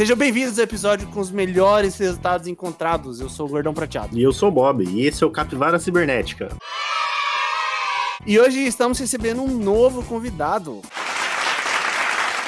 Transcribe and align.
Sejam 0.00 0.16
bem-vindos 0.16 0.58
ao 0.58 0.64
episódio 0.64 1.06
com 1.08 1.20
os 1.20 1.30
melhores 1.30 1.98
resultados 1.98 2.46
encontrados. 2.46 3.20
Eu 3.20 3.28
sou 3.28 3.44
o 3.44 3.50
Gordão 3.50 3.74
Prateado. 3.74 4.18
E 4.18 4.22
eu 4.22 4.32
sou 4.32 4.48
o 4.48 4.50
Bob, 4.50 4.82
e 4.82 5.06
esse 5.06 5.22
é 5.22 5.26
o 5.26 5.30
Capivara 5.30 5.78
Cibernética. 5.78 6.48
E 8.26 8.40
hoje 8.40 8.60
estamos 8.60 8.98
recebendo 8.98 9.42
um 9.42 9.58
novo 9.58 10.02
convidado. 10.02 10.80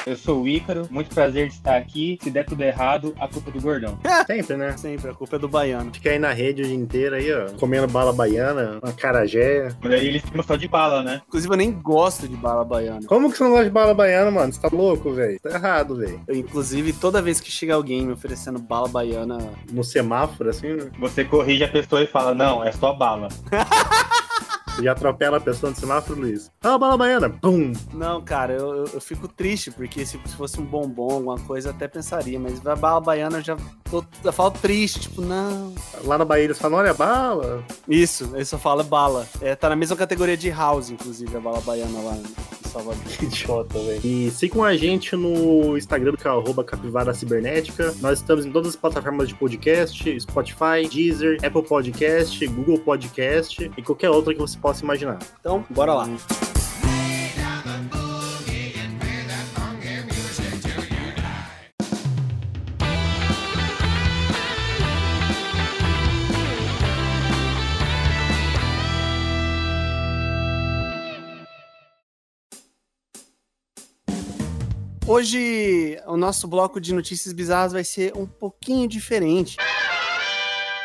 Eu 0.05 0.17
sou 0.17 0.41
o 0.41 0.47
Ícaro, 0.47 0.87
muito 0.91 1.13
prazer 1.13 1.47
de 1.47 1.53
estar 1.53 1.77
aqui. 1.77 2.17
Se 2.21 2.29
der 2.29 2.45
tudo 2.45 2.61
errado, 2.61 3.15
a 3.19 3.27
culpa 3.27 3.49
é 3.49 3.53
do 3.53 3.61
gordão. 3.61 3.97
Sempre, 4.27 4.57
né? 4.57 4.75
Sempre, 4.77 5.11
a 5.11 5.13
culpa 5.13 5.37
é 5.37 5.39
do 5.39 5.47
baiano. 5.47 5.91
Fica 5.93 6.09
aí 6.09 6.19
na 6.19 6.33
rede 6.33 6.61
o 6.61 6.65
dia 6.65 6.75
inteiro 6.75 7.15
aí, 7.15 7.33
ó, 7.33 7.49
comendo 7.57 7.87
bala 7.87 8.11
baiana, 8.11 8.79
uma 8.83 8.91
carajé. 8.91 9.69
Mas 9.81 9.93
aí 9.93 10.07
eles 10.07 10.21
ficam 10.21 10.43
só 10.43 10.55
de 10.55 10.67
bala, 10.67 11.01
né? 11.01 11.21
Inclusive, 11.27 11.53
eu 11.53 11.57
nem 11.57 11.71
gosto 11.71 12.27
de 12.27 12.35
bala 12.35 12.65
baiana. 12.65 13.05
Como 13.07 13.31
que 13.31 13.37
você 13.37 13.43
não 13.43 13.51
gosta 13.51 13.65
de 13.65 13.71
bala 13.71 13.93
baiana, 13.93 14.29
mano? 14.29 14.51
Você 14.51 14.59
tá 14.59 14.69
louco, 14.71 15.13
velho? 15.13 15.39
Tá 15.39 15.51
errado, 15.51 15.95
velho. 15.95 16.19
Inclusive, 16.29 16.91
toda 16.93 17.21
vez 17.21 17.39
que 17.39 17.49
chega 17.49 17.73
alguém 17.73 18.05
me 18.05 18.13
oferecendo 18.13 18.59
bala 18.59 18.87
baiana, 18.87 19.37
No 19.71 19.83
semáforo, 19.83 20.49
assim, 20.49 20.73
né? 20.73 20.89
Você 20.99 21.23
corrige 21.23 21.63
a 21.63 21.69
pessoa 21.69 22.01
e 22.01 22.07
fala, 22.07 22.33
não, 22.33 22.63
é 22.63 22.71
só 22.71 22.93
bala. 22.93 23.29
Já 24.81 24.91
atropela 24.91 25.37
a 25.37 25.41
pessoa 25.41 25.69
no 25.69 25.75
semáforo, 25.75 26.19
Luiz. 26.19 26.51
Ah, 26.61 26.77
bala 26.77 26.97
baiana. 26.97 27.29
Pum! 27.29 27.73
Não, 27.93 28.21
cara, 28.21 28.53
eu, 28.53 28.85
eu, 28.85 29.01
fico 29.01 29.27
triste, 29.27 29.71
porque 29.71 30.05
se, 30.05 30.19
se 30.25 30.35
fosse 30.35 30.59
um 30.59 30.65
bombom, 30.65 31.11
alguma 31.11 31.39
coisa, 31.39 31.69
eu 31.69 31.73
até 31.73 31.87
pensaria, 31.87 32.39
mas 32.39 32.65
a 32.65 32.75
bala 32.75 32.99
baiana 32.99 33.37
eu 33.37 33.41
já 33.41 33.57
tô, 33.89 34.03
eu 34.23 34.33
falo 34.33 34.51
triste, 34.51 35.01
tipo, 35.01 35.21
não. 35.21 35.73
Lá 36.03 36.17
na 36.17 36.25
Bahia 36.25 36.45
eles 36.45 36.57
falam, 36.57 36.79
olha, 36.79 36.93
bala. 36.93 37.63
Isso, 37.87 38.31
ele 38.33 38.45
só 38.45 38.57
fala 38.57 38.83
bala. 38.83 39.27
É, 39.41 39.55
tá 39.55 39.69
na 39.69 39.75
mesma 39.75 39.95
categoria 39.95 40.35
de 40.35 40.49
house, 40.49 40.89
inclusive, 40.89 41.35
a 41.35 41.39
bala 41.39 41.61
baiana 41.61 41.99
lá 41.99 42.15
em 42.15 42.53
Salvador. 42.73 43.03
Que 43.17 43.25
idiota, 43.25 43.79
velho. 43.79 44.01
E 44.03 44.31
sigam 44.31 44.63
a 44.63 44.75
gente 44.75 45.15
no 45.15 45.77
Instagram, 45.77 46.15
que 46.15 46.27
é 46.27 46.31
arroba 46.31 46.63
Capivara 46.63 47.13
Cibernética. 47.13 47.93
Nós 48.01 48.19
estamos 48.19 48.45
em 48.45 48.51
todas 48.51 48.69
as 48.69 48.75
plataformas 48.75 49.27
de 49.27 49.35
podcast, 49.35 50.19
Spotify, 50.19 50.87
Deezer, 50.91 51.37
Apple 51.43 51.63
Podcast, 51.63 52.45
Google 52.47 52.79
Podcast 52.79 53.71
e 53.77 53.81
qualquer 53.83 54.09
outra 54.09 54.33
que 54.33 54.39
você 54.39 54.57
possa 54.63 54.81
imaginar. 54.81 55.19
Então, 55.41 55.65
bora 55.69 55.93
lá. 55.93 56.07
Hoje, 75.05 75.99
o 76.07 76.15
nosso 76.15 76.47
bloco 76.47 76.79
de 76.79 76.93
notícias 76.93 77.33
bizarras 77.33 77.73
vai 77.73 77.83
ser 77.83 78.13
um 78.15 78.25
pouquinho 78.25 78.87
diferente. 78.87 79.57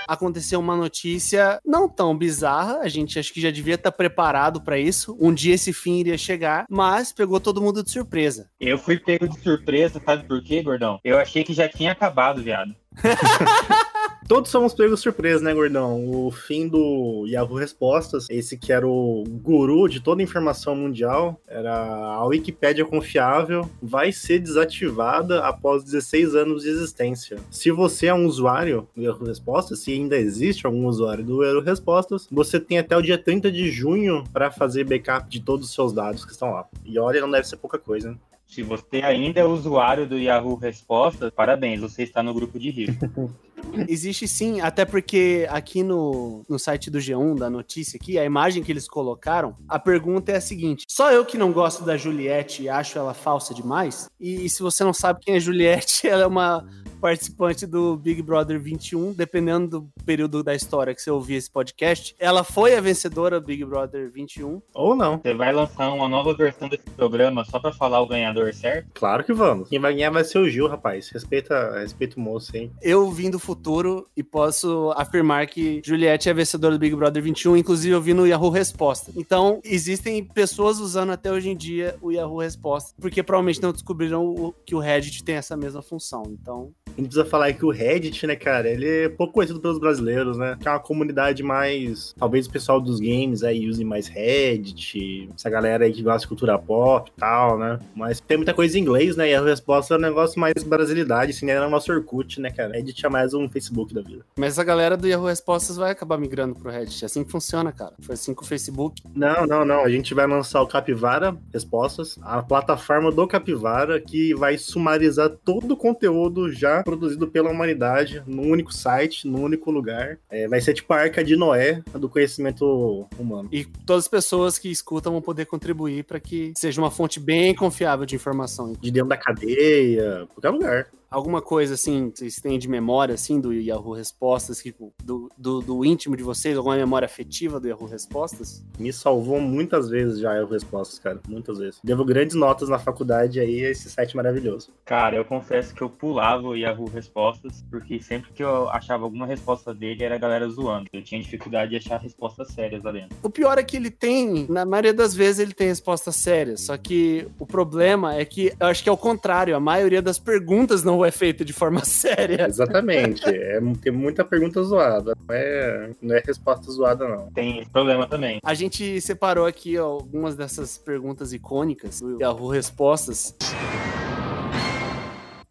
Aconteceu 0.08 0.58
uma 0.58 0.74
notícia 0.74 1.60
não 1.64 1.86
tão 1.86 2.16
bizarra, 2.16 2.78
a 2.80 2.88
gente 2.88 3.18
acho 3.18 3.30
que 3.30 3.42
já 3.42 3.50
devia 3.50 3.74
estar 3.74 3.92
preparado 3.92 4.62
para 4.62 4.78
isso. 4.78 5.14
Um 5.20 5.34
dia 5.34 5.54
esse 5.54 5.70
fim 5.70 6.00
iria 6.00 6.16
chegar, 6.16 6.64
mas 6.70 7.12
pegou 7.12 7.38
todo 7.38 7.60
mundo 7.60 7.82
de 7.84 7.90
surpresa. 7.90 8.48
Eu 8.58 8.78
fui 8.78 8.98
pego 8.98 9.28
de 9.28 9.38
surpresa, 9.40 10.00
sabe 10.02 10.24
por 10.24 10.42
quê, 10.42 10.62
gordão? 10.62 10.98
Eu 11.04 11.18
achei 11.18 11.44
que 11.44 11.52
já 11.52 11.68
tinha 11.68 11.92
acabado, 11.92 12.42
viado. 12.42 12.74
Todos 14.28 14.50
somos 14.50 14.74
pegos 14.74 15.00
surpresa, 15.00 15.42
né, 15.42 15.54
gordão? 15.54 16.06
O 16.06 16.30
fim 16.30 16.68
do 16.68 17.24
Yahoo 17.26 17.56
Respostas, 17.56 18.26
esse 18.28 18.58
que 18.58 18.70
era 18.74 18.86
o 18.86 19.24
guru 19.26 19.88
de 19.88 20.00
toda 20.00 20.20
a 20.20 20.22
informação 20.22 20.76
mundial, 20.76 21.40
era 21.48 21.74
a 21.74 22.22
Wikipédia 22.26 22.84
confiável, 22.84 23.66
vai 23.80 24.12
ser 24.12 24.38
desativada 24.40 25.42
após 25.46 25.82
16 25.82 26.34
anos 26.34 26.62
de 26.64 26.68
existência. 26.68 27.38
Se 27.50 27.70
você 27.70 28.08
é 28.08 28.14
um 28.14 28.26
usuário 28.26 28.86
do 28.94 29.02
Yahoo 29.02 29.24
Respostas, 29.24 29.78
se 29.78 29.94
ainda 29.94 30.18
existe 30.18 30.66
algum 30.66 30.86
usuário 30.86 31.24
do 31.24 31.42
Yahoo 31.42 31.62
Respostas, 31.62 32.28
você 32.30 32.60
tem 32.60 32.78
até 32.78 32.94
o 32.98 33.02
dia 33.02 33.16
30 33.16 33.50
de 33.50 33.70
junho 33.70 34.24
para 34.30 34.50
fazer 34.50 34.84
backup 34.84 35.26
de 35.30 35.40
todos 35.40 35.68
os 35.68 35.74
seus 35.74 35.90
dados 35.90 36.26
que 36.26 36.32
estão 36.32 36.50
lá. 36.50 36.66
E 36.84 36.98
olha, 36.98 37.22
não 37.22 37.30
deve 37.30 37.48
ser 37.48 37.56
pouca 37.56 37.78
coisa, 37.78 38.10
né? 38.10 38.18
Se 38.46 38.62
você 38.62 38.96
ainda 39.02 39.40
é 39.40 39.44
usuário 39.44 40.06
do 40.06 40.18
Yahoo 40.18 40.54
Respostas, 40.56 41.30
parabéns, 41.30 41.80
você 41.80 42.02
está 42.02 42.22
no 42.22 42.34
grupo 42.34 42.58
de 42.58 42.70
risco. 42.70 43.32
Existe 43.88 44.26
sim, 44.26 44.60
até 44.60 44.84
porque 44.84 45.46
aqui 45.50 45.82
no, 45.82 46.44
no 46.48 46.58
site 46.58 46.90
do 46.90 46.98
G1, 46.98 47.38
da 47.38 47.50
notícia 47.50 47.98
aqui, 48.00 48.18
a 48.18 48.24
imagem 48.24 48.62
que 48.62 48.72
eles 48.72 48.88
colocaram, 48.88 49.56
a 49.68 49.78
pergunta 49.78 50.32
é 50.32 50.36
a 50.36 50.40
seguinte: 50.40 50.84
só 50.88 51.12
eu 51.12 51.24
que 51.24 51.38
não 51.38 51.52
gosto 51.52 51.84
da 51.84 51.96
Juliette 51.96 52.62
e 52.62 52.68
acho 52.68 52.98
ela 52.98 53.14
falsa 53.14 53.54
demais? 53.54 54.08
E, 54.20 54.46
e 54.46 54.50
se 54.50 54.62
você 54.62 54.82
não 54.82 54.92
sabe 54.92 55.20
quem 55.20 55.36
é 55.36 55.40
Juliette, 55.40 56.06
ela 56.08 56.22
é 56.22 56.26
uma 56.26 56.66
participante 57.00 57.66
do 57.66 57.96
Big 57.96 58.20
Brother 58.22 58.60
21, 58.60 59.12
dependendo 59.12 59.80
do 59.80 59.88
período 60.04 60.42
da 60.42 60.54
história 60.54 60.94
que 60.94 61.00
você 61.02 61.10
ouvir 61.10 61.34
esse 61.34 61.50
podcast, 61.50 62.14
ela 62.18 62.44
foi 62.44 62.74
a 62.74 62.80
vencedora 62.80 63.40
do 63.40 63.46
Big 63.46 63.64
Brother 63.64 64.10
21. 64.12 64.60
Ou 64.74 64.94
não. 64.94 65.18
Você 65.18 65.34
vai 65.34 65.52
lançar 65.52 65.92
uma 65.92 66.08
nova 66.08 66.34
versão 66.34 66.68
desse 66.68 66.84
programa 66.90 67.44
só 67.44 67.58
pra 67.58 67.72
falar 67.72 68.00
o 68.00 68.06
ganhador 68.06 68.52
certo? 68.52 68.88
Claro 68.94 69.24
que 69.24 69.32
vamos. 69.32 69.68
Quem 69.68 69.78
vai 69.78 69.94
ganhar 69.94 70.10
vai 70.10 70.24
ser 70.24 70.38
o 70.38 70.48
Gil, 70.48 70.66
rapaz. 70.68 71.08
Respeita, 71.10 71.78
respeita 71.78 72.16
o 72.18 72.20
moço, 72.20 72.56
hein? 72.56 72.70
Eu 72.82 73.10
vim 73.10 73.30
do 73.30 73.38
futuro 73.38 74.06
e 74.16 74.22
posso 74.22 74.92
afirmar 74.96 75.46
que 75.46 75.80
Juliette 75.84 76.28
é 76.28 76.32
a 76.32 76.34
vencedora 76.34 76.74
do 76.74 76.80
Big 76.80 76.94
Brother 76.94 77.22
21, 77.22 77.56
inclusive 77.56 77.94
eu 77.94 78.00
vi 78.02 78.14
no 78.14 78.26
Yahoo 78.26 78.50
Resposta. 78.50 79.12
Então, 79.16 79.60
existem 79.64 80.24
pessoas 80.24 80.78
usando 80.80 81.10
até 81.10 81.30
hoje 81.30 81.50
em 81.50 81.56
dia 81.56 81.96
o 82.00 82.10
Yahoo 82.10 82.38
Resposta, 82.40 82.94
porque 83.00 83.22
provavelmente 83.22 83.62
não 83.62 83.72
descobriram 83.72 84.26
o- 84.26 84.54
que 84.64 84.74
o 84.74 84.78
Reddit 84.78 85.22
tem 85.24 85.36
essa 85.36 85.56
mesma 85.56 85.82
função. 85.82 86.22
Então, 86.28 86.70
gente 87.00 87.08
precisa 87.08 87.24
falar 87.24 87.52
que 87.52 87.64
o 87.64 87.70
Reddit, 87.70 88.26
né, 88.26 88.36
cara, 88.36 88.68
ele 88.68 89.04
é 89.04 89.08
pouco 89.08 89.34
conhecido 89.34 89.60
pelos 89.60 89.78
brasileiros, 89.78 90.36
né? 90.36 90.56
Que 90.60 90.68
é 90.68 90.70
uma 90.70 90.80
comunidade 90.80 91.42
mais. 91.42 92.14
Talvez 92.18 92.46
o 92.46 92.50
pessoal 92.50 92.80
dos 92.80 93.00
games 93.00 93.42
aí 93.42 93.68
use 93.68 93.84
mais 93.84 94.08
Reddit, 94.08 95.28
essa 95.34 95.48
galera 95.50 95.84
aí 95.84 95.92
que 95.92 96.02
gosta 96.02 96.20
de 96.20 96.28
cultura 96.28 96.58
pop 96.58 97.10
e 97.10 97.20
tal, 97.20 97.58
né? 97.58 97.78
Mas 97.94 98.20
tem 98.20 98.36
muita 98.36 98.54
coisa 98.54 98.78
em 98.78 98.82
inglês, 98.82 99.16
né? 99.16 99.30
E 99.30 99.34
a 99.34 99.42
resposta 99.42 99.94
é 99.94 99.96
um 99.96 100.00
negócio 100.00 100.38
mais 100.40 100.62
brasilidade, 100.62 101.32
assim, 101.32 101.48
era 101.50 101.66
o 101.66 101.70
nosso 101.70 101.92
Orkut, 101.92 102.40
né, 102.40 102.50
cara? 102.50 102.72
Reddit 102.72 103.04
é 103.04 103.08
mais 103.08 103.34
um 103.34 103.48
Facebook 103.48 103.94
da 103.94 104.02
vida. 104.02 104.24
mas 104.36 104.58
a 104.58 104.64
galera 104.64 104.96
do 104.96 105.06
Yahoo 105.06 105.26
Respostas 105.26 105.76
vai 105.76 105.92
acabar 105.92 106.18
migrando 106.18 106.54
pro 106.54 106.70
Reddit. 106.70 107.04
É 107.04 107.06
assim 107.06 107.24
que 107.24 107.30
funciona, 107.30 107.72
cara. 107.72 107.92
Foi 108.00 108.14
assim 108.14 108.34
com 108.34 108.44
o 108.44 108.46
Facebook. 108.46 109.02
Não, 109.14 109.46
não, 109.46 109.64
não. 109.64 109.84
A 109.84 109.88
gente 109.88 110.14
vai 110.14 110.26
lançar 110.26 110.62
o 110.62 110.66
Capivara 110.66 111.36
Respostas, 111.52 112.18
a 112.22 112.42
plataforma 112.42 113.10
do 113.12 113.26
Capivara 113.26 114.00
que 114.00 114.34
vai 114.34 114.58
sumarizar 114.58 115.30
todo 115.44 115.72
o 115.72 115.76
conteúdo 115.76 116.50
já 116.52 116.82
produzido 116.88 117.28
pela 117.28 117.50
humanidade 117.50 118.22
num 118.26 118.50
único 118.50 118.72
site, 118.72 119.28
num 119.28 119.42
único 119.42 119.70
lugar. 119.70 120.18
É, 120.30 120.48
vai 120.48 120.58
ser 120.60 120.72
tipo 120.72 120.90
a 120.94 120.96
arca 120.96 121.22
de 121.22 121.36
Noé 121.36 121.82
do 121.92 122.08
conhecimento 122.08 123.06
humano. 123.18 123.48
E 123.52 123.66
todas 123.84 124.04
as 124.04 124.08
pessoas 124.08 124.58
que 124.58 124.70
escutam 124.70 125.12
vão 125.12 125.20
poder 125.20 125.44
contribuir 125.44 126.04
para 126.04 126.18
que 126.18 126.52
seja 126.56 126.80
uma 126.80 126.90
fonte 126.90 127.20
bem 127.20 127.54
confiável 127.54 128.06
de 128.06 128.14
informação. 128.16 128.72
De 128.80 128.90
dentro 128.90 129.10
da 129.10 129.18
cadeia, 129.18 130.26
qualquer 130.32 130.50
lugar. 130.50 130.88
Alguma 131.10 131.40
coisa 131.40 131.74
assim, 131.74 132.12
vocês 132.14 132.36
têm 132.36 132.58
de 132.58 132.68
memória 132.68 133.14
assim 133.14 133.40
do 133.40 133.52
Yahoo 133.52 133.94
Respostas, 133.94 134.58
tipo, 134.62 134.92
do, 135.02 135.30
do, 135.38 135.60
do 135.60 135.84
íntimo 135.84 136.14
de 136.14 136.22
vocês, 136.22 136.56
alguma 136.56 136.76
memória 136.76 137.06
afetiva 137.06 137.58
do 137.58 137.66
Yahoo 137.66 137.86
Respostas? 137.86 138.62
Me 138.78 138.92
salvou 138.92 139.40
muitas 139.40 139.88
vezes 139.88 140.20
já 140.20 140.38
as 140.38 140.50
respostas, 140.50 140.98
cara. 140.98 141.18
Muitas 141.26 141.58
vezes. 141.58 141.80
Devo 141.82 142.04
grandes 142.04 142.36
notas 142.36 142.68
na 142.68 142.78
faculdade 142.78 143.40
aí, 143.40 143.64
a 143.64 143.70
esse 143.70 143.88
site 143.90 144.14
maravilhoso. 144.14 144.70
Cara, 144.84 145.16
eu 145.16 145.24
confesso 145.24 145.74
que 145.74 145.80
eu 145.80 145.88
pulava 145.88 146.46
o 146.46 146.54
Yahoo 146.54 146.88
Respostas, 146.88 147.64
porque 147.70 148.00
sempre 148.02 148.30
que 148.32 148.44
eu 148.44 148.68
achava 148.68 149.04
alguma 149.04 149.26
resposta 149.26 149.72
dele 149.74 150.04
era 150.04 150.16
a 150.16 150.18
galera 150.18 150.46
zoando. 150.48 150.88
Eu 150.92 151.02
tinha 151.02 151.20
dificuldade 151.20 151.70
de 151.70 151.76
achar 151.76 151.98
respostas 152.00 152.48
sérias 152.48 152.82
lá 152.82 152.92
dentro. 152.92 153.16
O 153.22 153.30
pior 153.30 153.58
é 153.58 153.62
que 153.62 153.76
ele 153.76 153.90
tem, 153.90 154.46
na 154.48 154.66
maioria 154.66 154.92
das 154.92 155.14
vezes, 155.14 155.40
ele 155.40 155.54
tem 155.54 155.68
respostas 155.68 156.16
sérias. 156.16 156.60
Só 156.60 156.76
que 156.76 157.26
o 157.38 157.46
problema 157.46 158.14
é 158.14 158.24
que 158.26 158.52
eu 158.60 158.66
acho 158.66 158.82
que 158.82 158.88
é 158.90 158.92
o 158.92 158.96
contrário. 158.96 159.56
A 159.56 159.60
maioria 159.60 160.02
das 160.02 160.18
perguntas 160.18 160.84
não 160.84 160.97
é 161.04 161.10
feita 161.10 161.44
de 161.44 161.52
forma 161.52 161.84
séria. 161.86 162.46
Exatamente. 162.46 163.24
é, 163.28 163.60
tem 163.82 163.92
muita 163.92 164.24
pergunta 164.24 164.62
zoada. 164.62 165.14
Não 165.28 165.34
é, 165.34 165.90
não 166.00 166.16
é 166.16 166.22
resposta 166.24 166.70
zoada, 166.70 167.06
não. 167.08 167.30
Tem 167.32 167.60
esse 167.60 167.70
problema 167.70 168.06
também. 168.06 168.38
A 168.42 168.54
gente 168.54 169.00
separou 169.00 169.46
aqui 169.46 169.78
ó, 169.78 169.86
algumas 169.86 170.36
dessas 170.36 170.78
perguntas 170.78 171.32
icônicas 171.32 172.00
do 172.00 172.20
Yahoo 172.20 172.48
Respostas. 172.48 173.34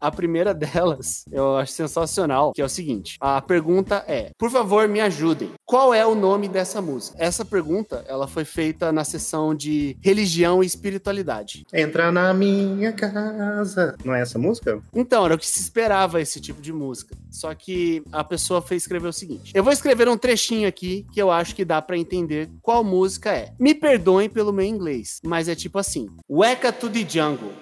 A 0.00 0.10
primeira 0.10 0.54
delas 0.54 1.24
eu 1.30 1.56
acho 1.56 1.72
sensacional, 1.72 2.52
que 2.52 2.62
é 2.62 2.64
o 2.64 2.68
seguinte: 2.68 3.16
a 3.20 3.40
pergunta 3.40 4.04
é: 4.06 4.30
por 4.38 4.50
favor, 4.50 4.88
me 4.88 5.00
ajudem. 5.00 5.50
Qual 5.64 5.92
é 5.92 6.06
o 6.06 6.14
nome 6.14 6.48
dessa 6.48 6.80
música? 6.80 7.16
Essa 7.18 7.44
pergunta 7.44 8.04
ela 8.08 8.26
foi 8.26 8.44
feita 8.44 8.92
na 8.92 9.04
sessão 9.04 9.54
de 9.54 9.96
religião 10.00 10.62
e 10.62 10.66
espiritualidade. 10.66 11.66
Entra 11.72 12.10
na 12.12 12.32
minha 12.32 12.92
casa. 12.92 13.96
Não 14.04 14.14
é 14.14 14.20
essa 14.22 14.38
música? 14.38 14.80
Então, 14.94 15.24
era 15.24 15.34
o 15.34 15.38
que 15.38 15.46
se 15.46 15.60
esperava 15.60 16.20
esse 16.20 16.40
tipo 16.40 16.60
de 16.60 16.72
música. 16.72 17.16
Só 17.30 17.54
que 17.54 18.02
a 18.12 18.24
pessoa 18.24 18.62
fez 18.62 18.82
escrever 18.82 19.08
o 19.08 19.12
seguinte: 19.12 19.52
eu 19.54 19.62
vou 19.62 19.72
escrever 19.72 20.08
um 20.08 20.16
trechinho 20.16 20.68
aqui 20.68 21.06
que 21.12 21.20
eu 21.20 21.30
acho 21.30 21.54
que 21.54 21.64
dá 21.64 21.82
pra 21.82 21.96
entender 21.96 22.48
qual 22.62 22.84
música 22.84 23.32
é. 23.32 23.52
Me 23.58 23.74
perdoem 23.74 24.28
pelo 24.28 24.52
meu 24.52 24.64
inglês, 24.64 25.20
mas 25.24 25.48
é 25.48 25.54
tipo 25.54 25.78
assim: 25.78 26.08
Weka 26.30 26.72
to 26.72 26.88
the 26.88 27.06
jungle, 27.08 27.52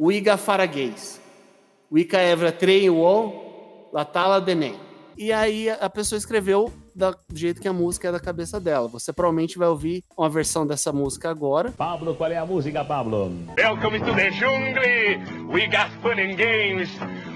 Wiga 0.00 0.36
Faragays. 0.36 1.20
Wicca 1.90 2.18
Evra 2.18 2.52
Trei 2.52 2.88
Wall, 2.90 3.88
Latala 3.92 4.40
Denem. 4.40 4.74
E 5.16 5.32
aí 5.32 5.68
a 5.68 5.90
pessoa 5.90 6.16
escreveu 6.16 6.72
da- 6.94 7.10
do 7.10 7.36
jeito 7.36 7.60
que 7.60 7.66
a 7.66 7.72
música 7.72 8.08
é 8.08 8.12
da 8.12 8.20
cabeça 8.20 8.60
dela. 8.60 8.86
Você 8.88 9.12
provavelmente 9.12 9.58
vai 9.58 9.66
ouvir 9.68 10.04
uma 10.16 10.28
versão 10.28 10.64
dessa 10.66 10.92
música 10.92 11.28
agora. 11.28 11.72
Pablo, 11.72 12.14
qual 12.14 12.30
é 12.30 12.36
a 12.36 12.46
música, 12.46 12.84
Pablo? 12.84 13.32
Welcome 13.56 13.98
to 13.98 14.14
the 14.14 14.30
jungle. 14.30 15.48
We 15.52 15.66
got 15.66 15.90
fun 16.02 16.20
and 16.20 16.36
games. 16.36 16.88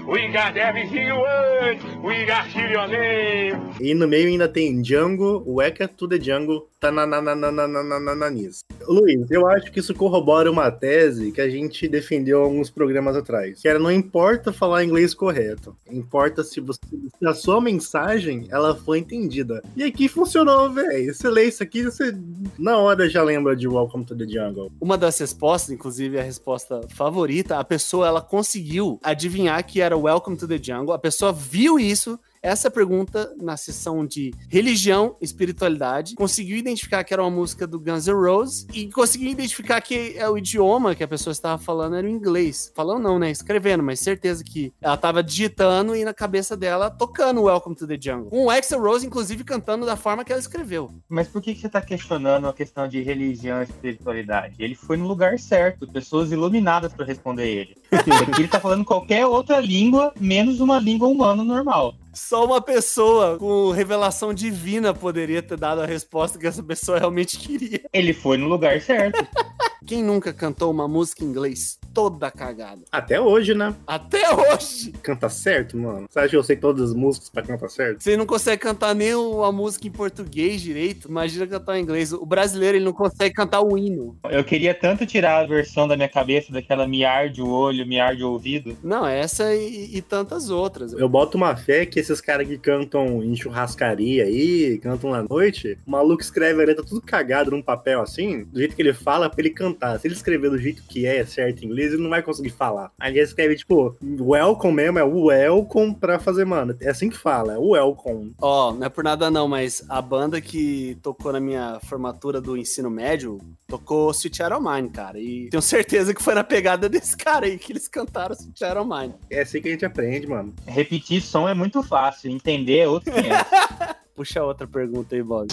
We 0.05 0.27
got 0.33 0.57
everything 0.57 1.07
you 1.07 1.15
want. 1.15 2.03
We 2.03 2.25
got 2.25 2.53
your 2.53 2.87
name. 2.87 3.73
E 3.79 3.93
no 3.93 4.05
meio 4.07 4.27
ainda 4.27 4.49
tem 4.49 4.81
Django, 4.81 5.43
Weka 5.47 5.87
to 5.87 6.07
the 6.07 6.19
Jungle, 6.19 6.67
tananananananananis. 6.79 8.65
Luiz, 8.85 9.31
eu 9.31 9.47
acho 9.47 9.71
que 9.71 9.79
isso 9.79 9.95
corrobora 9.95 10.51
uma 10.51 10.69
tese 10.69 11.31
que 11.31 11.39
a 11.39 11.49
gente 11.49 11.87
defendeu 11.87 12.43
alguns 12.43 12.69
programas 12.69 13.15
atrás. 13.15 13.61
Que 13.61 13.67
era, 13.67 13.79
não 13.79 13.91
importa 13.91 14.51
falar 14.51 14.83
inglês 14.83 15.13
correto, 15.13 15.75
importa 15.89 16.43
se, 16.43 16.59
você, 16.59 16.79
se 17.17 17.25
a 17.25 17.33
sua 17.33 17.61
mensagem 17.61 18.47
ela 18.49 18.75
foi 18.75 18.99
entendida. 18.99 19.63
E 19.75 19.83
aqui 19.83 20.09
funcionou, 20.09 20.69
velho. 20.71 21.13
Você 21.13 21.29
lê 21.29 21.45
isso 21.45 21.63
aqui, 21.63 21.83
você 21.83 22.13
na 22.59 22.77
hora 22.77 23.09
já 23.09 23.23
lembra 23.23 23.55
de 23.55 23.67
Welcome 23.67 24.03
to 24.05 24.15
the 24.15 24.27
Jungle. 24.27 24.69
Uma 24.81 24.97
das 24.97 25.17
respostas, 25.17 25.71
inclusive 25.71 26.19
a 26.19 26.23
resposta 26.23 26.81
favorita, 26.89 27.57
a 27.57 27.63
pessoa 27.63 28.07
ela 28.07 28.21
conseguiu 28.21 28.99
adivinhar 29.01 29.65
que 29.65 29.79
era 29.79 29.92
Welcome 29.95 30.37
to 30.37 30.47
the 30.47 30.57
Jungle. 30.61 30.93
A 30.93 30.99
pessoa 30.99 31.31
viu 31.31 31.79
isso, 31.79 32.19
essa 32.43 32.69
pergunta 32.69 33.33
na 33.41 33.55
sessão 33.55 34.05
de 34.05 34.33
religião 34.49 35.15
e 35.21 35.25
espiritualidade, 35.25 36.13
conseguiu 36.15 36.57
identificar 36.57 37.01
que 37.05 37.13
era 37.13 37.23
uma 37.23 37.31
música 37.31 37.65
do 37.65 37.79
Guns 37.79 38.05
N' 38.05 38.13
Roses 38.13 38.67
e 38.73 38.91
conseguiu 38.91 39.29
identificar 39.29 39.79
que 39.79 40.15
é 40.17 40.29
o 40.29 40.37
idioma 40.37 40.93
que 40.93 41.03
a 41.03 41.07
pessoa 41.07 41.31
estava 41.31 41.57
falando 41.57 41.95
era 41.95 42.05
o 42.05 42.09
inglês. 42.09 42.69
Falando 42.75 43.01
não, 43.01 43.17
né? 43.17 43.31
Escrevendo, 43.31 43.81
mas 43.81 44.01
certeza 44.01 44.43
que 44.43 44.73
ela 44.81 44.95
estava 44.95 45.23
digitando 45.23 45.95
e 45.95 46.03
na 46.03 46.13
cabeça 46.13 46.57
dela 46.57 46.91
tocando 46.91 47.43
Welcome 47.43 47.77
to 47.77 47.87
the 47.87 47.97
Jungle. 47.99 48.27
O 48.31 48.49
Axel 48.49 48.81
Rose, 48.81 49.07
inclusive, 49.07 49.45
cantando 49.45 49.85
da 49.85 49.95
forma 49.95 50.25
que 50.25 50.33
ela 50.33 50.41
escreveu. 50.41 50.91
Mas 51.07 51.29
por 51.29 51.41
que, 51.41 51.55
que 51.55 51.61
você 51.61 51.69
tá 51.69 51.79
questionando 51.79 52.47
a 52.49 52.53
questão 52.53 52.89
de 52.89 53.01
religião 53.01 53.61
e 53.61 53.63
espiritualidade? 53.63 54.55
Ele 54.59 54.75
foi 54.75 54.97
no 54.97 55.07
lugar 55.07 55.39
certo, 55.39 55.87
pessoas 55.87 56.31
iluminadas 56.33 56.91
pra 56.91 57.05
responder 57.05 57.47
ele. 57.47 57.77
Ele 58.37 58.47
tá 58.47 58.59
falando 58.59 58.83
qualquer 58.83 59.25
outra 59.25 59.59
língua, 59.59 60.13
menos 60.19 60.59
uma 60.59 60.79
língua 60.79 61.07
humana 61.07 61.43
normal. 61.43 61.95
Só 62.13 62.45
uma 62.45 62.61
pessoa 62.61 63.39
com 63.39 63.71
revelação 63.71 64.33
divina 64.33 64.93
poderia 64.93 65.41
ter 65.41 65.57
dado 65.57 65.81
a 65.81 65.85
resposta 65.85 66.37
que 66.37 66.45
essa 66.45 66.61
pessoa 66.61 66.99
realmente 66.99 67.37
queria. 67.37 67.81
Ele 67.91 68.13
foi 68.13 68.37
no 68.37 68.47
lugar 68.47 68.79
certo. 68.79 69.27
Quem 69.85 70.01
nunca 70.01 70.31
cantou 70.31 70.71
uma 70.71 70.87
música 70.87 71.23
em 71.23 71.27
inglês 71.27 71.77
toda 71.93 72.31
cagada? 72.31 72.81
Até 72.91 73.19
hoje, 73.19 73.53
né? 73.53 73.75
Até 73.85 74.33
hoje! 74.33 74.93
Canta 75.03 75.29
certo, 75.29 75.77
mano. 75.77 76.07
Você 76.09 76.19
acha 76.19 76.29
que 76.29 76.35
eu 76.37 76.43
sei 76.43 76.55
todas 76.55 76.89
as 76.89 76.95
músicas 76.95 77.29
pra 77.29 77.43
cantar 77.43 77.69
certo? 77.69 78.01
Você 78.01 78.15
não 78.15 78.25
consegue 78.25 78.61
cantar 78.61 78.95
nem 78.95 79.13
uma 79.13 79.51
música 79.51 79.85
em 79.87 79.91
português 79.91 80.61
direito. 80.61 81.09
Imagina 81.09 81.45
cantar 81.45 81.77
em 81.77 81.83
inglês. 81.83 82.13
O 82.13 82.25
brasileiro 82.25 82.77
ele 82.77 82.85
não 82.85 82.93
consegue 82.93 83.33
cantar 83.33 83.61
o 83.61 83.77
hino. 83.77 84.17
Eu 84.29 84.43
queria 84.43 84.73
tanto 84.73 85.05
tirar 85.05 85.43
a 85.43 85.45
versão 85.45 85.87
da 85.87 85.95
minha 85.97 86.09
cabeça 86.09 86.51
daquela 86.51 86.87
me 86.87 87.03
arde 87.03 87.41
o 87.41 87.49
olho, 87.49 87.85
me 87.85 87.99
arde 87.99 88.23
o 88.23 88.31
ouvido. 88.31 88.77
Não, 88.81 89.05
essa 89.05 89.53
e, 89.53 89.97
e 89.97 90.01
tantas 90.01 90.49
outras. 90.49 90.93
Eu 90.93 91.09
boto 91.09 91.37
uma 91.37 91.55
fé 91.55 91.85
que 91.85 91.99
esses 91.99 92.21
caras 92.21 92.47
que 92.47 92.57
cantam 92.57 93.21
em 93.21 93.35
churrascaria 93.35 94.23
aí, 94.23 94.79
cantam 94.79 95.11
na 95.11 95.23
noite, 95.23 95.77
o 95.85 95.91
maluco 95.91 96.21
escreve 96.21 96.61
a 96.61 96.65
letra 96.65 96.85
tudo 96.85 97.01
cagado 97.01 97.51
num 97.51 97.61
papel 97.61 98.01
assim, 98.01 98.45
do 98.45 98.59
jeito 98.59 98.75
que 98.75 98.81
ele 98.81 98.93
fala, 98.93 99.29
pra 99.29 99.41
ele 99.41 99.49
cantar. 99.49 99.72
Se 99.99 100.07
ele 100.07 100.13
escrever 100.13 100.49
do 100.49 100.57
jeito 100.57 100.83
que 100.83 101.05
é, 101.05 101.25
certo 101.25 101.63
em 101.63 101.67
inglês, 101.67 101.93
ele 101.93 102.01
não 102.01 102.09
vai 102.09 102.21
conseguir 102.21 102.51
falar. 102.51 102.91
Aí 102.99 103.11
ele 103.11 103.21
escreve, 103.21 103.55
tipo, 103.55 103.95
welcome 104.19 104.73
mesmo, 104.73 104.99
é 104.99 105.03
o 105.03 105.25
welcome 105.25 105.95
pra 105.95 106.19
fazer, 106.19 106.45
mano. 106.45 106.75
É 106.81 106.89
assim 106.89 107.09
que 107.09 107.17
fala, 107.17 107.53
é 107.53 107.57
o 107.57 107.69
welcome. 107.69 108.33
Ó, 108.41 108.73
não 108.73 108.85
é 108.85 108.89
por 108.89 109.03
nada 109.03 109.29
não, 109.29 109.47
mas 109.47 109.83
a 109.89 110.01
banda 110.01 110.39
que 110.41 110.97
tocou 111.01 111.31
na 111.31 111.39
minha 111.39 111.79
formatura 111.85 112.39
do 112.41 112.57
ensino 112.57 112.89
médio 112.89 113.39
tocou 113.67 114.11
Sweet 114.11 114.37
Child 114.37 114.53
O' 114.53 114.61
Mine, 114.61 114.89
cara. 114.89 115.19
E 115.19 115.49
tenho 115.49 115.61
certeza 115.61 116.13
que 116.13 116.21
foi 116.21 116.35
na 116.35 116.43
pegada 116.43 116.87
desse 116.87 117.15
cara 117.17 117.45
aí 117.45 117.57
que 117.57 117.71
eles 117.71 117.87
cantaram 117.87 118.35
Sweet 118.35 118.57
Child 118.57 118.77
O' 118.77 118.85
Mine. 118.85 119.13
É 119.29 119.41
assim 119.41 119.61
que 119.61 119.67
a 119.67 119.71
gente 119.71 119.85
aprende, 119.85 120.27
mano. 120.27 120.53
Repetir 120.65 121.21
som 121.21 121.47
é 121.47 121.53
muito 121.53 121.81
fácil, 121.83 122.31
entender 122.31 122.79
é 122.79 122.87
outro 122.87 123.11
500. 123.11 123.33
Puxa 124.15 124.43
outra 124.43 124.67
pergunta 124.67 125.15
aí, 125.15 125.23
Bob. 125.23 125.47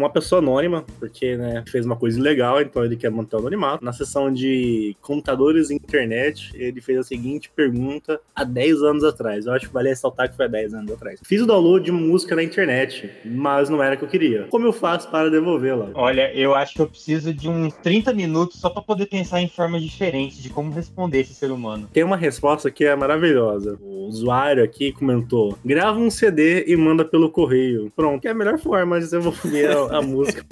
Uma 0.00 0.10
pessoa 0.10 0.40
anônima, 0.40 0.84
porque, 0.98 1.36
né, 1.36 1.62
fez 1.68 1.84
uma 1.84 1.94
coisa 1.94 2.18
ilegal, 2.18 2.60
então 2.60 2.82
ele 2.84 2.96
quer 2.96 3.10
manter 3.10 3.36
o 3.36 3.38
anonimato. 3.40 3.84
Na 3.84 3.92
sessão 3.92 4.32
de 4.32 4.96
computadores 5.02 5.70
e 5.70 5.74
internet, 5.74 6.50
ele 6.54 6.80
fez 6.80 6.98
a 6.98 7.02
seguinte 7.02 7.50
pergunta 7.54 8.18
há 8.34 8.42
10 8.42 8.82
anos 8.82 9.04
atrás. 9.04 9.46
Eu 9.46 9.52
acho 9.52 9.66
que 9.66 9.74
vale 9.74 9.90
ressaltar 9.90 10.30
que 10.30 10.36
foi 10.36 10.46
há 10.46 10.48
10 10.48 10.74
anos 10.74 10.92
atrás. 10.92 11.20
Fiz 11.22 11.42
o 11.42 11.46
download 11.46 11.84
de 11.84 11.92
música 11.92 12.34
na 12.34 12.42
internet, 12.42 13.10
mas 13.24 13.68
não 13.68 13.82
era 13.82 13.94
o 13.94 13.98
que 13.98 14.04
eu 14.04 14.08
queria. 14.08 14.46
Como 14.50 14.66
eu 14.66 14.72
faço 14.72 15.10
para 15.10 15.30
devolvê-la? 15.30 15.90
Olha, 15.94 16.32
eu 16.34 16.54
acho 16.54 16.74
que 16.74 16.80
eu 16.80 16.86
preciso 16.86 17.34
de 17.34 17.48
uns 17.48 17.74
30 17.74 18.14
minutos 18.14 18.58
só 18.58 18.70
pra 18.70 18.82
poder 18.82 19.06
pensar 19.06 19.42
em 19.42 19.48
formas 19.48 19.82
diferentes 19.82 20.42
de 20.42 20.48
como 20.48 20.72
responder 20.72 21.20
esse 21.20 21.34
ser 21.34 21.50
humano. 21.50 21.88
Tem 21.92 22.02
uma 22.04 22.16
resposta 22.16 22.70
que 22.70 22.84
é 22.84 22.96
maravilhosa. 22.96 23.78
Usuário 24.10 24.62
aqui 24.62 24.92
comentou: 24.92 25.56
grava 25.64 25.98
um 25.98 26.10
CD 26.10 26.64
e 26.66 26.76
manda 26.76 27.04
pelo 27.04 27.30
correio. 27.30 27.90
Pronto, 27.94 28.20
que 28.20 28.28
é 28.28 28.32
a 28.32 28.34
melhor 28.34 28.58
forma 28.58 28.98
de 28.98 29.04
desenvolver 29.04 29.70
a, 29.70 29.98
a 29.98 30.02
música. 30.02 30.44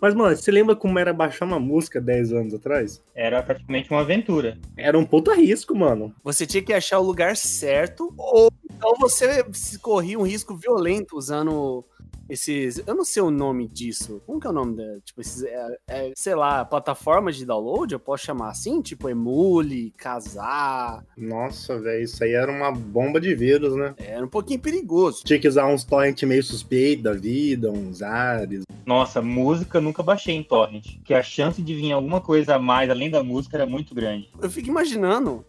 Mas, 0.00 0.14
mano, 0.14 0.34
você 0.34 0.50
lembra 0.50 0.74
como 0.74 0.98
era 0.98 1.12
baixar 1.12 1.44
uma 1.44 1.60
música 1.60 2.00
10 2.00 2.32
anos 2.32 2.54
atrás? 2.54 3.02
Era 3.14 3.42
praticamente 3.42 3.90
uma 3.90 4.00
aventura. 4.00 4.56
Era 4.74 4.98
um 4.98 5.04
puta 5.04 5.34
risco, 5.34 5.76
mano. 5.76 6.14
Você 6.24 6.46
tinha 6.46 6.62
que 6.62 6.72
achar 6.72 6.98
o 6.98 7.04
lugar 7.04 7.36
certo, 7.36 8.12
ou 8.16 8.50
então 8.64 8.94
você 8.98 9.44
corria 9.82 10.18
um 10.18 10.22
risco 10.22 10.56
violento 10.56 11.18
usando 11.18 11.84
esses. 12.30 12.82
Eu 12.86 12.94
não 12.94 13.04
sei 13.04 13.22
o 13.22 13.30
nome 13.30 13.68
disso. 13.68 14.22
Como 14.26 14.40
que 14.40 14.46
é 14.46 14.50
o 14.50 14.52
nome 14.52 14.76
da. 14.76 15.00
Tipo, 15.04 15.20
esses. 15.20 15.42
É, 15.42 15.78
é, 15.88 16.12
sei 16.14 16.34
lá, 16.34 16.64
plataformas 16.64 17.36
de 17.36 17.44
download, 17.44 17.92
eu 17.92 18.00
posso 18.00 18.24
chamar 18.24 18.50
assim? 18.50 18.80
Tipo, 18.80 19.08
Emule, 19.08 19.92
Casar. 19.96 21.04
Nossa, 21.16 21.78
velho, 21.78 22.04
isso 22.04 22.22
aí 22.22 22.32
era 22.32 22.50
uma 22.50 22.70
bomba 22.72 23.20
de 23.20 23.34
vírus, 23.34 23.74
né? 23.76 23.94
Era 23.98 24.24
um 24.24 24.28
pouquinho 24.28 24.60
perigoso. 24.60 25.22
Tinha 25.24 25.38
que 25.38 25.48
usar 25.48 25.66
uns 25.66 25.84
torrent 25.84 26.22
meio 26.22 26.42
suspeito 26.42 27.02
da 27.02 27.12
vida, 27.12 27.70
uns 27.70 28.02
ares. 28.02 28.64
Nossa, 28.86 29.20
música 29.20 29.80
nunca 29.80 30.02
baixei 30.02 30.34
em 30.34 30.42
torrent. 30.42 30.96
Porque 30.96 31.14
a 31.14 31.22
chance 31.22 31.60
de 31.60 31.74
vir 31.74 31.92
alguma 31.92 32.20
coisa 32.20 32.54
a 32.54 32.58
mais 32.58 32.90
além 32.90 33.10
da 33.10 33.22
música 33.22 33.56
era 33.56 33.66
muito 33.66 33.94
grande. 33.94 34.28
Eu 34.40 34.50
fico 34.50 34.68
imaginando 34.68 35.44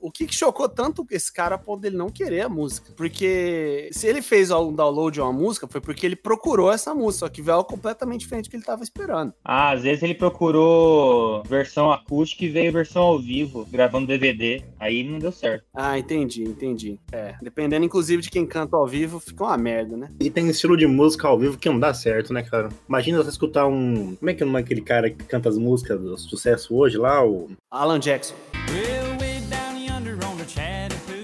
o 0.00 0.10
que, 0.10 0.26
que 0.26 0.34
chocou 0.34 0.68
tanto 0.68 1.06
esse 1.10 1.32
cara 1.32 1.54
a 1.54 1.58
ponto 1.58 1.80
dele 1.80 1.96
não 1.96 2.08
querer 2.08 2.42
a 2.42 2.48
música. 2.48 2.92
Porque 2.96 3.90
se 3.92 4.06
ele 4.06 4.22
fez 4.22 4.50
um 4.50 4.72
download 4.72 5.14
de 5.14 5.20
uma 5.20 5.32
música, 5.32 5.68
foi 5.68 5.80
porque 5.80 6.06
ele 6.06 6.16
procurou 6.16 6.72
essa 6.72 6.94
música, 6.94 7.26
só 7.26 7.28
que 7.28 7.42
veio 7.42 7.56
algo 7.56 7.68
completamente 7.68 8.20
diferente 8.20 8.46
do 8.46 8.50
que 8.50 8.56
ele 8.56 8.64
tava 8.64 8.82
esperando. 8.82 9.32
Ah, 9.44 9.72
às 9.72 9.82
vezes 9.82 10.02
ele 10.02 10.14
procurou 10.14 11.42
versão 11.44 11.92
acústica 11.92 12.44
e 12.44 12.48
veio 12.48 12.72
versão 12.72 13.02
ao 13.02 13.18
vivo, 13.18 13.66
gravando 13.70 14.06
DVD. 14.06 14.62
Aí 14.78 15.02
não 15.02 15.18
deu 15.18 15.32
certo. 15.32 15.64
Ah, 15.74 15.98
entendi, 15.98 16.44
entendi. 16.44 16.98
É, 17.12 17.34
dependendo 17.42 17.84
inclusive 17.84 18.22
de 18.22 18.30
quem 18.30 18.46
canta 18.46 18.76
ao 18.76 18.86
vivo, 18.86 19.20
fica 19.20 19.44
uma 19.44 19.58
merda, 19.58 19.96
né? 19.96 20.10
E 20.20 20.30
tem 20.30 20.48
estilo 20.48 20.76
de 20.76 20.86
música 20.86 21.28
ao 21.28 21.38
vivo 21.38 21.58
que 21.58 21.68
não 21.68 21.78
dá 21.78 21.92
certo, 21.92 22.32
né, 22.32 22.42
cara? 22.42 22.68
Imagina 22.88 23.22
você 23.22 23.30
escutar 23.30 23.66
um. 23.66 24.16
Como 24.16 24.30
é 24.30 24.34
que 24.34 24.42
é 24.42 24.46
o 24.46 24.48
nome 24.48 24.62
daquele 24.62 24.80
cara 24.82 25.10
que 25.10 25.24
canta 25.24 25.48
as 25.48 25.58
músicas 25.58 26.00
do 26.00 26.16
sucesso 26.16 26.74
hoje 26.74 26.96
lá? 26.96 27.24
O... 27.24 27.50
Alan 27.70 27.98
Jackson. 27.98 28.34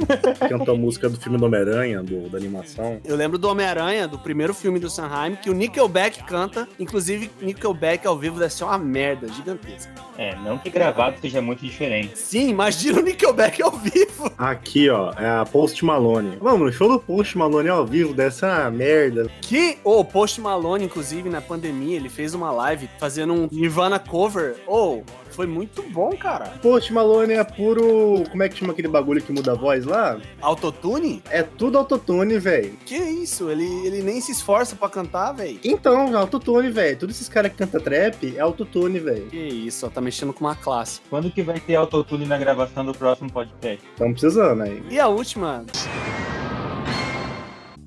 Cantou 0.49 0.75
a 0.75 0.79
música 0.79 1.09
do 1.09 1.19
filme 1.19 1.39
do 1.39 1.47
Homem-Aranha, 1.47 2.03
da 2.03 2.39
animação. 2.39 3.01
Eu 3.05 3.17
lembro 3.17 3.39
do 3.39 3.49
Homem-Aranha, 3.49 4.07
do 4.07 4.19
primeiro 4.19 4.55
filme 4.55 4.79
do 4.79 4.89
Sanheim, 4.89 5.37
que 5.37 5.51
o 5.51 5.55
Nickelback 5.55 6.23
canta. 6.25 6.69
Inclusive, 6.79 7.31
Nickelback 7.41 8.07
ao 8.07 8.19
vivo 8.19 8.39
deve 8.39 8.53
ser 8.53 8.65
uma 8.65 8.79
merda 8.79 9.29
gigantesca. 9.29 10.06
É, 10.19 10.35
não 10.37 10.59
que 10.59 10.71
gravado 10.71 11.17
seja 11.21 11.41
muito 11.43 11.65
diferente. 11.65 12.19
Sim, 12.19 12.49
imagina 12.49 13.01
o 13.01 13.03
Nickelback 13.03 13.63
ao 13.63 13.73
vivo. 13.73 14.33
Aqui, 14.39 14.89
ó, 14.89 15.13
é 15.13 15.29
a 15.29 15.45
Post 15.45 15.85
Malone. 15.85 16.37
Vamos, 16.41 16.75
show 16.75 16.89
do 16.89 16.99
Post 16.99 17.37
Malone 17.37 17.69
ao 17.69 17.87
vivo 17.87 18.15
dessa 18.15 18.71
merda. 18.71 19.31
Que 19.41 19.79
o 19.85 20.05
Post 20.05 20.41
Malone, 20.41 20.85
inclusive, 20.85 21.29
na 21.29 21.41
pandemia, 21.41 21.97
ele 21.97 22.09
fez 22.09 22.35
uma 22.35 22.51
live 22.51 22.89
fazendo 22.99 23.33
um 23.33 23.49
Nirvana 23.51 23.99
cover. 23.99 24.57
Oh, 24.67 25.03
foi 25.31 25.47
muito 25.47 25.83
bom, 25.83 26.11
cara. 26.17 26.47
Post 26.63 26.93
Malone 26.93 27.35
é 27.35 27.45
puro. 27.45 28.25
Como 28.31 28.43
é 28.43 28.49
que 28.49 28.57
chama 28.57 28.73
aquele 28.73 28.89
bagulho 28.89 29.23
que 29.23 29.33
muda 29.33 29.53
a 29.53 29.55
voz 29.55 29.85
lá? 29.85 30.19
Autotune? 30.41 31.23
É 31.31 31.43
tudo 31.43 31.77
autotune, 31.77 32.39
velho. 32.39 32.73
Que 32.87 32.97
isso? 32.97 33.51
Ele, 33.51 33.67
ele 33.87 34.03
nem 34.03 34.21
se 34.21 34.33
esforça 34.33 34.75
pra 34.75 34.89
cantar, 34.89 35.33
velho. 35.33 35.59
Então, 35.63 36.17
autotune, 36.17 36.71
velho. 36.71 36.99
Todos 36.99 37.17
esses 37.17 37.29
caras 37.29 37.53
que 37.53 37.59
cantam 37.59 37.81
trap 37.81 38.35
é 38.37 38.41
autotune, 38.41 38.99
velho. 38.99 39.27
Que 39.27 39.37
isso, 39.37 39.87
ó, 39.87 39.91
tá 39.91 40.01
mexendo 40.07 40.33
com 40.33 40.45
uma 40.45 40.55
classe. 40.55 41.01
Quando 41.11 41.31
que 41.33 41.43
vai 41.43 41.59
ter 41.59 41.75
autotune 41.75 42.27
na 42.27 42.39
gravação 42.39 42.85
do 42.85 42.95
próximo 42.95 43.31
podcast? 43.31 43.85
Estamos 43.85 44.21
precisando 44.21 44.63
aí. 44.63 44.81
E 44.89 45.01
a 45.01 45.09
última? 45.09 45.67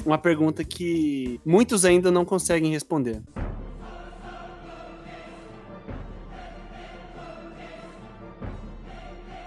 Uma 0.06 0.18
pergunta 0.18 0.64
que 0.66 1.40
muitos 1.46 1.86
ainda 1.86 2.12
não 2.12 2.26
conseguem 2.26 2.72
responder. 2.72 3.22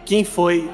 Quem 0.07 0.25
foi 0.25 0.71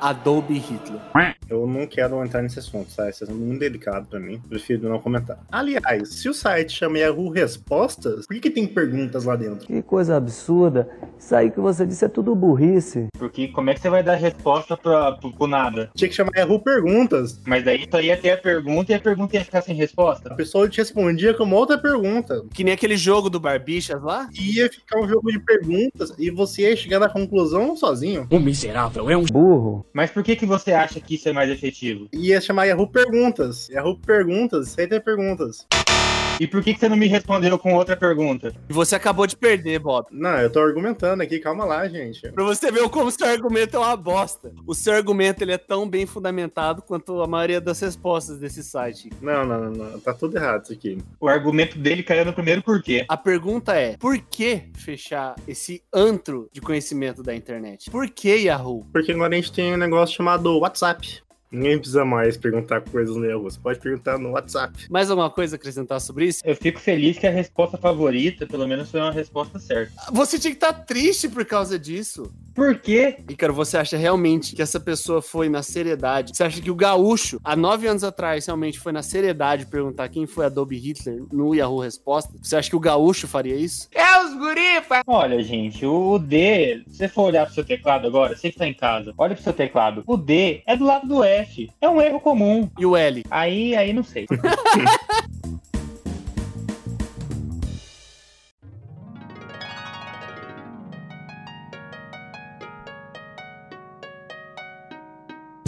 Adobe 0.00 0.54
Hitler? 0.58 1.00
Eu 1.48 1.66
não 1.66 1.86
quero 1.86 2.22
entrar 2.24 2.42
nesse 2.42 2.58
assunto, 2.58 2.90
sabe? 2.90 3.10
Isso 3.10 3.24
é 3.24 3.28
muito 3.32 3.60
delicado 3.60 4.06
pra 4.06 4.18
mim. 4.18 4.40
Prefiro 4.48 4.88
não 4.88 4.98
comentar. 4.98 5.38
Aliás, 5.50 6.08
se 6.14 6.28
o 6.28 6.34
site 6.34 6.72
chama 6.72 6.98
Yahoo 6.98 7.30
Respostas, 7.30 8.26
por 8.26 8.34
que, 8.34 8.40
que 8.40 8.50
tem 8.50 8.66
perguntas 8.66 9.24
lá 9.24 9.36
dentro? 9.36 9.66
Que 9.66 9.80
coisa 9.82 10.16
absurda. 10.16 10.88
Isso 11.18 11.34
aí 11.34 11.50
que 11.50 11.60
você 11.60 11.86
disse 11.86 12.04
é 12.04 12.08
tudo 12.08 12.34
burrice. 12.34 13.06
Porque 13.18 13.48
como 13.48 13.70
é 13.70 13.74
que 13.74 13.80
você 13.80 13.88
vai 13.88 14.02
dar 14.02 14.16
resposta 14.16 14.76
pra, 14.76 15.12
pro, 15.12 15.32
pro 15.32 15.46
nada? 15.46 15.90
Tinha 15.94 16.08
que 16.08 16.14
chamar 16.14 16.32
Yahoo 16.36 16.58
Perguntas. 16.60 17.40
Mas 17.46 17.64
daí 17.64 17.86
só 17.90 18.00
ia 18.00 18.16
ter 18.16 18.32
a 18.32 18.36
pergunta 18.36 18.92
e 18.92 18.94
a 18.94 19.00
pergunta 19.00 19.36
ia 19.36 19.44
ficar 19.44 19.62
sem 19.62 19.74
A 19.74 19.78
resposta. 19.78 20.34
pessoa 20.34 20.68
te 20.68 20.78
respondia 20.78 21.32
com 21.34 21.44
uma 21.44 21.56
outra 21.56 21.78
pergunta. 21.78 22.44
Que 22.52 22.64
nem 22.64 22.74
aquele 22.74 22.96
jogo 22.96 23.30
do 23.30 23.38
Barbichas 23.40 24.02
lá? 24.02 24.28
Ia 24.38 24.70
ficar 24.70 25.00
um 25.00 25.08
jogo 25.08 25.30
de 25.30 25.38
perguntas 25.38 26.12
e 26.18 26.30
você 26.30 26.62
ia 26.62 26.76
chegar 26.76 26.98
na 26.98 27.08
conclusão 27.08 27.76
sozinho. 27.76 28.26
O 28.30 28.38
miserável 28.38 29.08
é 29.10 29.16
um 29.16 29.24
Burro. 29.24 29.84
Mas 29.96 30.10
por 30.10 30.22
que, 30.22 30.36
que 30.36 30.44
você 30.44 30.72
acha 30.72 31.00
que 31.00 31.14
isso 31.14 31.26
é 31.26 31.32
mais 31.32 31.48
efetivo? 31.48 32.06
Ia 32.12 32.38
chamar 32.38 32.66
Yahoo 32.66 32.86
Perguntas. 32.86 33.66
Yahoo 33.70 33.96
Perguntas, 33.96 34.68
sem 34.68 34.86
ter 34.86 35.02
perguntas. 35.02 35.66
E 36.40 36.46
por 36.46 36.62
que, 36.62 36.74
que 36.74 36.80
você 36.80 36.88
não 36.88 36.96
me 36.96 37.06
respondeu 37.06 37.58
com 37.58 37.74
outra 37.74 37.96
pergunta? 37.96 38.54
E 38.68 38.72
você 38.72 38.94
acabou 38.94 39.26
de 39.26 39.36
perder, 39.36 39.78
Bob. 39.78 40.06
Não, 40.10 40.38
eu 40.38 40.50
tô 40.50 40.60
argumentando 40.60 41.22
aqui, 41.22 41.38
calma 41.38 41.64
lá, 41.64 41.88
gente. 41.88 42.30
Pra 42.32 42.44
você 42.44 42.70
ver 42.70 42.88
como 42.88 43.06
o 43.06 43.10
seu 43.10 43.26
argumento 43.26 43.76
é 43.76 43.78
uma 43.78 43.96
bosta. 43.96 44.52
O 44.66 44.74
seu 44.74 44.94
argumento 44.94 45.42
ele 45.42 45.52
é 45.52 45.58
tão 45.58 45.88
bem 45.88 46.06
fundamentado 46.06 46.82
quanto 46.82 47.22
a 47.22 47.26
maioria 47.26 47.60
das 47.60 47.80
respostas 47.80 48.38
desse 48.38 48.62
site. 48.62 49.10
Não, 49.20 49.46
não, 49.46 49.70
não, 49.70 49.70
não. 49.70 50.00
Tá 50.00 50.12
tudo 50.12 50.36
errado 50.36 50.64
isso 50.64 50.72
aqui. 50.72 50.98
O 51.20 51.28
argumento 51.28 51.78
dele 51.78 52.02
caiu 52.02 52.24
no 52.24 52.32
primeiro 52.32 52.62
porquê. 52.62 53.04
A 53.08 53.16
pergunta 53.16 53.74
é: 53.74 53.96
por 53.96 54.18
que 54.18 54.64
fechar 54.74 55.34
esse 55.46 55.82
antro 55.92 56.48
de 56.52 56.60
conhecimento 56.60 57.22
da 57.22 57.34
internet? 57.34 57.90
Por 57.90 58.08
que 58.10 58.36
Yahoo? 58.36 58.86
Porque 58.92 59.12
agora 59.12 59.34
a 59.34 59.36
gente 59.36 59.52
tem 59.52 59.74
um 59.74 59.78
negócio 59.78 60.14
chamado 60.14 60.58
WhatsApp. 60.58 61.25
Ninguém 61.50 61.78
precisa 61.78 62.04
mais 62.04 62.36
perguntar 62.36 62.80
coisas 62.80 63.16
no 63.16 63.24
Yahoo. 63.24 63.44
Você 63.44 63.58
pode 63.58 63.78
perguntar 63.78 64.18
no 64.18 64.30
WhatsApp. 64.30 64.86
Mais 64.90 65.10
alguma 65.10 65.30
coisa 65.30 65.54
a 65.54 65.56
acrescentar 65.56 66.00
sobre 66.00 66.26
isso? 66.26 66.42
Eu 66.44 66.56
fico 66.56 66.80
feliz 66.80 67.18
que 67.18 67.26
a 67.26 67.30
resposta 67.30 67.78
favorita, 67.78 68.46
pelo 68.46 68.66
menos, 68.66 68.90
foi 68.90 69.00
uma 69.00 69.12
resposta 69.12 69.58
certa. 69.58 69.92
Você 70.12 70.38
tinha 70.38 70.50
que 70.50 70.56
estar 70.56 70.72
triste 70.72 71.28
por 71.28 71.44
causa 71.44 71.78
disso. 71.78 72.32
Por 72.54 72.78
quê? 72.78 73.18
Ícaro, 73.28 73.52
você 73.52 73.76
acha 73.76 73.96
realmente 73.98 74.56
que 74.56 74.62
essa 74.62 74.80
pessoa 74.80 75.20
foi 75.20 75.48
na 75.48 75.62
seriedade? 75.62 76.34
Você 76.34 76.42
acha 76.42 76.60
que 76.60 76.70
o 76.70 76.74
gaúcho, 76.74 77.38
há 77.44 77.54
nove 77.54 77.86
anos 77.86 78.02
atrás, 78.02 78.46
realmente 78.46 78.80
foi 78.80 78.92
na 78.92 79.02
seriedade 79.02 79.66
perguntar 79.66 80.08
quem 80.08 80.26
foi 80.26 80.46
Adobe 80.46 80.76
Hitler 80.76 81.22
no 81.30 81.54
Yahoo 81.54 81.80
Resposta? 81.80 82.32
Você 82.40 82.56
acha 82.56 82.70
que 82.70 82.76
o 82.76 82.80
gaúcho 82.80 83.28
faria 83.28 83.54
isso? 83.54 83.88
Olha, 85.06 85.42
gente, 85.42 85.84
o 85.84 86.18
D, 86.18 86.82
se 86.88 86.96
você 86.96 87.08
for 87.08 87.24
olhar 87.24 87.44
pro 87.44 87.54
seu 87.54 87.64
teclado 87.64 88.06
agora, 88.06 88.34
você 88.34 88.50
que 88.50 88.58
tá 88.58 88.66
em 88.66 88.74
casa, 88.74 89.12
olha 89.18 89.34
pro 89.34 89.44
seu 89.44 89.52
teclado. 89.52 90.02
O 90.06 90.16
D 90.16 90.62
é 90.66 90.76
do 90.76 90.86
lado 90.86 91.06
do 91.06 91.22
É 91.80 91.88
um 91.88 92.00
erro 92.00 92.20
comum. 92.20 92.70
E 92.78 92.86
o 92.86 92.96
L? 92.96 93.24
Aí, 93.30 93.74
aí 93.74 93.92
não 93.92 94.02
sei. 94.02 94.26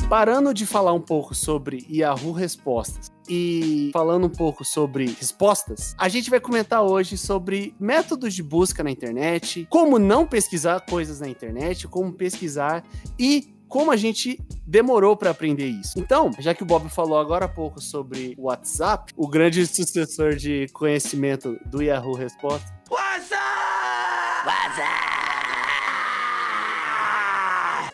Parando 0.09 0.55
de 0.55 0.65
falar 0.65 0.95
um 0.95 1.01
pouco 1.03 1.35
sobre 1.35 1.87
Yahoo 1.91 2.33
Respostas 2.33 3.11
e 3.29 3.91
falando 3.93 4.27
um 4.27 4.31
pouco 4.31 4.65
sobre 4.65 5.05
respostas, 5.05 5.95
a 5.99 6.09
gente 6.09 6.31
vai 6.31 6.41
comentar 6.41 6.83
hoje 6.83 7.19
sobre 7.19 7.75
métodos 7.79 8.33
de 8.33 8.43
busca 8.43 8.83
na 8.83 8.91
internet, 8.91 9.67
como 9.69 9.99
não 9.99 10.27
pesquisar 10.27 10.81
coisas 10.81 11.21
na 11.21 11.29
internet, 11.29 11.87
como 11.87 12.11
pesquisar 12.11 12.83
e 13.19 13.53
como 13.69 13.91
a 13.91 13.97
gente 13.97 14.41
demorou 14.67 15.17
para 15.17 15.31
aprender 15.31 15.67
isso. 15.67 15.99
Então, 15.99 16.31
já 16.39 16.55
que 16.55 16.63
o 16.63 16.67
Bob 16.67 16.89
falou 16.89 17.19
agora 17.19 17.45
há 17.45 17.49
pouco 17.49 17.81
sobre 17.81 18.35
o 18.39 18.45
WhatsApp, 18.45 19.13
o 19.17 19.29
grande 19.29 19.67
sucessor 19.67 20.35
de 20.35 20.67
conhecimento 20.73 21.59
do 21.67 21.83
Yahoo 21.83 22.15
Respostas, 22.15 22.73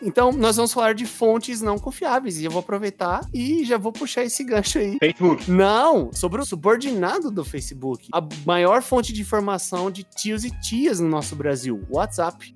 Então, 0.01 0.31
nós 0.31 0.55
vamos 0.55 0.71
falar 0.71 0.93
de 0.93 1.05
fontes 1.05 1.61
não 1.61 1.79
confiáveis. 1.79 2.37
E 2.39 2.45
eu 2.45 2.51
vou 2.51 2.59
aproveitar 2.59 3.21
e 3.33 3.65
já 3.65 3.77
vou 3.77 3.91
puxar 3.91 4.23
esse 4.23 4.43
gancho 4.43 4.77
aí. 4.77 4.97
Facebook. 4.99 5.49
Não, 5.49 6.11
sobre 6.13 6.39
o 6.39 6.45
subordinado 6.45 7.31
do 7.31 7.43
Facebook. 7.43 8.07
A 8.13 8.21
maior 8.45 8.83
fonte 8.83 9.11
de 9.11 9.21
informação 9.21 9.89
de 9.89 10.03
tios 10.03 10.43
e 10.43 10.51
tias 10.61 10.99
no 10.99 11.09
nosso 11.09 11.35
Brasil, 11.35 11.83
o 11.89 11.97
WhatsApp. 11.97 12.53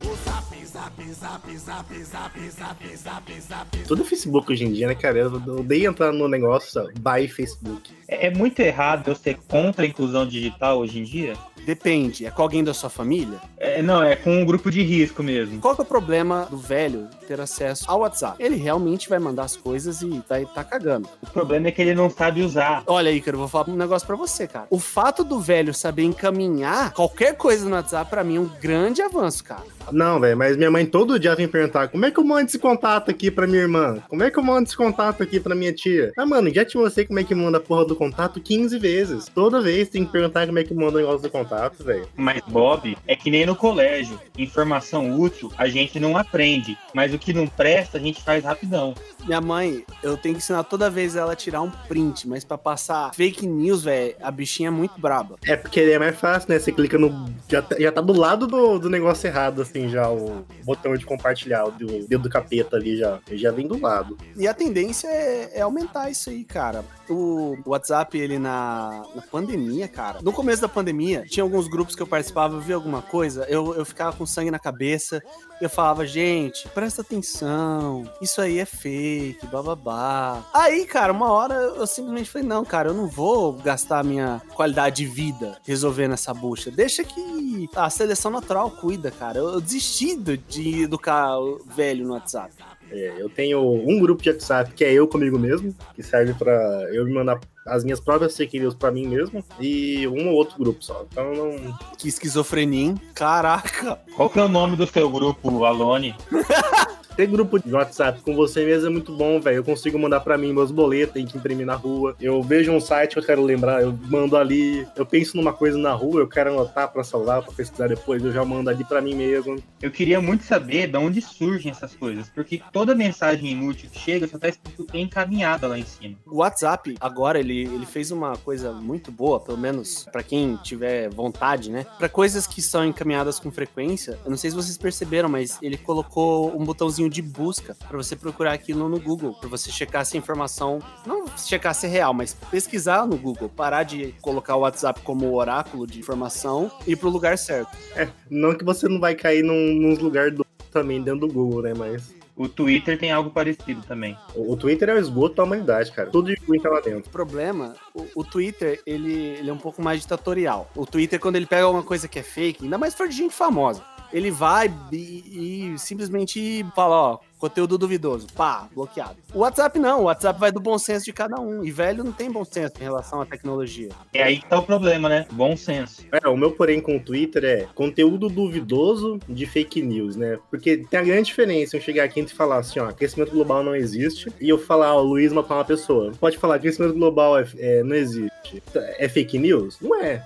Tudo 3.88 4.04
é 4.04 4.06
Facebook 4.06 4.52
hoje 4.52 4.66
em 4.66 4.72
dia, 4.72 4.88
né, 4.88 4.96
cara? 4.96 5.18
Eu 5.18 5.34
odeio 5.34 5.90
entrar 5.90 6.12
no 6.12 6.28
negócio 6.28 6.88
by 7.00 7.28
Facebook. 7.28 7.92
É 8.08 8.20
é 8.20 8.30
muito 8.30 8.60
errado 8.60 9.08
eu 9.08 9.16
ser 9.16 9.38
contra 9.48 9.84
a 9.84 9.88
inclusão 9.88 10.26
digital 10.28 10.80
hoje 10.80 11.00
em 11.00 11.04
dia? 11.04 11.34
Depende, 11.66 12.26
é 12.26 12.32
com 12.32 12.42
alguém 12.42 12.64
da 12.64 12.74
sua 12.74 12.90
família? 12.90 13.38
É, 13.58 13.82
não, 13.82 14.02
é 14.02 14.16
com 14.16 14.32
um 14.32 14.46
grupo 14.46 14.72
de 14.72 14.82
risco 14.82 15.22
mesmo. 15.22 15.60
Qual 15.60 15.76
que 15.76 15.82
é 15.82 15.84
o 15.84 15.88
problema 15.88 16.48
do 16.50 16.58
velho 16.58 17.08
ter 17.28 17.40
acesso 17.40 17.86
ao 17.88 18.00
WhatsApp? 18.00 18.44
Ele 18.44 18.56
realmente 18.56 19.10
vai 19.10 19.20
mandar 19.20 19.44
as 19.44 19.56
coisas 19.56 20.02
e 20.02 20.24
vai 20.28 20.46
tá 20.46 20.64
cagando. 20.64 21.08
O 21.22 21.30
problema 21.30 21.68
é 21.68 21.72
que 21.72 21.82
ele 21.82 21.94
não 21.94 22.10
sabe 22.10 22.42
usar. 22.42 22.84
Olha 22.88 23.10
aí, 23.10 23.22
cara, 23.22 23.36
eu 23.36 23.40
vou 23.40 23.48
falar 23.48 23.70
um 23.70 23.76
negócio 23.76 24.08
pra 24.08 24.16
você, 24.16 24.48
cara. 24.48 24.68
O 24.70 24.80
fato 24.80 25.24
do 25.24 25.40
velho 25.40 25.74
saber 25.74 26.04
encaminhar 26.04 26.94
qualquer 26.94 27.36
coisa 27.36 27.68
no 27.68 27.76
WhatsApp, 27.76 28.10
pra 28.10 28.24
mim, 28.24 28.38
é 28.38 28.40
um 28.40 28.50
grande 28.62 29.02
avanço, 29.02 29.44
cara. 29.44 29.64
Não, 29.92 30.20
velho, 30.20 30.38
mas 30.38 30.58
minha 30.60 30.70
mãe 30.70 30.86
todo 30.86 31.18
dia 31.18 31.34
vem 31.36 31.48
perguntar: 31.48 31.88
como 31.88 32.06
é 32.06 32.12
que 32.12 32.20
eu 32.20 32.24
mando 32.24 32.48
esse 32.48 32.60
contato 32.60 33.10
aqui 33.10 33.32
pra 33.32 33.48
minha 33.48 33.62
irmã? 33.62 34.04
Como 34.10 34.22
é 34.22 34.30
que 34.30 34.38
eu 34.38 34.44
mando 34.44 34.68
esse 34.68 34.76
contato 34.76 35.24
aqui 35.24 35.40
pra 35.40 35.56
minha 35.56 35.74
tia? 35.74 36.12
Ah, 36.18 36.26
mano, 36.26 36.54
já 36.54 36.66
te 36.66 36.78
mostrei 36.78 37.06
como 37.06 37.20
é 37.20 37.24
que 37.24 37.34
manda 37.34 37.58
a 37.58 37.62
porra 37.62 37.86
do 37.86 37.96
contato 37.96 38.42
15 38.42 38.78
vezes. 38.78 39.32
Toda 39.34 39.62
vez 39.62 39.88
tem 39.88 40.06
que 40.06 40.12
perguntar 40.12 40.46
como 40.46 40.60
é 40.60 40.64
que 40.64 40.74
manda 40.74 40.98
o 40.98 41.00
negócio 41.00 41.22
do 41.22 41.30
contato, 41.30 41.84
velho. 41.84 42.08
Mas, 42.16 42.42
Bob, 42.48 42.98
é 43.08 43.16
que 43.16 43.32
nem 43.32 43.46
no 43.46 43.56
colégio. 43.56 44.20
Informação 44.38 45.18
útil 45.18 45.52
a 45.58 45.68
gente 45.68 46.00
não 46.00 46.18
aprende, 46.18 46.78
mas 46.94 47.14
o 47.14 47.18
que 47.18 47.34
não 47.34 47.48
presta 47.48 47.98
a 47.98 48.02
gente 48.02 48.22
faz 48.22 48.44
rapidão. 48.44 48.94
Minha 49.26 49.42
mãe, 49.42 49.86
eu 50.04 50.18
tenho 50.18 50.36
que 50.36 50.42
ensinar 50.42 50.64
toda 50.64 50.90
vez 50.90 51.16
ela 51.16 51.34
a 51.34 51.36
tirar 51.36 51.62
um 51.62 51.70
print, 51.70 52.28
mas 52.28 52.44
pra 52.44 52.58
passar 52.58 53.14
fake 53.14 53.46
news, 53.48 53.84
velho, 53.84 54.16
a 54.22 54.32
bichinha 54.32 54.68
é 54.68 54.72
muito 54.72 55.00
braba. 55.00 55.36
É 55.46 55.56
porque 55.56 55.80
é 55.80 56.00
mais 56.00 56.18
fácil, 56.20 56.50
né? 56.50 56.60
Você 56.60 56.72
clica 56.72 56.98
no. 56.98 57.30
Já 57.48 57.62
tá, 57.62 57.76
já 57.80 57.92
tá 57.92 58.02
do 58.02 58.14
lado 58.14 58.48
do, 58.48 58.80
do 58.80 58.90
negócio 58.90 59.28
errado, 59.28 59.62
assim, 59.62 59.90
já 59.90 60.10
o 60.10 60.46
botão 60.64 60.96
de 60.96 61.06
compartilhar, 61.06 61.66
o 61.66 61.72
do 61.72 62.08
dedo 62.08 62.24
do 62.24 62.30
capeta 62.30 62.76
ali 62.76 62.98
já. 62.98 63.20
Já 63.32 63.52
vem 63.52 63.68
do 63.68 63.80
lado. 63.80 64.18
E 64.36 64.48
a 64.48 64.54
tendência 64.54 65.08
é, 65.08 65.60
é 65.60 65.62
aumentar 65.62 66.10
isso 66.10 66.30
aí, 66.30 66.44
cara. 66.44 66.84
O 67.10 67.58
WhatsApp, 67.66 68.18
ele 68.18 68.38
na, 68.38 69.04
na 69.16 69.22
pandemia, 69.22 69.88
cara. 69.88 70.20
No 70.22 70.32
começo 70.32 70.62
da 70.62 70.70
pandemia, 70.70 71.26
tinha 71.28 71.44
alguns 71.44 71.68
grupos 71.68 71.96
que 71.96 72.02
eu 72.02 72.08
participava, 72.08 72.56
eu 72.56 72.62
via 72.62 72.76
alguma 72.76 73.02
coisa, 73.02 73.46
eu, 73.50 73.76
eu 73.76 73.86
ficava 73.86 74.16
com 74.16 74.26
sangue 74.26 74.52
na 74.52 74.60
cabeça. 74.60 75.22
Eu 75.60 75.70
falava, 75.70 76.06
gente, 76.06 76.70
presta 76.70 77.02
atenção, 77.02 78.10
isso 78.22 78.40
aí 78.40 78.60
é 78.60 78.66
fake, 78.66 79.46
bababá. 79.48 80.46
Aí, 80.54 80.86
cara, 80.86 81.12
uma 81.12 81.32
hora 81.32 81.56
eu 81.56 81.86
simplesmente 81.86 82.30
falei, 82.30 82.48
não, 82.48 82.64
cara, 82.64 82.90
eu 82.90 82.94
não 82.94 83.08
vou 83.08 83.54
gastar 83.54 84.04
minha 84.04 84.42
qualidade 84.54 84.98
de 84.98 85.06
vida 85.06 85.58
resolvendo 85.66 86.14
essa 86.14 86.34
bucha. 86.34 86.72
Deixa 86.72 87.04
que 87.04 87.70
a 87.76 87.90
seleção 87.90 88.32
natural 88.32 88.72
cuida, 88.72 89.12
cara. 89.12 89.40
Eu, 89.40 89.60
desisti 89.60 90.16
de 90.16 90.84
educar 90.84 91.38
o 91.40 91.64
velho 91.66 92.08
no 92.08 92.14
WhatsApp. 92.14 92.54
É, 92.92 93.14
eu 93.18 93.30
tenho 93.30 93.62
um 93.62 94.00
grupo 94.00 94.22
de 94.22 94.30
WhatsApp 94.30 94.72
que 94.74 94.84
é 94.84 94.92
eu 94.92 95.08
comigo 95.08 95.38
mesmo, 95.38 95.76
que 95.96 96.04
serve 96.04 96.34
pra 96.34 96.54
eu 96.92 97.06
me 97.06 97.14
mandar 97.14 97.40
as 97.66 97.84
minhas 97.84 98.00
próprias 98.00 98.36
fake 98.36 98.60
news 98.60 98.74
pra 98.74 98.92
mim 98.92 99.08
mesmo, 99.08 99.44
e 99.60 100.08
um 100.08 100.30
ou 100.30 100.36
outro 100.36 100.58
grupo 100.58 100.84
só. 100.84 101.06
Então 101.12 101.34
não. 101.34 101.78
Que 101.98 102.08
esquizofrenia, 102.08 102.88
hein? 102.88 102.96
Caraca! 103.14 104.00
Qual 104.16 104.30
que 104.30 104.40
é 104.40 104.44
o 104.44 104.50
nome 104.50 104.76
do 104.76 104.88
seu 104.88 105.10
grupo, 105.10 105.64
Alone? 105.64 106.16
Ter 107.20 107.28
grupo 107.28 107.60
de 107.60 107.74
WhatsApp 107.74 108.22
com 108.22 108.34
você 108.34 108.64
mesmo 108.64 108.88
é 108.88 108.90
muito 108.90 109.14
bom, 109.14 109.42
velho. 109.42 109.58
Eu 109.58 109.64
consigo 109.66 110.00
mandar 110.00 110.22
pra 110.22 110.38
mim 110.38 110.54
meus 110.54 110.72
boletos, 110.72 111.16
tem 111.16 111.26
que 111.26 111.38
imprimir 111.38 111.66
na 111.66 111.76
rua. 111.76 112.16
Eu 112.18 112.42
vejo 112.42 112.72
um 112.72 112.80
site 112.80 113.12
que 113.12 113.20
eu 113.20 113.24
quero 113.26 113.44
lembrar, 113.44 113.82
eu 113.82 113.92
mando 114.08 114.38
ali. 114.38 114.88
Eu 114.96 115.06
penso 115.06 115.36
numa 115.36 115.52
coisa 115.52 115.78
na 115.78 115.92
rua, 115.92 116.22
eu 116.22 116.30
quero 116.30 116.52
anotar 116.52 116.88
pra 116.88 117.04
salvar, 117.04 117.44
pra 117.44 117.52
pesquisar 117.52 117.90
depois, 117.90 118.24
eu 118.24 118.32
já 118.32 118.46
mando 118.46 118.70
ali 118.70 118.86
pra 118.86 119.02
mim 119.02 119.16
mesmo. 119.16 119.62
Eu 119.82 119.92
queria 119.92 120.22
muito 120.22 120.46
saber 120.46 120.88
de 120.88 120.98
onde 120.98 121.22
surgem 121.22 121.70
essas 121.70 121.94
coisas, 121.94 122.30
porque 122.30 122.62
toda 122.72 122.96
mensagem 122.96 123.52
inútil 123.52 123.90
que 123.90 124.00
chega 124.00 124.26
só 124.26 124.38
tá 124.38 124.48
escrito 124.48 124.88
encaminhada 124.94 125.68
lá 125.68 125.78
em 125.78 125.84
cima. 125.84 126.16
O 126.26 126.38
WhatsApp, 126.38 126.96
agora, 127.02 127.38
ele, 127.38 127.66
ele 127.66 127.86
fez 127.86 128.12
uma 128.12 128.38
coisa 128.38 128.72
muito 128.72 129.12
boa, 129.12 129.42
pelo 129.42 129.58
menos 129.58 130.08
pra 130.10 130.24
quem 130.24 130.56
tiver 130.64 131.10
vontade, 131.10 131.70
né? 131.70 131.86
Pra 131.98 132.08
coisas 132.08 132.48
que 132.48 132.62
são 132.62 132.86
encaminhadas 132.86 133.42
com 133.42 133.52
frequência, 133.52 134.18
eu 134.24 134.32
não 134.32 134.38
sei 134.38 134.52
se 134.52 134.56
vocês 134.56 134.78
perceberam, 134.78 135.28
mas 135.28 135.60
ele 135.62 135.76
colocou 135.76 136.58
um 136.58 136.64
botãozinho 136.64 137.09
de 137.10 137.22
busca 137.22 137.76
pra 137.88 137.98
você 137.98 138.16
procurar 138.16 138.54
aquilo 138.54 138.88
no 138.88 139.00
Google, 139.00 139.34
pra 139.34 139.50
você 139.50 139.72
checar 139.72 140.06
se 140.06 140.16
a 140.16 140.20
informação, 140.20 140.80
não 141.06 141.26
checar 141.38 141.74
se 141.74 141.86
é 141.88 141.90
real, 141.90 142.14
mas 142.14 142.34
pesquisar 142.52 143.06
no 143.08 143.18
Google, 143.18 143.50
parar 143.50 143.84
de 143.84 144.14
colocar 144.22 144.56
o 144.56 144.60
WhatsApp 144.62 145.02
como 145.02 145.34
oráculo 145.34 145.86
de 145.88 146.00
informação 146.00 146.72
e 146.88 146.92
ir 146.92 146.96
pro 146.96 147.10
lugar 147.10 147.38
certo. 147.38 147.76
É, 147.96 148.08
não 148.30 148.54
que 148.56 148.64
você 148.64 148.88
não 148.88 149.00
vai 149.00 149.16
cair 149.16 149.44
num, 149.44 149.74
nos 149.74 150.00
lugares 150.00 150.34
do 150.36 150.46
também 150.72 151.02
dentro 151.02 151.28
do 151.28 151.34
Google, 151.34 151.64
né? 151.64 151.74
Mas 151.76 152.14
O 152.36 152.48
Twitter 152.48 152.98
tem 152.98 153.12
algo 153.12 153.32
parecido 153.32 153.82
também. 153.88 154.16
o 154.36 154.56
Twitter 154.56 154.88
é 154.88 154.94
o 154.94 155.00
esgoto 155.00 155.36
da 155.36 155.44
humanidade, 155.44 155.92
cara. 155.92 156.10
Tudo 156.10 156.34
de 156.34 156.40
ruim 156.48 156.60
tá 156.60 156.70
lá 156.70 156.80
dentro. 156.80 157.10
O 157.10 157.12
problema, 157.12 157.76
o, 157.94 158.06
o 158.16 158.24
Twitter, 158.24 158.82
ele, 158.86 159.12
ele 159.14 159.50
é 159.50 159.54
um 159.54 159.58
pouco 159.58 159.82
mais 159.82 160.00
ditatorial. 160.00 160.70
O 160.76 160.86
Twitter, 160.86 161.20
quando 161.20 161.36
ele 161.36 161.46
pega 161.46 161.64
alguma 161.64 161.84
coisa 161.84 162.08
que 162.08 162.18
é 162.20 162.24
fake, 162.24 162.64
ainda 162.64 162.78
mais 162.78 162.94
for 162.94 163.10
de 163.10 163.16
gente 163.18 163.34
famosa, 163.36 163.84
ele 164.12 164.32
vai 164.32 164.74
e, 164.92 165.74
e 165.74 165.80
simplesmente 165.80 166.66
fala, 166.76 166.96
ó, 166.96 167.20
conteúdo 167.40 167.78
duvidoso, 167.78 168.28
pá, 168.36 168.68
bloqueado. 168.74 169.18
O 169.34 169.40
WhatsApp 169.40 169.80
não, 169.80 170.02
o 170.02 170.04
WhatsApp 170.04 170.40
vai 170.40 170.52
do 170.52 170.60
bom 170.60 170.78
senso 170.78 171.06
de 171.06 171.14
cada 171.14 171.40
um. 171.40 171.64
E 171.64 171.72
velho 171.72 172.04
não 172.04 172.12
tem 172.12 172.30
bom 172.30 172.44
senso 172.44 172.74
em 172.80 172.84
relação 172.84 173.22
à 173.22 173.26
tecnologia. 173.26 173.90
É 174.14 174.24
aí 174.24 174.40
que 174.40 174.46
tá 174.46 174.60
o 174.60 174.64
problema, 174.64 175.08
né? 175.08 175.26
Bom 175.32 175.56
senso. 175.56 176.06
É, 176.12 176.28
o 176.28 176.36
meu 176.36 176.52
porém 176.52 176.82
com 176.82 176.98
o 176.98 177.00
Twitter 177.00 177.46
é 177.46 177.68
conteúdo 177.74 178.28
duvidoso 178.28 179.20
de 179.28 179.46
fake 179.46 179.82
news, 179.82 180.16
né? 180.16 180.38
Porque 180.50 180.78
tem 180.78 181.00
a 181.00 181.04
grande 181.04 181.28
diferença 181.28 181.78
eu 181.78 181.82
chegar 181.82 182.04
aqui 182.04 182.20
e 182.20 182.28
falar 182.28 182.58
assim, 182.58 182.80
ó, 182.80 182.90
aquecimento 182.90 183.32
global 183.32 183.64
não 183.64 183.76
existe, 183.76 184.32
e 184.42 184.50
eu 184.50 184.58
falar, 184.58 184.94
ó, 184.94 185.02
o 185.02 185.06
Luiz 185.06 185.32
matou 185.32 185.56
uma 185.56 185.64
pessoa. 185.64 186.12
Pode 186.20 186.38
falar, 186.38 186.56
aquecimento 186.56 186.94
global 186.94 187.40
é, 187.40 187.48
é- 187.58 187.84
não 187.84 187.96
existe. 187.96 188.62
É 188.76 189.08
fake 189.08 189.38
news? 189.40 189.78
Não 189.82 189.96
é. 189.96 190.26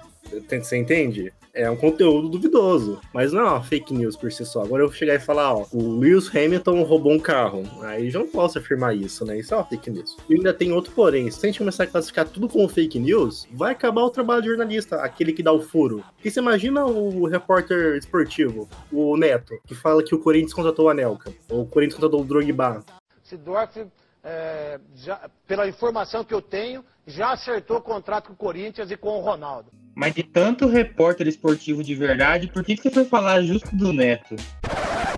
Você 0.50 0.78
entende? 0.78 1.32
É 1.56 1.70
um 1.70 1.76
conteúdo 1.76 2.30
duvidoso, 2.30 3.00
mas 3.14 3.32
não 3.32 3.42
é 3.42 3.44
uma 3.44 3.64
fake 3.64 3.94
news 3.94 4.18
por 4.18 4.32
si 4.32 4.44
só. 4.44 4.64
Agora 4.64 4.82
eu 4.82 4.92
chegar 4.92 5.14
e 5.14 5.20
falar, 5.20 5.54
ó, 5.54 5.68
o 5.72 6.00
Lewis 6.00 6.36
Hamilton 6.36 6.82
roubou 6.82 7.12
um 7.14 7.20
carro. 7.20 7.62
Aí 7.84 8.10
já 8.10 8.18
não 8.18 8.28
posso 8.28 8.58
afirmar 8.58 8.96
isso, 8.96 9.24
né? 9.24 9.38
Isso 9.38 9.54
é 9.54 9.58
uma 9.58 9.64
fake 9.66 9.92
news. 9.92 10.18
E 10.28 10.34
ainda 10.34 10.52
tem 10.52 10.72
outro 10.72 10.92
porém. 10.96 11.30
Se 11.30 11.46
a 11.46 11.48
gente 11.48 11.60
começar 11.60 11.84
a 11.84 11.88
classificar 11.88 12.28
tudo 12.28 12.50
como 12.50 12.68
fake 12.68 12.98
news, 12.98 13.48
vai 13.52 13.72
acabar 13.74 14.02
o 14.02 14.10
trabalho 14.10 14.42
de 14.42 14.48
jornalista, 14.48 14.96
aquele 15.04 15.32
que 15.32 15.44
dá 15.44 15.52
o 15.52 15.62
furo. 15.62 16.04
Porque 16.16 16.32
você 16.32 16.40
imagina 16.40 16.86
o 16.88 17.28
repórter 17.28 17.98
esportivo, 17.98 18.68
o 18.92 19.16
Neto, 19.16 19.54
que 19.68 19.76
fala 19.76 20.02
que 20.04 20.16
o 20.16 20.20
Corinthians 20.20 20.56
contratou 20.56 20.86
o 20.88 20.90
Anelka, 20.90 21.32
ou 21.52 21.62
o 21.62 21.68
Corinthians 21.68 21.96
contratou 22.00 22.22
o 22.22 22.26
Drogba. 22.26 22.84
Sidorf, 23.22 23.86
é, 24.24 24.80
já- 24.96 25.30
pela 25.46 25.68
informação 25.68 26.24
que 26.24 26.34
eu 26.34 26.42
tenho, 26.42 26.84
já 27.06 27.32
acertou 27.32 27.80
contrato 27.80 28.28
com 28.30 28.34
o 28.34 28.38
Corinthians 28.38 28.90
e 28.90 28.98
com 28.98 29.20
o 29.20 29.22
Ronaldo. 29.22 29.70
Mas 29.96 30.14
de 30.14 30.24
tanto 30.24 30.68
repórter 30.68 31.28
esportivo 31.28 31.84
de 31.84 31.94
verdade, 31.94 32.48
por 32.48 32.64
que, 32.64 32.76
que 32.76 32.82
você 32.82 32.90
foi 32.90 33.06
falar 33.06 33.42
justo 33.44 33.76
do 33.76 33.94
Neto? 33.94 34.36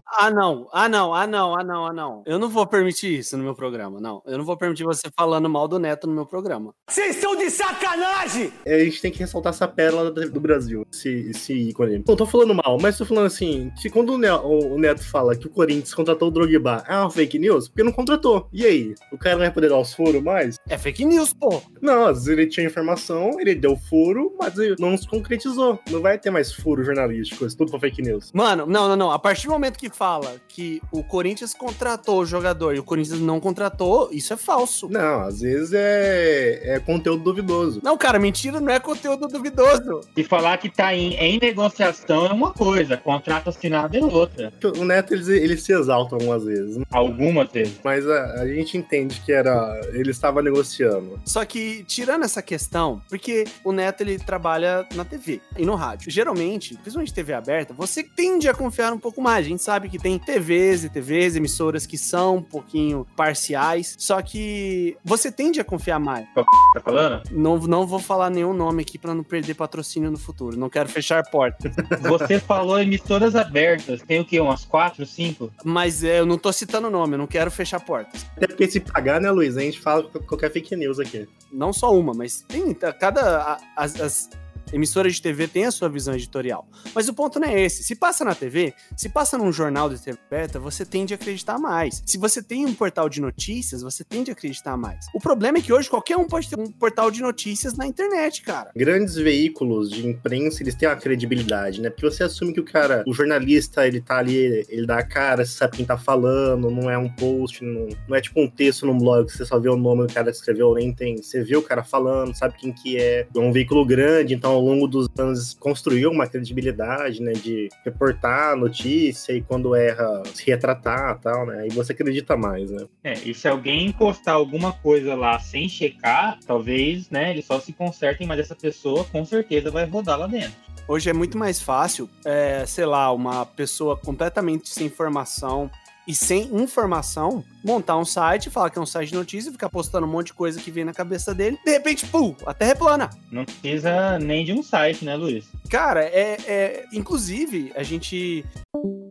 Ah, 0.08 0.30
não, 0.30 0.68
ah, 0.72 0.88
não, 0.88 1.14
ah, 1.14 1.26
não, 1.28 1.56
ah, 1.58 1.64
não, 1.64 1.86
ah, 1.88 1.94
não. 1.94 2.24
Eu 2.26 2.38
não 2.38 2.48
vou 2.48 2.66
permitir 2.68 3.18
isso 3.20 3.36
no 3.38 3.44
meu 3.44 3.56
programa, 3.56 4.00
não. 4.00 4.22
Eu 4.26 4.38
não 4.38 4.46
vou 4.46 4.56
permitir 4.56 4.84
você 4.84 5.04
falando 5.18 5.50
mal 5.50 5.68
do 5.68 5.80
Neto 5.80 6.06
no 6.08 6.14
meu 6.14 6.26
programa. 6.26 6.74
Vocês 6.88 7.16
estão 7.16 7.36
de 7.36 7.50
sacanagem! 7.50 8.52
É, 8.66 8.76
a 8.76 8.84
gente 8.86 9.02
tem 9.02 9.12
que 9.12 9.20
ressaltar 9.20 9.52
essa 9.52 9.68
pérola 9.68 10.12
do 10.12 10.40
Brasil, 10.40 10.86
esse, 10.94 11.10
esse 11.32 11.54
ícone. 11.70 12.04
Não 12.08 12.16
tô 12.16 12.26
falando 12.26 12.54
mal, 12.54 12.78
mas 12.80 12.98
tô 12.98 13.06
falando 13.06 13.26
assim, 13.26 13.72
que 13.82 13.90
quando 13.90 14.14
o, 14.14 14.18
Ne- 14.18 14.32
o- 14.32 14.76
o 14.76 14.78
Neto 14.80 15.04
fala 15.04 15.36
que 15.36 15.48
o 15.48 15.50
Corinthians 15.50 15.94
contratou 15.94 16.28
o 16.28 16.32
Drogba, 16.32 16.84
é 16.88 16.96
uma 16.98 17.10
fake 17.10 17.40
news? 17.40 17.68
Porque 17.68 17.84
não 17.84 17.92
contratou. 17.92 18.48
E 18.54 18.66
aí? 18.66 18.96
O 19.12 19.18
cara 19.18 19.36
não 19.36 19.42
vai 19.42 19.52
poder 19.52 19.70
dar 19.70 19.80
os 19.80 19.94
furos 19.94 20.22
mais? 20.22 20.58
É 20.70 20.78
fake 20.78 21.04
news, 21.04 21.34
pô. 21.34 21.62
Não, 21.82 22.06
às 22.08 22.26
vezes 22.26 22.28
ele 22.30 22.48
tinha 22.48 22.66
informação, 22.66 23.40
ele 23.40 23.56
deu 23.56 23.76
furo, 23.76 24.36
mas 24.40 24.58
ele 24.58 24.76
não 24.80 24.96
se 24.98 25.08
concretizou. 25.08 25.80
Não 25.90 26.02
vai 26.02 26.18
ter 26.20 26.30
mais 26.30 26.54
furo 26.54 26.84
jornalístico, 26.84 27.46
isso 27.46 27.58
tudo 27.58 27.72
foi 27.72 27.80
fake 27.80 28.02
news. 28.02 28.32
Mano, 28.34 28.66
não, 28.68 28.88
não, 28.88 28.96
não. 28.96 29.12
A 29.12 29.20
partir 29.20 29.48
do 29.48 29.54
momento 29.54 29.78
que 29.80 29.90
fala 29.96 30.36
que 30.48 30.82
o 30.92 31.04
Corinthians 31.04 31.54
contratou 31.54 32.20
o 32.20 32.25
jogador 32.25 32.75
e 32.75 32.80
o 32.80 32.84
Corinthians 32.84 33.20
não 33.20 33.40
contratou, 33.40 34.10
isso 34.12 34.34
é 34.34 34.38
falso. 34.38 34.90
Não, 34.90 35.22
às 35.22 35.40
vezes 35.42 35.72
é, 35.74 36.75
é 36.75 36.80
conteúdo 36.80 37.24
duvidoso. 37.24 37.80
Não, 37.84 37.98
cara, 37.98 38.20
mentira 38.20 38.60
não 38.60 38.72
é 38.72 38.80
conteúdo 38.80 39.28
duvidoso. 39.28 40.02
E 40.16 40.24
falar 40.24 40.58
que 40.58 40.70
tá 40.70 40.94
em, 40.94 41.14
em 41.16 41.40
negociação 41.40 42.25
é 42.25 42.34
uma 42.34 42.52
coisa, 42.52 42.98
contrato 42.98 43.50
assinado 43.50 43.96
é 43.96 44.03
outra. 44.03 44.51
O 44.77 44.84
Neto, 44.84 45.14
eles, 45.14 45.27
eles 45.27 45.64
se 45.64 45.74
exaltam 45.74 46.18
algumas 46.18 46.44
vezes, 46.44 46.84
Algumas 46.92 47.50
vezes. 47.51 47.79
mas 47.84 48.08
a, 48.08 48.42
a 48.42 48.48
gente 48.48 48.77
entende 48.77 49.22
que 49.22 49.31
era 49.31 49.79
ele 49.94 50.12
estava 50.12 50.42
negociando. 50.42 51.20
Só 51.25 51.46
que, 51.46 51.84
tirando 51.86 52.24
essa 52.24 52.42
questão, 52.42 53.01
porque 53.10 53.46
o 53.64 53.72
Neto 53.72 54.01
ele 54.01 54.20
trabalha 54.20 54.86
na 54.96 55.05
TV 55.05 55.40
e 55.58 55.66
no 55.66 55.75
rádio. 55.75 56.12
Geralmente, 56.12 56.75
principalmente 56.75 57.14
TV 57.14 57.34
aberta, 57.34 57.74
você 57.74 58.03
tende 58.03 58.48
a 58.50 58.53
confiar 58.53 58.92
um 58.94 59.00
pouco 59.00 59.22
mais. 59.22 59.46
A 59.46 59.50
gente 59.50 59.64
sabe 59.64 59.85
que 59.90 59.98
tem 60.00 60.18
TVs 60.20 60.84
e 60.84 60.90
TVs, 60.90 61.36
emissoras 61.36 61.86
que 61.86 61.98
são 61.98 62.38
um 62.38 62.42
pouquinho 62.42 63.06
parciais, 63.16 63.96
só 63.98 64.22
que 64.22 64.98
você 65.04 65.32
tende 65.32 65.60
a 65.60 65.64
confiar 65.64 66.00
mais. 66.00 66.26
Tá 66.34 66.82
falando? 66.84 67.24
Não, 67.32 67.58
não 67.58 67.86
vou 67.88 68.00
falar 68.00 68.30
nenhum 68.30 68.54
nome 68.54 68.82
aqui 68.82 68.98
pra 68.98 69.14
não 69.14 69.24
perder 69.24 69.54
patrocínio 69.54 70.12
no 70.12 70.18
futuro. 70.18 70.58
Não 70.58 70.70
quero 70.70 70.90
fechar 70.90 71.24
portas. 71.30 71.74
Você 72.02 72.40
falou 72.40 72.80
emissoras 72.80 73.36
abertas. 73.36 74.02
Tem 74.02 74.20
o 74.20 74.26
quê? 74.26 74.40
Umas 74.40 74.66
quatro, 74.66 75.06
cinco? 75.06 75.52
Mas 75.64 76.04
é, 76.04 76.20
eu 76.20 76.26
não 76.26 76.38
tô 76.38 76.52
citando 76.52 76.90
nome, 76.90 77.14
eu 77.14 77.18
não 77.18 77.28
quero 77.28 77.50
fechar 77.50 77.80
portas. 77.80 78.26
Até 78.36 78.48
porque 78.48 78.68
se 78.68 78.80
pagar, 78.80 79.20
né, 79.22 79.32
Luiz? 79.32 79.58
A 79.58 79.62
gente 79.62 79.80
fala 79.80 80.04
qualquer 80.04 80.52
fake 80.52 80.76
news 80.76 81.00
aqui. 81.00 81.28
Não 81.52 81.72
só 81.72 81.94
uma, 81.98 82.14
mas 82.14 82.44
tem 82.48 82.74
tá, 82.74 82.92
cada. 82.92 83.42
a- 83.42 83.58
as, 83.76 84.00
as 84.00 84.30
emissoras 84.74 85.16
de 85.16 85.22
TV 85.22 85.48
têm 85.48 85.66
a 85.66 85.72
sua 85.72 85.90
visão 85.90 86.14
editorial. 86.14 86.68
Mas 86.94 87.08
o 87.08 87.14
ponto 87.14 87.40
não 87.40 87.48
é 87.48 87.62
esse. 87.62 87.84
Se 87.84 87.96
passa 87.96 88.25
na 88.25 88.36
TV, 88.36 88.74
se 88.96 89.10
passa 89.10 89.38
num 89.38 89.51
jornal 89.51 89.90
de 89.90 90.00
TV 90.00 90.18
aberta, 90.28 90.60
você 90.60 90.86
tende 90.86 91.14
a 91.14 91.16
acreditar 91.16 91.58
mais. 91.58 92.01
Se 92.06 92.18
você 92.18 92.42
tem 92.42 92.66
um 92.66 92.74
portal 92.74 93.10
de 93.10 93.22
notícias, 93.22 93.82
você 93.82 94.04
tende 94.04 94.32
a 94.32 94.34
acreditar 94.34 94.78
mais. 94.78 95.06
O 95.14 95.20
problema 95.20 95.58
é 95.58 95.62
que 95.62 95.72
hoje 95.72 95.90
qualquer 95.90 96.18
um 96.18 96.25
pode 96.25 96.50
ter 96.50 96.60
um 96.60 96.72
portal 96.72 97.12
de 97.12 97.22
notícias 97.22 97.75
na 97.75 97.86
internet, 97.86 98.42
cara. 98.42 98.72
Grandes 98.75 99.16
veículos 99.16 99.90
de 99.90 100.08
imprensa, 100.08 100.62
eles 100.64 100.75
têm 100.75 100.90
uma 100.90 100.96
credibilidade, 100.96 101.82
né? 101.82 101.90
Porque 101.90 102.10
você 102.10 102.24
assume 102.24 102.54
que 102.54 102.60
o 102.60 102.66
cara, 102.66 103.04
o 103.08 103.14
jornalista, 103.14 103.88
ele 103.88 104.01
tá 104.01 104.18
ali, 104.18 104.66
ele 104.70 104.86
dá 104.86 105.00
a 105.00 105.04
cara, 105.04 105.46
sabe 105.46 105.78
quem 105.78 105.86
tá 105.86 105.98
falando, 105.98 106.70
não 106.70 106.90
é 106.90 106.98
um 106.98 107.10
post, 107.10 107.64
não, 107.64 107.88
não 108.08 108.16
é 108.16 108.22
tipo 108.22 108.42
um 108.42 108.50
texto 108.50 108.86
num 108.86 108.98
blog 108.98 109.25
que 109.28 109.38
você 109.38 109.46
só 109.46 109.60
vê 109.60 109.70
o 109.70 109.78
nome 109.78 110.08
do 110.08 110.14
cara 110.14 110.32
que 110.32 110.38
escreveu, 110.38 110.74
nem 110.74 110.94
tem. 110.94 111.18
Você 111.18 111.44
vê 111.44 111.56
o 111.56 111.62
cara 111.62 111.84
falando, 111.84 112.36
sabe 112.36 112.56
quem 112.58 112.72
que 112.72 112.98
é. 112.98 113.28
É 113.34 113.40
um 113.40 113.51
veículo 113.51 113.86
grande, 113.86 114.34
então 114.34 114.54
ao 114.55 114.61
longo 114.61 114.87
dos 114.87 115.07
anos 115.18 115.53
construiu 115.53 116.11
uma 116.11 116.27
credibilidade, 116.27 117.22
né? 117.22 117.33
De 117.33 117.70
reportar 117.83 118.53
a 118.53 118.55
notícia 118.55 119.33
e 119.33 119.41
quando 119.41 119.75
erra, 119.75 120.24
se 120.33 120.46
retratar 120.46 121.18
e 121.18 121.22
tal, 121.22 121.46
né? 121.46 121.61
Aí 121.61 121.70
você 121.70 121.91
acredita 121.94 122.35
mais, 122.35 122.72
né? 122.72 122.85
É, 123.03 123.13
e 123.13 123.33
se 123.33 123.48
alguém 123.48 123.91
postar 123.91 124.33
alguma 124.33 124.74
coisa 124.74 125.15
lá 125.15 125.39
sem 125.39 125.70
checar, 125.70 126.39
talvez, 126.46 127.09
né, 127.09 127.31
eles 127.31 127.46
só 127.46 127.59
se 127.59 127.74
consertem, 127.74 128.27
mas 128.27 128.39
essa 128.39 128.55
pessoa 128.55 129.03
com 129.05 129.24
certeza 129.25 129.72
vai 129.72 129.85
rodar 129.85 130.18
lá 130.18 130.27
dentro. 130.27 130.53
Hoje 130.87 131.09
é 131.09 131.13
muito 131.13 131.37
mais 131.37 131.59
fácil, 131.59 132.07
é, 132.24 132.63
sei 132.65 132.85
lá, 132.85 133.11
uma 133.11 133.46
pessoa 133.46 133.98
completamente 133.98 134.70
sem 134.70 134.87
formação 134.87 135.70
e 136.07 136.13
sem 136.13 136.44
informação 136.55 137.44
montar 137.63 137.98
um 137.98 138.05
site, 138.05 138.50
falar 138.50 138.70
que 138.70 138.77
é 138.77 138.81
um 138.81 138.85
site 138.85 139.09
de 139.09 139.15
notícia, 139.15 139.51
ficar 139.51 139.70
postando 139.70 140.05
um 140.05 140.09
monte 140.09 140.27
de 140.27 140.33
coisa 140.33 140.61
que 140.61 140.72
vem 140.72 140.85
na 140.85 140.94
cabeça 140.94 141.33
dele, 141.33 141.57
de 141.63 141.72
repente, 141.72 142.05
pum, 142.07 142.35
a 142.46 142.53
terra 142.53 142.72
é 142.72 142.75
plana. 142.75 143.09
Não 143.31 143.46
precisa 143.46 144.20
nem 144.20 144.46
de 144.46 144.53
um 144.53 144.61
site, 144.61 145.03
né, 145.03 145.15
Luiz? 145.15 145.50
Cara, 145.70 146.03
é, 146.03 146.37
é. 146.48 146.85
Inclusive, 146.94 147.72
a 147.75 147.83
gente. 147.83 148.46
O 148.74 149.09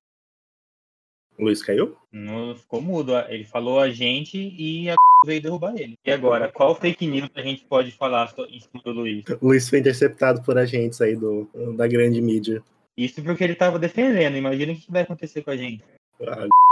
Luiz 1.39 1.63
caiu? 1.63 1.97
Não 2.13 2.55
ficou 2.55 2.81
mudo. 2.81 3.13
Ele 3.29 3.45
falou 3.45 3.81
a 3.81 3.91
gente 3.91 4.39
e 4.39 4.89
a 4.89 4.95
veio 5.27 5.43
derrubar 5.43 5.75
ele. 5.77 5.99
E 6.05 6.11
agora, 6.13 6.51
qual 6.53 6.75
fake 6.77 7.07
news 7.07 7.31
a 7.35 7.43
gente 7.43 7.65
pode 7.65 7.91
falar 7.91 8.33
em 8.49 8.61
cima 8.61 8.83
do 8.85 8.93
Luiz? 8.93 9.25
O 9.41 9.49
Luiz 9.49 9.69
foi 9.69 9.81
interceptado 9.81 10.43
por 10.43 10.57
agentes 10.57 11.01
aí 11.01 11.17
do, 11.17 11.49
da 11.77 11.89
grande 11.89 12.21
mídia. 12.21 12.63
Isso 12.97 13.21
porque 13.23 13.43
ele 13.43 13.57
tava 13.57 13.79
defendendo. 13.79 14.37
Imagina 14.37 14.73
o 14.73 14.77
que 14.77 14.91
vai 14.91 15.03
acontecer 15.03 15.43
com 15.43 15.51
a 15.51 15.57
gente. 15.57 15.83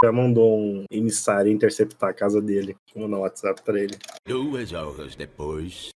Já 0.02 0.12
mandou 0.12 0.58
um 0.58 0.84
emissário 0.90 1.52
interceptar 1.52 2.10
a 2.10 2.14
casa 2.14 2.40
dele. 2.40 2.76
Vou 2.94 3.04
mandar 3.04 3.18
um 3.18 3.20
WhatsApp 3.20 3.62
pra 3.62 3.78
ele. 3.78 3.96
Duas 4.26 4.72
horas 4.72 5.14
depois. 5.14 5.90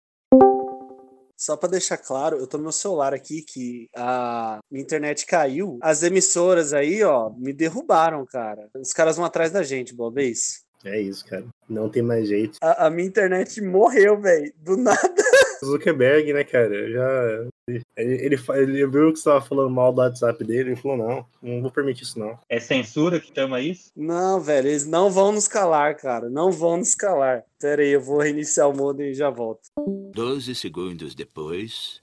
Só 1.37 1.54
pra 1.54 1.68
deixar 1.68 1.98
claro, 1.98 2.38
eu 2.38 2.46
tô 2.46 2.56
no 2.56 2.62
meu 2.62 2.72
celular 2.72 3.12
aqui 3.12 3.42
que 3.42 3.88
a 3.94 4.59
minha 4.70 4.82
internet 4.82 5.26
caiu. 5.26 5.78
As 5.82 6.02
emissoras 6.02 6.72
aí, 6.72 7.04
ó, 7.04 7.30
me 7.30 7.52
derrubaram, 7.52 8.24
cara. 8.24 8.70
Os 8.74 8.92
caras 8.94 9.16
vão 9.16 9.24
atrás 9.24 9.50
da 9.52 9.62
gente, 9.62 9.94
Bob, 9.94 10.18
é 10.18 10.24
isso? 10.24 10.64
É 10.82 10.98
isso, 10.98 11.24
cara. 11.26 11.44
Não 11.68 11.90
tem 11.90 12.02
mais 12.02 12.28
jeito. 12.28 12.59
A, 12.62 12.87
a 12.87 12.90
minha 12.90 13.06
internet 13.06 13.61
morreu, 13.61 14.18
velho. 14.20 14.52
Do 14.59 14.76
nada. 14.76 15.25
Zuckerberg, 15.66 16.33
né, 16.33 16.44
cara? 16.44 16.90
Já. 16.90 17.46
Ele, 17.68 17.83
ele, 17.96 18.38
ele 18.55 18.87
viu 18.87 19.12
que 19.12 19.18
você 19.18 19.24
tava 19.24 19.40
falando 19.40 19.70
mal 19.70 19.92
do 19.92 20.00
WhatsApp 20.00 20.42
dele 20.44 20.72
e 20.72 20.76
falou: 20.76 20.96
não, 20.96 21.26
não 21.42 21.62
vou 21.62 21.70
permitir 21.70 22.05
isso, 22.05 22.18
não. 22.18 22.38
É 22.48 22.61
censura 22.61 23.20
que 23.20 23.33
chama 23.35 23.61
isso? 23.61 23.90
Não, 23.96 24.40
velho, 24.40 24.68
eles 24.68 24.87
não 24.87 25.11
vão 25.11 25.33
nos 25.33 25.48
calar, 25.48 25.96
cara. 25.96 26.31
Não 26.31 26.52
vão 26.52 26.76
nos 26.76 26.94
calar. 26.94 27.42
Pera 27.61 27.83
aí, 27.83 27.90
eu 27.90 28.00
vou 28.00 28.18
reiniciar 28.18 28.68
o 28.68 28.76
modem 28.76 29.11
e 29.11 29.14
já 29.14 29.31
volto. 29.31 29.68
Doze 30.12 30.55
segundos 30.55 31.14
depois. 31.14 32.00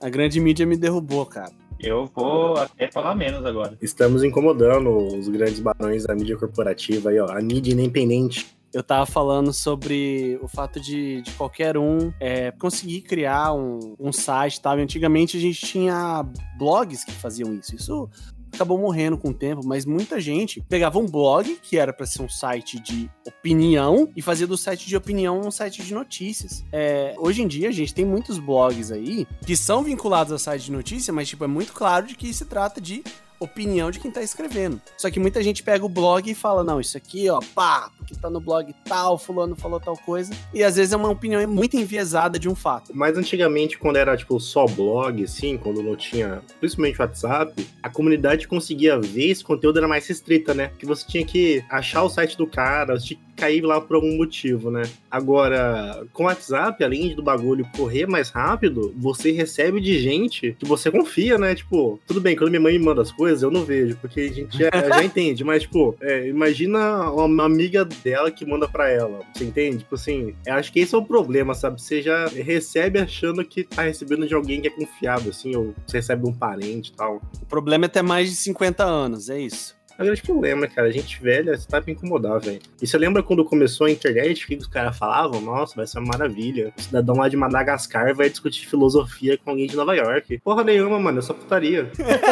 A 0.00 0.08
grande 0.08 0.40
mídia 0.40 0.66
me 0.66 0.76
derrubou, 0.76 1.26
cara. 1.26 1.52
Eu 1.78 2.06
vou 2.14 2.56
até 2.56 2.90
falar 2.90 3.14
menos 3.14 3.44
agora. 3.44 3.76
Estamos 3.82 4.24
incomodando 4.24 4.96
os 4.96 5.28
grandes 5.28 5.60
barões 5.60 6.04
da 6.04 6.14
mídia 6.14 6.36
corporativa 6.36 7.10
aí, 7.10 7.20
ó. 7.20 7.26
A 7.30 7.40
mídia 7.42 7.72
independente. 7.72 8.55
Eu 8.72 8.82
tava 8.82 9.06
falando 9.06 9.52
sobre 9.52 10.38
o 10.42 10.48
fato 10.48 10.80
de, 10.80 11.22
de 11.22 11.30
qualquer 11.32 11.78
um 11.78 12.12
é, 12.20 12.50
conseguir 12.52 13.02
criar 13.02 13.54
um, 13.54 13.94
um 13.98 14.12
site, 14.12 14.60
tal. 14.60 14.76
Antigamente 14.76 15.36
a 15.36 15.40
gente 15.40 15.64
tinha 15.64 16.24
blogs 16.58 17.04
que 17.04 17.12
faziam 17.12 17.54
isso. 17.54 17.74
Isso 17.74 18.10
acabou 18.56 18.78
morrendo 18.78 19.16
com 19.16 19.28
o 19.28 19.34
tempo, 19.34 19.62
mas 19.64 19.84
muita 19.84 20.20
gente 20.20 20.62
pegava 20.68 20.98
um 20.98 21.06
blog, 21.06 21.58
que 21.62 21.78
era 21.78 21.92
para 21.92 22.06
ser 22.06 22.22
um 22.22 22.28
site 22.28 22.80
de 22.80 23.10
opinião, 23.26 24.10
e 24.16 24.22
fazia 24.22 24.46
do 24.46 24.56
site 24.56 24.86
de 24.86 24.96
opinião 24.96 25.40
um 25.40 25.50
site 25.50 25.82
de 25.82 25.94
notícias. 25.94 26.64
É, 26.72 27.14
hoje 27.18 27.42
em 27.42 27.46
dia, 27.46 27.68
a 27.68 27.72
gente 27.72 27.94
tem 27.94 28.04
muitos 28.04 28.38
blogs 28.38 28.90
aí 28.90 29.26
que 29.44 29.56
são 29.56 29.82
vinculados 29.82 30.32
a 30.32 30.38
site 30.38 30.64
de 30.64 30.72
notícia, 30.72 31.12
mas 31.12 31.28
tipo, 31.28 31.44
é 31.44 31.48
muito 31.48 31.72
claro 31.72 32.06
de 32.06 32.16
que 32.16 32.32
se 32.32 32.46
trata 32.46 32.80
de 32.80 33.04
opinião 33.38 33.90
de 33.90 33.98
quem 33.98 34.10
tá 34.10 34.22
escrevendo. 34.22 34.80
Só 34.96 35.10
que 35.10 35.20
muita 35.20 35.42
gente 35.42 35.62
pega 35.62 35.84
o 35.84 35.88
blog 35.88 36.30
e 36.30 36.34
fala: 36.34 36.64
não, 36.64 36.80
isso 36.80 36.96
aqui, 36.96 37.28
ó, 37.28 37.40
pá, 37.54 37.90
porque 37.96 38.14
tá 38.14 38.30
no 38.30 38.40
blog 38.40 38.74
tal, 38.84 39.18
fulano 39.18 39.56
falou 39.56 39.80
tal 39.80 39.96
coisa. 39.96 40.32
E 40.52 40.62
às 40.62 40.76
vezes 40.76 40.92
é 40.92 40.96
uma 40.96 41.10
opinião 41.10 41.46
muito 41.46 41.76
enviesada 41.76 42.38
de 42.38 42.48
um 42.48 42.54
fato. 42.54 42.92
Mas 42.94 43.16
antigamente, 43.16 43.78
quando 43.78 43.96
era 43.96 44.16
tipo 44.16 44.38
só 44.40 44.66
blog, 44.66 45.24
assim, 45.24 45.56
quando 45.56 45.82
não 45.82 45.96
tinha, 45.96 46.42
principalmente 46.60 47.00
WhatsApp, 47.00 47.66
a 47.82 47.90
comunidade 47.90 48.48
conseguia 48.48 48.98
ver 48.98 49.30
esse 49.30 49.44
conteúdo 49.44 49.78
era 49.78 49.88
mais 49.88 50.06
restrita, 50.06 50.54
né? 50.54 50.72
Que 50.78 50.86
você 50.86 51.06
tinha 51.06 51.24
que 51.24 51.64
achar 51.70 52.02
o 52.02 52.08
site 52.08 52.36
do 52.36 52.46
cara, 52.46 52.98
você 52.98 53.16
cair 53.36 53.60
lá 53.62 53.80
por 53.80 53.96
algum 53.96 54.16
motivo, 54.16 54.70
né? 54.70 54.82
Agora, 55.10 56.04
com 56.12 56.24
o 56.24 56.26
WhatsApp, 56.26 56.82
além 56.82 57.14
do 57.14 57.22
bagulho 57.22 57.68
correr 57.76 58.06
mais 58.06 58.30
rápido, 58.30 58.94
você 58.96 59.30
recebe 59.30 59.80
de 59.80 59.98
gente 59.98 60.56
que 60.58 60.64
você 60.64 60.90
confia, 60.90 61.38
né? 61.38 61.54
Tipo, 61.54 62.00
tudo 62.06 62.20
bem, 62.20 62.34
quando 62.34 62.50
minha 62.50 62.60
mãe 62.60 62.78
me 62.78 62.84
manda 62.84 63.02
as 63.02 63.12
coisas, 63.12 63.42
eu 63.42 63.50
não 63.50 63.64
vejo, 63.64 63.96
porque 63.96 64.20
a 64.20 64.32
gente 64.32 64.58
já, 64.58 64.70
já 64.88 65.04
entende, 65.04 65.44
mas, 65.44 65.62
tipo, 65.62 65.96
é, 66.00 66.28
imagina 66.28 67.10
uma 67.10 67.44
amiga 67.44 67.84
dela 67.84 68.30
que 68.30 68.46
manda 68.46 68.66
pra 68.68 68.88
ela, 68.88 69.20
você 69.32 69.44
entende? 69.44 69.78
Tipo 69.78 69.94
assim, 69.94 70.34
eu 70.46 70.54
acho 70.54 70.72
que 70.72 70.80
esse 70.80 70.94
é 70.94 70.98
o 70.98 71.04
problema, 71.04 71.54
sabe? 71.54 71.80
Você 71.80 72.00
já 72.00 72.26
recebe 72.26 72.98
achando 72.98 73.44
que 73.44 73.64
tá 73.64 73.82
recebendo 73.82 74.26
de 74.26 74.34
alguém 74.34 74.60
que 74.60 74.68
é 74.68 74.70
confiável, 74.70 75.30
assim, 75.30 75.54
ou 75.54 75.74
você 75.86 75.98
recebe 75.98 76.22
de 76.22 76.28
um 76.30 76.32
parente 76.32 76.90
e 76.90 76.96
tal. 76.96 77.20
O 77.42 77.46
problema 77.46 77.84
é 77.84 77.88
ter 77.88 78.02
mais 78.02 78.30
de 78.30 78.36
50 78.36 78.84
anos, 78.84 79.28
é 79.28 79.38
isso. 79.38 79.75
É 79.98 80.02
o 80.02 80.06
grande 80.06 80.22
problema, 80.22 80.66
cara. 80.66 80.88
A 80.88 80.90
gente 80.90 81.20
velha, 81.22 81.56
você 81.56 81.66
tá 81.66 81.80
pra 81.80 81.90
incomodar, 81.90 82.38
velho. 82.40 82.60
E 82.80 82.86
você 82.86 82.98
lembra 82.98 83.22
quando 83.22 83.44
começou 83.44 83.86
a 83.86 83.90
internet, 83.90 84.46
que 84.46 84.56
os 84.56 84.66
caras 84.66 84.96
falavam? 84.96 85.40
Nossa, 85.40 85.74
vai 85.74 85.86
ser 85.86 85.98
uma 85.98 86.08
maravilha. 86.08 86.72
O 86.76 86.82
cidadão 86.82 87.16
lá 87.16 87.28
de 87.28 87.36
Madagascar 87.36 88.14
vai 88.14 88.28
discutir 88.28 88.66
filosofia 88.66 89.38
com 89.38 89.50
alguém 89.50 89.66
de 89.66 89.76
Nova 89.76 89.94
York. 89.94 90.38
Porra 90.38 90.62
nenhuma, 90.62 90.98
mano, 90.98 91.18
é 91.18 91.22
só 91.22 91.32
putaria. 91.32 91.90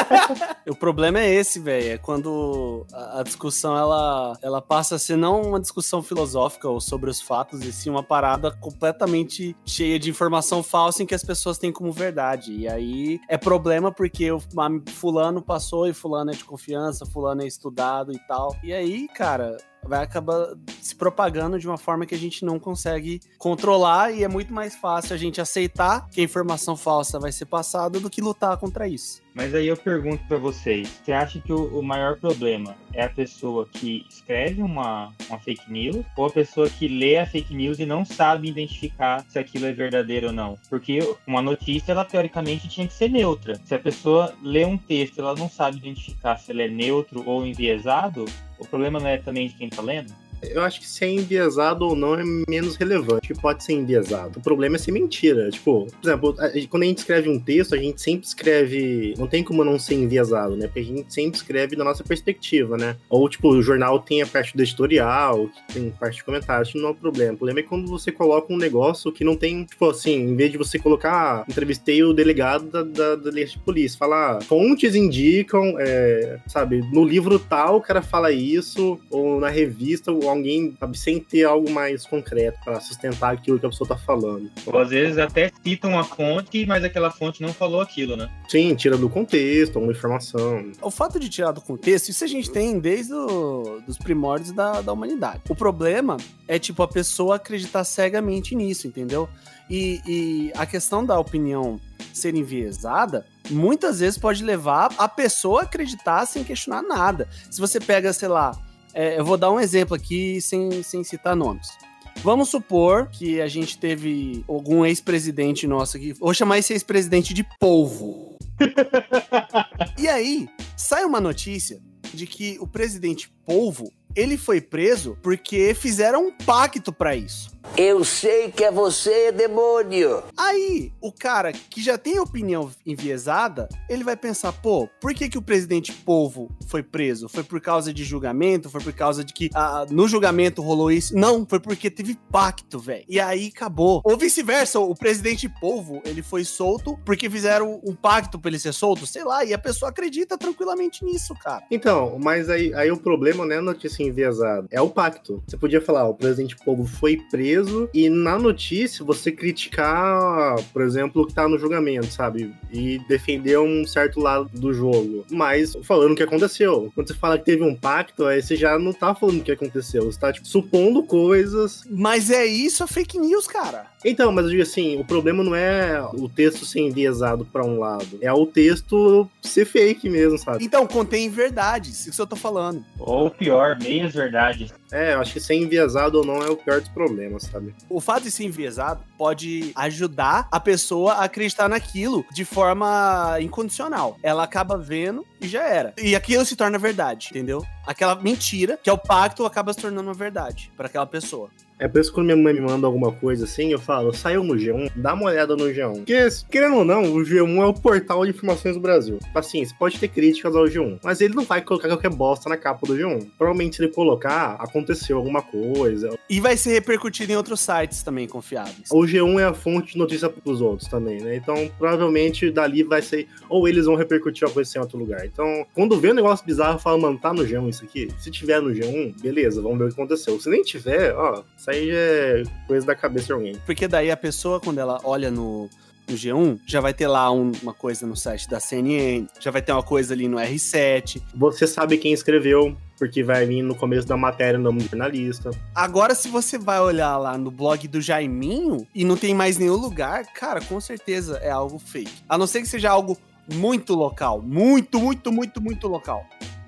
o 0.69 0.77
problema 0.77 1.21
é 1.21 1.33
esse, 1.33 1.59
velho. 1.59 1.93
É 1.93 1.99
quando 1.99 2.87
a, 2.93 3.21
a, 3.21 3.23
discussão 3.23 3.77
ela, 3.77 4.39
ela 4.43 4.61
passa 4.61 4.97
a 4.97 4.99
ser 4.99 5.17
não 5.17 5.41
uma 5.43 5.61
discussão 5.61 6.03
filosófica 6.03 6.69
ou 6.69 6.81
sobre 6.81 7.09
os 7.09 7.21
fatos, 7.21 7.65
e 7.65 7.73
sim 7.73 7.89
uma 7.89 8.03
parada 8.03 8.51
completamente 8.51 9.57
cheia 9.65 9.99
de 9.99 10.11
informação 10.11 10.63
falsa 10.63 11.03
em 11.03 11.07
que 11.07 11.15
as 11.15 11.25
pessoas 11.25 11.57
têm 11.57 11.73
como 11.73 11.93
verdade. 11.93 12.53
E 12.53 12.69
aí 12.69 13.21
é 13.29 13.39
problema 13.39 13.91
porque 13.91 14.31
o 14.31 14.41
fulano 14.89 15.41
passou 15.41 15.89
e 15.89 15.95
fulano 15.95 16.31
é 16.31 16.35
de 16.35 16.45
confiança, 16.45 17.07
fulano 17.07 17.43
é 17.43 17.47
estudado 17.55 18.13
e 18.13 18.19
tal. 18.19 18.57
E 18.63 18.73
aí, 18.73 19.09
cara, 19.09 19.57
vai 19.87 20.03
acabar 20.03 20.55
se 20.81 20.95
propagando 20.95 21.59
de 21.59 21.67
uma 21.67 21.79
forma 21.79 22.07
que 22.07 22.15
a 22.15 22.19
gente 22.19 22.45
não 22.45 22.59
consegue 22.59 23.21
controlar 23.39 24.13
e 24.13 24.25
é 24.25 24.29
muito 24.29 24.53
mais 24.53 24.75
fácil 24.75 25.15
a 25.15 25.19
gente 25.19 25.41
aceitar 25.41 26.09
que 26.11 26.21
a 26.21 26.25
informação 26.25 26.77
falsa 26.77 27.19
vai 27.19 27.33
ser 27.33 27.47
passada 27.47 28.01
do 28.01 28.11
que 28.11 28.21
lutar 28.21 28.57
contra 28.57 28.89
isso. 28.89 29.25
Mas 29.35 29.53
aí 29.53 29.67
eu 29.67 29.77
pergunto 29.77 30.23
para 30.29 30.39
vocês, 30.39 30.89
você 30.89 31.11
acha 31.13 31.41
que 31.41 31.53
o, 31.53 31.83
maior 31.83 32.17
problema 32.17 32.77
é 32.93 33.05
a 33.05 33.09
pessoa 33.09 33.67
que 33.67 34.07
escreve 34.09 34.63
uma, 34.63 35.13
uma 35.29 35.41
fake 35.41 35.71
news 35.71 36.07
ou 36.17 36.27
a 36.27 36.31
pessoa 36.31 36.71
que 36.71 36.87
lê 36.87 37.19
a 37.19 37.27
fake 37.27 37.53
news 37.53 37.81
e 37.81 37.85
não 37.85 38.05
sabe 38.05 38.49
identificar 38.49 39.25
se 39.29 39.37
aquilo 39.37 39.67
é 39.67 39.73
verdadeiro 39.73 40.29
ou 40.29 40.33
não? 40.33 40.57
Porque 40.71 41.01
uma 41.27 41.43
notícia, 41.43 41.91
ela 41.91 42.05
teoricamente 42.05 42.69
tinha 42.69 42.87
que 42.87 42.93
ser 42.93 43.11
neutra. 43.11 43.61
Se 43.65 43.75
a 43.75 43.79
pessoa 43.79 44.33
lê 44.41 44.65
um 44.65 44.79
texto 44.79 45.19
e 45.19 45.21
ela 45.21 45.35
não 45.35 45.51
sabe 45.51 45.79
identificar 45.79 46.37
se 46.37 46.53
ele 46.53 46.63
é 46.63 46.69
neutro 46.69 47.25
ou 47.27 47.45
enviesado, 47.45 48.27
o 48.59 48.67
problema 48.67 49.01
não 49.01 49.09
é 49.09 49.19
também 49.19 49.49
de 49.49 49.55
quem 49.55 49.69
tá 49.69 49.83
lendo? 49.83 50.15
Eu 50.51 50.63
acho 50.63 50.81
que 50.81 50.87
se 50.87 51.05
é 51.05 51.11
enviesado 51.11 51.85
ou 51.85 51.97
não 51.97 52.15
é 52.15 52.23
menos 52.49 52.77
relevante. 52.77 53.35
Pode 53.35 53.65
ser 53.65 53.73
enviesado. 53.73 54.39
O 54.39 54.43
problema 54.43 54.77
é 54.77 54.79
ser 54.79 54.93
mentira. 54.93 55.51
Tipo, 55.51 55.87
por 55.87 56.09
exemplo, 56.09 56.37
quando 56.69 56.83
a 56.83 56.87
gente 56.87 56.99
escreve 56.99 57.29
um 57.29 57.39
texto, 57.39 57.75
a 57.75 57.79
gente 57.79 58.01
sempre 58.01 58.27
escreve. 58.27 59.15
Não 59.19 59.27
tem 59.27 59.43
como 59.43 59.65
não 59.65 59.79
ser 59.79 59.95
enviesado, 59.95 60.57
né? 60.57 60.67
Porque 60.67 60.81
a 60.81 60.85
gente 60.85 61.13
sempre 61.13 61.37
escreve 61.37 61.77
da 61.77 61.85
nossa 61.85 62.03
perspectiva, 62.05 62.77
né? 62.77 62.97
Ou, 63.09 63.29
tipo, 63.29 63.49
o 63.49 63.63
jornal 63.63 63.99
tem 64.01 64.23
a 64.23 64.27
parte 64.27 64.57
do 64.57 64.63
editorial, 64.63 65.49
tem 65.73 65.91
parte 65.91 66.17
de 66.17 66.25
comentários, 66.25 66.69
isso 66.69 66.79
não 66.79 66.89
é 66.89 66.91
um 66.93 66.95
problema. 66.95 67.35
O 67.35 67.37
problema 67.37 67.61
é 67.61 67.63
quando 67.63 67.89
você 67.89 68.11
coloca 68.11 68.53
um 68.53 68.57
negócio 68.57 69.13
que 69.13 69.25
não 69.25 69.37
tem, 69.37 69.65
tipo 69.65 69.89
assim, 69.89 70.15
em 70.15 70.37
vez 70.37 70.51
de 70.51 70.59
você 70.59 70.79
colocar, 70.79 71.15
ah, 71.15 71.45
entrevistei 71.49 72.03
o 72.03 72.13
delegado 72.13 72.67
da, 72.67 72.83
da, 72.83 73.17
da 73.17 73.31
de 73.31 73.59
polícia, 73.59 73.99
falar, 73.99 74.39
ah, 74.39 74.41
fontes 74.41 74.95
indicam, 74.95 75.77
é, 75.79 76.39
sabe, 76.47 76.81
no 76.93 77.05
livro 77.05 77.39
tal 77.39 77.77
o 77.77 77.81
cara 77.81 78.03
fala 78.03 78.33
isso, 78.33 78.99
ou 79.11 79.41
na 79.41 79.49
revista, 79.49 80.13
ou 80.13 80.31
alguém, 80.35 80.77
sabe, 80.79 80.99
sem 80.99 81.21
ter 81.21 81.45
algo 81.45 81.71
mais 81.71 82.07
concreto 82.07 82.59
para 82.65 82.81
sustentar 82.81 83.33
aquilo 83.33 83.59
que 83.59 83.67
a 83.67 83.69
pessoa 83.69 83.89
tá 83.89 83.97
falando. 83.97 84.51
Ou 84.67 84.79
às 84.79 84.91
vezes 84.91 85.19
até 85.19 85.51
citam 85.63 85.99
a 85.99 86.05
fonte, 86.05 86.67
mas 86.67 86.85
aquela 86.85 87.11
fonte 87.11 87.43
não 87.43 87.53
falou 87.53 87.81
aquilo, 87.81 88.17
né? 88.17 88.31
Sim, 88.49 88.75
tira 88.75 88.97
do 88.97 89.09
contexto, 89.09 89.79
uma 89.79 89.93
informação. 89.93 90.71
O 90.83 90.91
fato 90.91 91.19
de 91.19 91.29
tirar 91.29 91.53
do 91.53 91.61
contexto, 91.61 92.11
isso 92.11 92.25
a 92.25 92.29
gente 92.29 92.51
tem 92.51 92.79
desde 92.79 93.13
o, 93.15 93.81
dos 93.87 93.99
primórdios 93.99 94.53
da, 94.53 94.81
da 94.81 94.93
humanidade. 94.93 95.41
O 95.49 95.55
problema 95.55 96.17
é, 96.47 96.59
tipo, 96.59 96.83
a 96.83 96.89
pessoa 96.89 97.37
acreditar 97.37 97.85
cegamente 97.85 98.55
nisso, 98.55 98.87
entendeu? 98.87 99.29
E, 99.69 100.01
e 100.07 100.53
a 100.57 100.67
questão 100.67 101.05
da 101.05 101.19
opinião 101.19 101.81
ser 102.13 102.35
enviesada, 102.35 103.27
muitas 103.51 104.01
vezes 104.01 104.19
pode 104.19 104.45
levar 104.45 104.95
a 104.97 105.09
pessoa 105.09 105.61
a 105.61 105.65
acreditar 105.65 106.25
sem 106.27 106.45
questionar 106.45 106.83
nada. 106.83 107.29
Se 107.51 107.61
você 107.61 107.81
pega, 107.81 108.13
sei 108.13 108.29
lá, 108.29 108.53
é, 108.95 109.19
eu 109.19 109.25
vou 109.25 109.37
dar 109.37 109.51
um 109.51 109.59
exemplo 109.59 109.95
aqui 109.95 110.41
sem, 110.41 110.83
sem 110.83 111.03
citar 111.03 111.35
nomes. 111.35 111.77
Vamos 112.23 112.49
supor 112.49 113.09
que 113.09 113.41
a 113.41 113.49
gente 113.49 113.77
teve 113.77 114.45
algum 114.49 114.87
ex-presidente 114.87 115.67
nosso 115.67 115.97
aqui. 115.97 116.13
Vou 116.13 116.33
chamar 116.33 116.59
esse 116.59 116.73
ex-presidente 116.73 117.35
de 117.35 117.45
polvo. 117.59 118.39
e 119.99 120.09
aí, 120.09 120.49
sai 120.77 121.05
uma 121.05 121.21
notícia 121.21 121.81
de 122.15 122.27
que 122.27 122.57
o 122.61 122.67
presidente 122.67 123.31
polvo 123.45 123.93
ele 124.15 124.37
foi 124.37 124.61
preso 124.61 125.19
porque 125.23 125.75
fizeram 125.75 126.29
um 126.29 126.33
pacto 126.33 126.93
para 126.93 127.17
isso. 127.17 127.54
Eu 127.77 128.05
sei 128.05 128.53
que 128.53 128.63
é 128.63 128.71
você, 128.71 129.33
demônio. 129.33 130.23
Aí, 130.37 130.93
o 131.01 131.11
cara 131.11 131.53
que 131.53 131.83
já 131.83 131.99
tem 131.99 132.21
opinião 132.21 132.71
enviesada, 132.87 133.69
ele 133.91 134.05
vai 134.05 134.17
pensar, 134.17 134.53
pô, 134.53 134.89
por 135.01 135.13
que 135.13 135.29
que 135.29 135.37
o 135.37 135.43
presidente 135.43 135.93
Polvo 135.93 136.49
foi 136.69 136.85
preso? 136.85 137.29
Foi 137.29 137.43
por 137.43 137.61
causa 137.61 137.93
de 137.93 138.05
julgamento? 138.05 138.71
Foi 138.71 138.81
por 138.81 138.93
causa 138.93 139.25
de 139.25 139.33
que 139.33 139.51
ah, 139.55 139.87
no 139.91 140.07
julgamento 140.07 140.63
rolou 140.63 140.93
isso? 140.93 141.17
Não, 141.17 141.45
foi 141.45 141.59
porque 141.59 141.91
teve 141.91 142.17
pacto, 142.31 142.79
velho. 142.79 143.05
E 143.09 143.19
aí 143.19 143.51
acabou. 143.53 144.01
Ou 144.05 144.17
vice-versa, 144.17 144.79
o 144.79 144.95
presidente 144.95 145.49
Polvo, 145.49 146.01
ele 146.05 146.23
foi 146.23 146.45
solto 146.45 146.97
porque 147.05 147.29
fizeram 147.29 147.81
um 147.85 147.95
pacto 147.95 148.39
pra 148.39 148.51
ele 148.51 148.59
ser 148.61 148.73
solto, 148.73 149.05
sei 149.05 149.25
lá, 149.25 149.45
e 149.45 149.53
a 149.53 149.59
pessoa 149.59 149.91
acredita 149.91 150.39
tranquilamente 150.39 151.05
nisso, 151.05 151.35
cara. 151.35 151.65
Então, 151.73 152.21
mas 152.23 152.49
aí, 152.49 152.73
aí 152.75 152.93
o 152.93 152.97
problema 152.97 153.45
não 153.45 153.53
é 153.53 153.59
a 153.59 153.63
notícia 153.63 154.05
enviesada, 154.05 154.69
é 154.71 154.81
o 154.81 154.91
pacto. 154.91 155.43
Você 155.49 155.57
podia 155.57 155.81
falar, 155.81 156.09
o 156.09 156.15
presidente 156.15 156.57
Polvo 156.57 156.87
foi 156.87 157.17
preso 157.17 157.54
e 157.93 158.09
na 158.09 158.39
notícia 158.39 159.05
você 159.05 159.31
criticar, 159.31 160.57
por 160.73 160.83
exemplo, 160.83 161.23
o 161.23 161.27
que 161.27 161.35
tá 161.35 161.49
no 161.49 161.59
julgamento, 161.59 162.07
sabe? 162.07 162.53
E 162.73 162.99
defender 163.09 163.59
um 163.59 163.87
certo 163.87 164.21
lado 164.21 164.49
do 164.53 164.73
jogo. 164.73 165.25
Mas 165.31 165.77
falando 165.83 166.13
o 166.13 166.17
que 166.17 166.23
aconteceu. 166.23 166.91
Quando 166.95 167.09
você 167.09 167.15
fala 167.15 167.39
que 167.39 167.45
teve 167.45 167.63
um 167.63 167.75
pacto, 167.75 168.25
aí 168.25 168.43
você 168.43 168.57
já 168.57 168.79
não 168.79 168.93
tá 168.93 169.15
falando 169.15 169.41
o 169.41 169.45
que 169.45 169.53
aconteceu. 169.53 170.05
Você 170.05 170.19
tá, 170.19 170.33
tipo, 170.33 170.47
supondo 170.47 171.03
coisas. 171.05 171.85
Mas 171.91 172.31
é 172.31 172.45
isso 172.45 172.83
a 172.83 172.87
fake 172.87 173.19
news, 173.19 173.47
cara. 173.47 173.87
Então, 174.05 174.31
mas 174.31 174.45
eu 174.45 174.51
digo 174.51 174.63
assim, 174.63 175.01
o 175.01 175.05
problema 175.05 175.43
não 175.43 175.55
é 175.55 176.03
o 176.13 176.29
texto 176.29 176.67
ser 176.67 176.81
enviesado 176.81 177.45
para 177.45 177.65
um 177.65 177.79
lado, 177.79 178.19
é 178.21 178.33
o 178.33 178.47
texto 178.47 179.29
ser 179.41 179.65
fake 179.65 180.09
mesmo, 180.09 180.39
sabe? 180.39 180.65
Então, 180.65 180.87
contém 180.87 181.29
verdades, 181.31 182.07
isso 182.07 182.21
eu 182.21 182.27
tô 182.27 182.37
falando. 182.37 182.85
Ou 182.99 183.31
pior, 183.31 183.79
meias 183.81 184.13
verdades. 184.13 184.73
É, 184.93 185.15
eu 185.15 185.21
acho 185.21 185.33
que 185.33 185.41
ser 185.41 185.55
enviesado 185.55 186.19
ou 186.19 186.25
não 186.25 186.43
é 186.43 186.51
o 186.51 186.57
pior 186.57 186.81
dos 186.81 186.89
problemas, 186.91 187.45
sabe? 187.45 187.75
O 187.89 188.01
fato 188.01 188.25
de 188.25 188.31
ser 188.31 188.45
enviesado 188.45 189.03
pode 189.19 189.73
ajudar 189.75 190.47
a 190.53 190.61
pessoa 190.61 191.15
a 191.15 191.25
acreditar 191.25 191.69
naquilo 191.69 192.25
de 192.33 192.45
forma 192.45 193.39
incondicional. 193.41 194.17
Ela 194.23 194.45
acaba 194.45 194.77
vendo 194.77 195.27
e 195.41 195.49
já 195.49 195.63
era. 195.63 195.95
E 196.01 196.15
aquilo 196.15 196.45
se 196.45 196.55
torna 196.55 196.79
verdade, 196.79 197.29
entendeu? 197.31 197.65
Aquela 197.87 198.15
mentira, 198.15 198.79
que 198.83 198.89
é 198.89 198.93
o 198.93 198.99
pacto, 198.99 199.45
acaba 199.45 199.73
se 199.73 199.81
tornando 199.81 200.09
uma 200.09 200.15
verdade 200.15 200.71
para 200.77 200.87
aquela 200.87 201.07
pessoa. 201.07 201.51
É 201.85 201.89
por 201.89 202.01
isso 202.01 202.09
que 202.09 202.15
quando 202.15 202.29
minha 202.29 202.37
mãe 202.39 202.55
me 202.55 202.63
manda 202.63 202.87
alguma 202.87 203.13
coisa 203.13 203.45
assim, 203.45 203.71
eu 203.71 203.79
falo, 203.79 204.11
saiu 204.15 204.43
no 204.43 204.55
G1, 204.55 204.91
dá 204.97 205.13
uma 205.13 205.27
olhada 205.27 205.55
no 205.55 205.67
G1. 205.67 205.97
Porque, 205.97 206.29
querendo 206.51 206.77
ou 206.77 206.85
não, 206.85 207.03
o 207.03 207.23
G1 207.23 207.63
é 207.63 207.67
o 207.67 207.75
portal 207.75 208.25
de 208.25 208.31
informações 208.31 208.75
do 208.75 208.81
Brasil. 208.81 209.19
Assim, 209.35 209.63
você 209.63 209.75
pode 209.79 210.01
ter 210.01 210.09
críticas 210.09 210.57
ao 210.57 210.65
G1, 210.65 211.01
mas 211.05 211.21
ele 211.21 211.35
não 211.35 211.45
vai 211.45 211.61
colocar 211.61 211.89
qualquer 211.89 212.09
bosta 212.09 212.49
na 212.49 212.57
capa 212.57 212.87
do 212.87 212.97
G1. 212.97 213.27
Provavelmente, 213.37 213.77
se 213.77 213.83
ele 213.83 213.93
colocar, 213.93 214.57
aconteceu 214.59 215.19
alguma 215.19 215.43
coisa. 215.43 216.19
E 216.31 216.41
vai 216.41 216.57
ser 216.57 216.73
repercutido 216.73 217.31
em 217.33 217.37
outros 217.37 217.61
sites 217.61 218.03
também 218.03 218.27
confiáveis. 218.27 218.89
O 218.91 219.03
G1 219.03 219.41
é 219.41 219.45
a 219.45 219.53
fonte 219.53 219.93
de 219.93 219.99
notícia 219.99 220.31
pros 220.31 220.63
outros 220.63 220.89
também, 220.89 221.21
né? 221.21 221.37
Então, 221.37 221.71
provavelmente, 221.79 222.51
dali 222.51 222.83
vai 222.83 223.03
ser. 223.03 223.29
Ou 223.47 223.69
eles 223.69 223.85
vão 223.85 223.95
repercutir 223.95 224.49
a 224.49 224.51
coisa 224.51 224.79
em 224.79 224.81
outro 224.81 224.97
lugar. 224.97 225.27
Então, 225.27 225.67
quando 225.75 226.01
vê 226.01 226.13
um 226.13 226.15
negócio 226.15 226.47
bizarro, 226.47 226.79
fala, 226.79 226.97
mano, 226.97 227.19
tá 227.19 227.31
no 227.35 227.43
G1 227.43 227.69
isso 227.69 227.85
aqui? 227.85 228.09
Se 228.19 228.31
tiver 228.31 228.63
no 228.63 228.71
G1, 228.71 229.21
beleza, 229.21 229.61
vamos 229.61 229.77
ver 229.77 229.85
o 229.85 229.89
que 229.89 229.95
aconteceu. 229.95 230.41
Se 230.41 230.49
nem 230.49 230.63
tiver, 230.63 231.15
ó, 231.15 231.43
isso 231.55 231.74
aí 231.75 231.91
é 231.91 232.43
coisa 232.67 232.87
da 232.87 232.95
cabeça 232.95 233.27
de 233.27 233.33
alguém. 233.33 233.57
Porque 233.67 233.87
daí 233.89 234.11
a 234.11 234.17
pessoa, 234.17 234.61
quando 234.61 234.79
ela 234.79 235.01
olha 235.05 235.31
no, 235.31 235.69
no 236.09 236.15
G1, 236.15 236.59
já 236.67 236.81
vai 236.81 236.95
ter 236.95 237.07
lá 237.09 237.31
um- 237.31 237.53
uma 237.63 237.75
coisa 237.75 238.07
no 238.07 238.17
site 238.17 238.49
da 238.49 238.59
CNN, 238.61 239.27
já 239.41 239.51
vai 239.51 239.61
ter 239.63 239.73
uma 239.73 239.83
coisa 239.83 240.15
ali 240.15 240.29
no 240.29 240.37
R7. 240.39 241.21
Você 241.35 241.67
sabe 241.67 241.97
quem 241.99 242.13
escreveu, 242.13 242.77
porque 242.99 243.23
vai 243.23 243.45
vir 243.47 243.63
no 243.63 243.75
começo 243.75 244.07
da 244.07 244.17
matéria 244.17 244.59
o 244.59 244.63
nome 244.63 244.83
do 244.83 244.89
jornalista. 244.89 245.51
Agora, 245.75 246.15
se 246.15 246.29
você 246.29 246.57
vai 246.59 246.81
olhar 246.81 247.17
lá 247.19 247.37
no 247.37 247.51
blog 247.51 247.87
do 247.89 248.01
Jaiminho 248.01 248.87
e 248.95 249.05
não 249.05 249.17
tem 249.17 249.35
mais 249.35 249.59
nenhum 249.59 249.77
lugar, 249.77 250.25
cara, 250.33 250.61
com 250.61 250.81
certeza 250.81 251.39
é 251.39 251.51
algo 251.51 251.79
fake. 251.79 252.13
A 252.29 252.39
não 252.39 252.47
ser 252.47 252.61
que 252.61 252.69
seja 252.69 252.91
algo 252.91 253.17
muito 253.53 253.95
local. 253.95 254.41
Muito, 254.41 254.99
muito, 255.01 255.31
muito, 255.33 255.61
muito 255.61 255.89
local. 255.89 256.25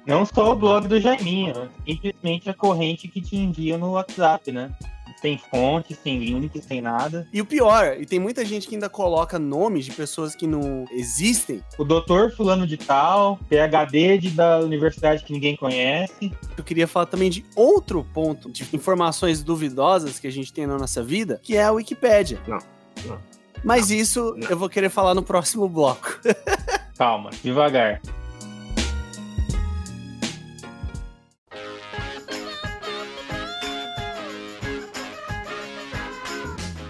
Não 0.06 0.24
só 0.24 0.52
o 0.52 0.56
blog 0.56 0.86
do 0.86 1.00
Jaiminho, 1.00 1.68
simplesmente 1.84 2.48
a 2.48 2.54
corrente 2.54 3.08
que 3.08 3.20
te 3.20 3.36
envia 3.36 3.76
no 3.76 3.90
WhatsApp, 3.92 4.52
né? 4.52 4.70
Sem 5.20 5.38
fonte, 5.38 5.94
sem 5.94 6.18
link, 6.18 6.60
sem 6.60 6.80
nada. 6.80 7.26
E 7.32 7.40
o 7.40 7.46
pior, 7.46 7.96
e 7.98 8.04
tem 8.06 8.18
muita 8.18 8.44
gente 8.44 8.68
que 8.68 8.74
ainda 8.74 8.88
coloca 8.88 9.38
nomes 9.38 9.84
de 9.84 9.92
pessoas 9.92 10.34
que 10.34 10.46
não 10.46 10.84
existem. 10.90 11.62
O 11.78 11.84
doutor 11.84 12.30
fulano 12.32 12.66
de 12.66 12.76
tal, 12.76 13.38
PhD 13.48 14.18
de, 14.18 14.30
da 14.30 14.60
universidade 14.60 15.24
que 15.24 15.32
ninguém 15.32 15.56
conhece. 15.56 16.32
Eu 16.56 16.62
queria 16.62 16.86
falar 16.86 17.06
também 17.06 17.30
de 17.30 17.44
outro 17.54 18.06
ponto 18.12 18.50
de 18.50 18.66
informações 18.72 19.42
duvidosas 19.42 20.18
que 20.18 20.26
a 20.26 20.32
gente 20.32 20.52
tem 20.52 20.66
na 20.66 20.78
nossa 20.78 21.02
vida, 21.02 21.40
que 21.42 21.56
é 21.56 21.64
a 21.64 21.72
Wikipédia. 21.72 22.38
Não, 22.46 22.58
não. 23.06 23.18
Mas 23.64 23.90
isso 23.90 24.36
eu 24.48 24.56
vou 24.56 24.68
querer 24.68 24.90
falar 24.90 25.14
no 25.14 25.22
próximo 25.22 25.68
bloco. 25.68 26.20
Calma, 26.96 27.30
devagar. 27.42 28.00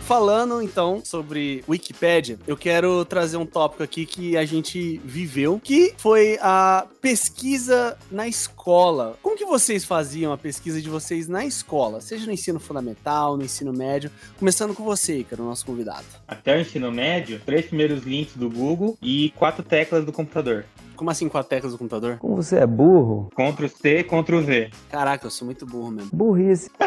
Falando 0.07 0.62
então 0.62 1.01
sobre 1.05 1.64
Wikipédia, 1.69 2.38
eu 2.47 2.57
quero 2.57 3.05
trazer 3.05 3.38
um 3.38 3.45
tópico 3.45 3.83
aqui 3.83 4.07
que 4.07 4.37
a 4.37 4.45
gente 4.45 4.99
viveu, 5.05 5.61
que 5.62 5.95
foi 5.99 6.38
a 6.40 6.87
pesquisa 7.03 7.99
na 8.09 8.29
escola. 8.29 9.19
Como 9.21 9.37
que 9.37 9.45
vocês 9.45 9.85
faziam 9.85 10.33
a 10.33 10.38
pesquisa 10.38 10.81
de 10.81 10.88
vocês 10.88 11.27
na 11.27 11.45
escola? 11.45 12.01
Seja 12.01 12.25
no 12.25 12.33
ensino 12.33 12.61
fundamental, 12.61 13.37
no 13.37 13.42
ensino 13.42 13.73
médio. 13.73 14.09
Começando 14.38 14.75
com 14.75 14.85
você, 14.85 15.25
que 15.25 15.35
era 15.35 15.42
o 15.42 15.47
nosso 15.47 15.66
convidado. 15.66 16.07
Até 16.29 16.57
o 16.57 16.61
ensino 16.61 16.92
médio, 16.92 17.40
três 17.45 17.66
primeiros 17.66 18.05
links 18.05 18.37
do 18.37 18.49
Google 18.49 18.97
e 19.03 19.31
quatro 19.31 19.64
teclas 19.64 20.05
do 20.05 20.12
computador. 20.12 20.66
Como 20.97 21.11
assim 21.11 21.29
com 21.29 21.39
a 21.39 21.45
teclas 21.45 21.73
do 21.73 21.79
computador? 21.79 22.17
Como 22.19 22.37
você 22.37 22.57
é 22.57 22.67
burro, 22.67 23.31
Ctrl 23.37 23.67
C, 23.69 24.03
Ctrl 24.05 24.41
V. 24.41 24.71
Caraca, 24.91 25.27
eu 25.27 25.31
sou 25.31 25.45
muito 25.47 25.67
burro 25.67 25.91
mesmo. 25.91 26.11
burrice. 26.13 26.71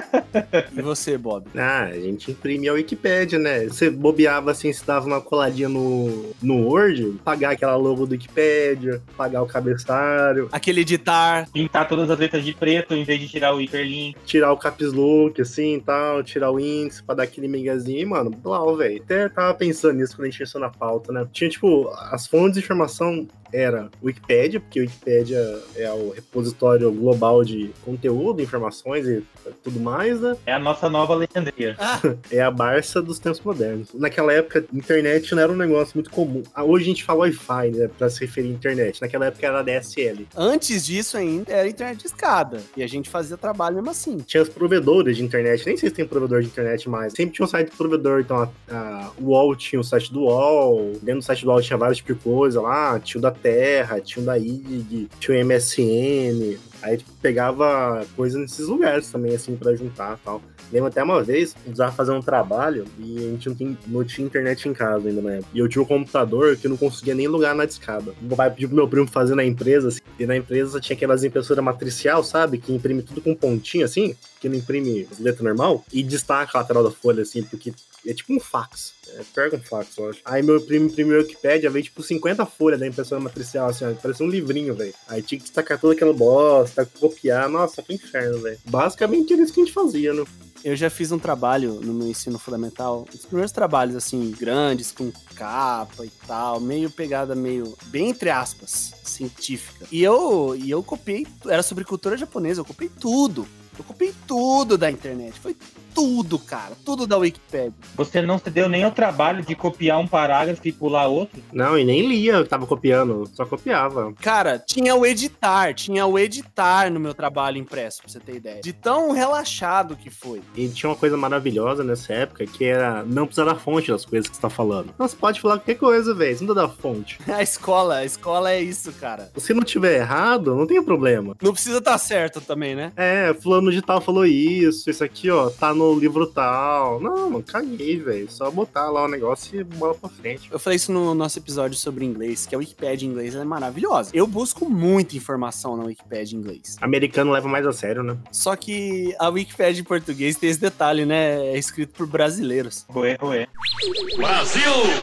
E 0.76 0.82
você, 0.82 1.18
Bob? 1.18 1.46
Ah, 1.56 1.86
a 1.86 2.00
gente 2.00 2.32
imprimia 2.32 2.72
a 2.72 2.74
Wikipédia, 2.76 3.40
né? 3.40 3.66
Você 3.66 3.90
bobeava 3.90 4.52
assim, 4.52 4.72
você 4.72 4.84
dava 4.86 5.06
uma 5.08 5.20
coladinha 5.20 5.68
no, 5.68 6.32
no 6.42 6.68
Word, 6.68 7.20
pagar 7.24 7.52
aquela 7.52 7.76
logo 7.76 8.06
do 8.06 8.12
Wikipédia, 8.12 9.02
pagar 9.18 9.42
o 9.42 9.48
cabeçalho, 9.48 10.48
Aquele 10.52 10.82
editar. 10.82 11.50
Pintar 11.52 11.88
todas 11.88 12.10
as 12.10 12.18
letras 12.20 12.44
de 12.46 12.54
preto 12.54 12.94
em 12.94 13.04
vez 13.04 13.20
de 13.20 13.28
tirar 13.28 13.54
o 13.54 13.62
hiperlink. 13.62 14.18
tirar 14.26 14.52
o 14.52 14.58
caps 14.58 14.94
look, 14.94 15.42
assim 15.42 15.76
e 15.76 15.82
tal, 15.82 16.24
tirar 16.24 16.52
o 16.52 16.60
índice 16.60 17.04
pra 17.04 17.16
dar 17.16 17.24
aquele 17.24 17.48
miguezinho. 17.48 18.00
E, 18.00 18.06
mano, 18.06 18.30
blau, 18.30 18.76
velho. 18.78 19.02
Até 19.02 19.30
tava 19.30 19.54
pensando 19.54 19.96
nisso 19.96 20.16
quando 20.16 20.28
a 20.28 20.30
gente 20.30 20.40
pensou 20.40 20.62
na 20.62 20.70
pauta, 20.70 21.12
né? 21.12 21.28
Tinha, 21.32 21.50
tipo, 21.50 21.90
as 22.12 22.28
fontes 22.28 22.56
de 22.56 22.60
informação 22.60 23.28
era 23.52 23.90
Wikipédia, 24.02 24.60
porque 24.60 24.82
Wikipédia 24.82 25.40
é 25.76 25.92
o 25.92 26.12
repositório 26.12 26.92
global 26.92 27.44
de 27.44 27.72
conteúdo, 27.84 28.42
informações 28.42 29.06
e 29.08 29.24
tudo 29.64 29.80
mais, 29.80 30.20
né? 30.20 30.36
É 30.46 30.54
a 30.54 30.60
nossa 30.60 30.90
nova 30.90 31.14
Alexandria. 31.14 31.76
É 32.32 32.42
a 32.42 32.52
Barça 32.52 33.02
dos 33.02 33.20
tempos 33.20 33.42
modernos. 33.42 33.94
Naquela 33.94 34.34
época, 34.34 34.66
internet 34.74 35.34
não 35.34 35.42
era 35.42 35.52
um 35.52 35.56
negócio 35.56 35.94
muito 35.96 36.10
comum. 36.10 36.44
Ah, 36.54 36.64
Hoje 36.64 36.84
a 36.84 36.88
gente 36.88 37.04
fala 37.04 37.22
Wi-Fi, 37.22 37.72
né, 37.72 37.90
pra 37.98 38.10
se 38.10 38.22
referir 38.22 38.50
à 38.50 38.52
internet. 38.52 39.02
Naquela 39.02 39.26
época 39.26 39.46
era 39.46 39.62
DSL. 39.64 40.28
Antes 40.36 40.86
disso 40.86 41.18
ainda 41.18 41.52
era 41.52 41.68
internet 41.68 42.00
de 42.00 42.06
escada. 42.06 42.62
E 42.76 42.84
a 42.84 42.88
gente 42.88 43.10
fazia 43.10 43.38
trabalho 43.38 43.76
mesmo 43.76 43.90
assim. 43.90 44.18
Tinha 44.18 44.44
os 44.44 44.50
provedores 44.50 45.18
de 45.18 45.24
internet, 45.24 45.66
nem 45.66 45.78
sei 45.78 45.90
se 45.90 45.96
tem 45.96 46.06
provedor 46.06 46.42
de 46.42 46.48
internet 46.48 46.90
mais. 46.90 47.14
Sempre 47.14 47.36
tinha 47.36 47.46
um 47.46 47.50
site 47.50 47.70
do 47.72 47.78
provedor, 47.78 48.22
então 48.22 48.38
a, 48.38 48.76
a 48.76 49.12
UOL 49.20 49.56
tinha 49.56 49.80
o 49.80 49.84
site 49.84 50.12
do 50.12 50.22
UOL, 50.22 50.94
dentro 51.02 51.22
do 51.22 51.24
site 51.24 51.44
do 51.44 51.52
UOL 51.52 51.62
tinha 51.62 51.78
vários 51.78 51.98
tipos 51.98 52.16
de 52.16 52.22
coisa 52.22 52.62
lá, 52.62 53.00
tinha 53.00 53.20
o 53.20 53.22
da 53.22 53.32
Terra, 53.42 54.00
tinha 54.00 54.24
o 54.24 54.26
da 54.26 54.38
IG, 54.38 55.10
tinha 55.20 55.38
o 55.38 55.46
MSN. 55.46 56.58
Aí 56.82 56.98
tipo, 56.98 57.12
pegava 57.22 58.06
coisa 58.16 58.40
nesses 58.40 58.68
lugares 58.68 59.12
também, 59.12 59.36
assim, 59.36 59.56
pra 59.56 59.76
juntar 59.76 60.18
e 60.18 60.26
tal. 60.26 60.42
Lembro 60.72 60.88
até 60.88 61.02
uma 61.02 61.24
vez, 61.24 61.54
precisava 61.54 61.92
fazer 61.92 62.12
um 62.12 62.22
trabalho 62.22 62.86
e 63.00 63.18
a 63.18 63.22
gente 63.22 63.50
não 63.50 63.56
tinha, 63.56 63.78
não 63.88 64.04
tinha 64.04 64.26
internet 64.28 64.70
em 64.70 64.74
casa 64.74 65.10
ainda 65.10 65.22
na 65.22 65.34
época. 65.34 65.50
E 65.54 65.60
eu 65.60 65.68
tinha 65.68 65.82
um 65.82 65.86
computador 65.86 66.56
que 66.56 66.68
eu 66.68 66.70
não 66.70 66.78
conseguia 66.78 67.16
nem 67.16 67.28
lugar 67.28 67.56
na 67.56 67.66
discada. 67.66 68.14
O 68.22 68.36
pai 68.36 68.52
pediu 68.52 68.70
pro 68.70 68.76
meu 68.76 68.88
primo 68.88 69.08
fazer 69.08 69.34
na 69.34 69.44
empresa, 69.44 69.88
assim, 69.88 70.00
e 70.20 70.26
na 70.26 70.38
empresa 70.38 70.80
tinha 70.80 70.96
aquelas 70.96 71.24
impressoras 71.24 71.64
matricial, 71.64 72.24
sabe? 72.24 72.60
Que 72.60 72.72
imprime 72.72 73.02
tudo 73.02 73.20
com 73.20 73.34
pontinho, 73.34 73.84
assim, 73.84 74.16
que 74.40 74.48
não 74.48 74.56
imprime 74.56 75.08
as 75.12 75.20
letras 75.20 75.44
normal, 75.44 75.84
e 75.92 76.04
destaca 76.04 76.58
a 76.58 76.62
lateral 76.62 76.84
da 76.84 76.92
folha, 76.92 77.24
assim, 77.24 77.42
porque 77.42 77.74
é 78.10 78.14
tipo 78.14 78.34
um 78.34 78.40
fax. 78.40 78.94
É 79.16 79.24
pior 79.34 79.50
que 79.50 79.56
um 79.56 79.62
fax, 79.62 79.98
eu 79.98 80.10
acho. 80.10 80.20
Aí 80.26 80.42
meu 80.42 80.60
primo 80.62 80.88
imprimiu 80.88 81.18
o 81.18 81.22
Wikipedia, 81.22 81.70
veio 81.70 81.84
tipo 81.84 82.02
50 82.02 82.46
folhas 82.46 82.80
da 82.80 82.88
impressora 82.88 83.22
matricial, 83.22 83.70
assim, 83.70 83.86
ó. 83.86 83.94
Parecia 83.94 84.26
um 84.26 84.30
livrinho, 84.30 84.74
velho. 84.74 84.94
Aí 85.08 85.22
tinha 85.22 85.38
que 85.38 85.46
destacar 85.46 85.80
toda 85.80 85.94
aquela 85.94 86.14
bosta, 86.14 86.86
copiar. 87.00 87.48
Nossa, 87.50 87.84
que 87.84 87.94
inferno, 87.94 88.40
velho. 88.40 88.58
Basicamente 88.66 89.34
era 89.34 89.42
isso 89.44 89.54
que 89.54 89.62
a 89.62 89.66
gente 89.66 89.74
fazia, 89.74 90.14
né? 90.14 90.26
Eu 90.64 90.76
já 90.76 90.90
fiz 90.90 91.12
um 91.12 91.20
trabalho 91.20 91.80
no 91.82 91.94
meu 91.94 92.08
ensino 92.08 92.38
fundamental, 92.38 93.06
os 93.14 93.26
primeiros 93.26 93.52
trabalhos 93.52 93.96
assim, 93.96 94.32
grandes, 94.32 94.92
com 94.92 95.10
capa 95.34 96.06
e 96.06 96.12
tal, 96.28 96.60
meio 96.60 96.90
pegada 96.90 97.34
meio, 97.34 97.78
bem 97.86 98.10
entre 98.10 98.30
aspas, 98.30 98.94
científica. 99.04 99.86
E 99.90 100.04
eu, 100.04 100.58
e 100.58 100.70
eu 100.70 100.84
copiei, 100.84 101.26
era 101.48 101.64
sobre 101.64 101.86
cultura 101.86 102.18
japonesa, 102.18 102.60
eu 102.60 102.66
copiei 102.66 102.90
tudo. 102.90 103.48
Eu 103.78 103.86
copiei 103.86 104.14
tudo 104.28 104.78
da 104.78 104.92
internet, 104.92 105.40
foi 105.40 105.56
tudo, 106.00 106.40
cara, 106.40 106.78
tudo 106.86 107.06
da 107.06 107.18
Wikipedia. 107.18 107.74
Você 107.96 108.22
não 108.22 108.40
se 108.40 108.50
deu 108.50 108.70
nem 108.70 108.86
o 108.86 108.92
trabalho 108.92 109.44
de 109.44 109.54
copiar 109.54 110.00
um 110.00 110.08
parágrafo 110.08 110.66
e 110.66 110.72
pular 110.72 111.08
outro? 111.08 111.44
Não, 111.52 111.78
e 111.78 111.84
nem 111.84 112.08
lia, 112.08 112.36
eu 112.36 112.48
tava 112.48 112.66
copiando, 112.66 113.30
só 113.34 113.46
copiava. 113.46 114.14
Cara, 114.22 114.58
tinha 114.58 114.96
o 114.96 115.06
editar, 115.06 115.74
tinha 115.74 116.06
o 116.06 116.18
editar 116.18 116.90
no 116.90 117.02
meu 117.02 117.14
trabalho 117.14 117.58
impresso, 117.58 118.02
pra 118.02 118.10
você 118.10 118.20
ter 118.22 118.36
ideia. 118.38 118.62
De 118.62 118.72
tão 118.72 119.12
relaxado 119.12 119.98
que 119.98 120.10
foi. 120.10 120.42
E 120.56 120.70
tinha 120.70 120.90
uma 120.90 120.96
coisa 120.96 121.18
maravilhosa 121.18 121.84
nessa 121.84 122.14
época, 122.14 122.46
que 122.46 122.64
era 122.64 123.04
não 123.04 123.26
precisar 123.26 123.44
da 123.44 123.56
fonte 123.56 123.92
das 123.92 124.06
coisas 124.06 124.30
que 124.30 124.38
você 124.38 124.42
tá 124.42 124.50
falando. 124.50 124.94
Não, 124.98 125.06
você 125.06 125.18
pode 125.18 125.42
falar 125.42 125.58
qualquer 125.58 125.76
coisa, 125.76 126.14
velho, 126.14 126.38
você 126.38 126.46
não 126.46 126.54
precisa 126.54 126.68
da 126.68 126.70
fonte. 126.82 127.20
A 127.30 127.44
escola, 127.44 127.98
a 127.98 128.06
escola 128.06 128.52
é 128.52 128.62
isso, 128.62 128.92
cara. 128.94 129.32
Se 129.38 129.54
não 129.54 129.64
tiver 129.64 129.98
errado, 129.98 130.56
não 130.56 130.66
tem 130.66 130.82
problema. 130.82 131.36
Não 131.42 131.52
precisa 131.52 131.80
estar 131.80 131.98
certo 131.98 132.40
também, 132.40 132.74
né? 132.76 132.94
É, 132.96 133.34
fulano 133.34 133.72
de 133.72 133.82
tal 133.82 134.00
falou 134.00 134.26
isso, 134.26 134.90
isso 134.90 135.04
aqui, 135.04 135.30
ó, 135.30 135.50
tá 135.50 135.74
no 135.74 135.89
livro 135.98 136.28
tal. 136.28 137.00
Não, 137.00 137.30
mano, 137.30 137.44
caguei, 137.44 137.98
velho. 137.98 138.30
Só 138.30 138.50
botar 138.52 138.90
lá 138.90 139.06
o 139.06 139.08
negócio 139.08 139.60
e 139.60 139.64
bola 139.64 139.96
pra 139.96 140.10
frente. 140.10 140.50
Eu 140.52 140.60
falei 140.60 140.78
isso 140.78 140.92
no 140.92 141.14
nosso 141.16 141.40
episódio 141.40 141.78
sobre 141.78 142.06
inglês, 142.06 142.46
que 142.46 142.56
a 142.56 142.58
Wikipédia 142.58 143.06
em 143.06 143.10
inglês 143.10 143.34
ela 143.34 143.44
é 143.44 143.48
maravilhosa. 143.48 144.12
Eu 144.14 144.28
busco 144.28 144.70
muita 144.70 145.16
informação 145.16 145.78
na 145.78 145.86
Wikipédia 145.86 146.36
em 146.36 146.40
inglês. 146.40 146.78
Americano 146.82 147.32
leva 147.32 147.48
mais 147.48 147.66
a 147.66 147.74
sério, 147.74 148.04
né? 148.04 148.18
Só 148.32 148.56
que 148.56 149.16
a 149.20 149.30
Wikipédia 149.30 149.82
em 149.82 149.84
português 149.84 150.36
tem 150.38 150.50
esse 150.50 150.60
detalhe, 150.60 151.06
né? 151.06 151.46
É 151.48 151.58
escrito 151.58 151.94
por 151.94 152.08
brasileiros. 152.08 152.86
Ué, 152.96 153.18
ué. 153.22 153.48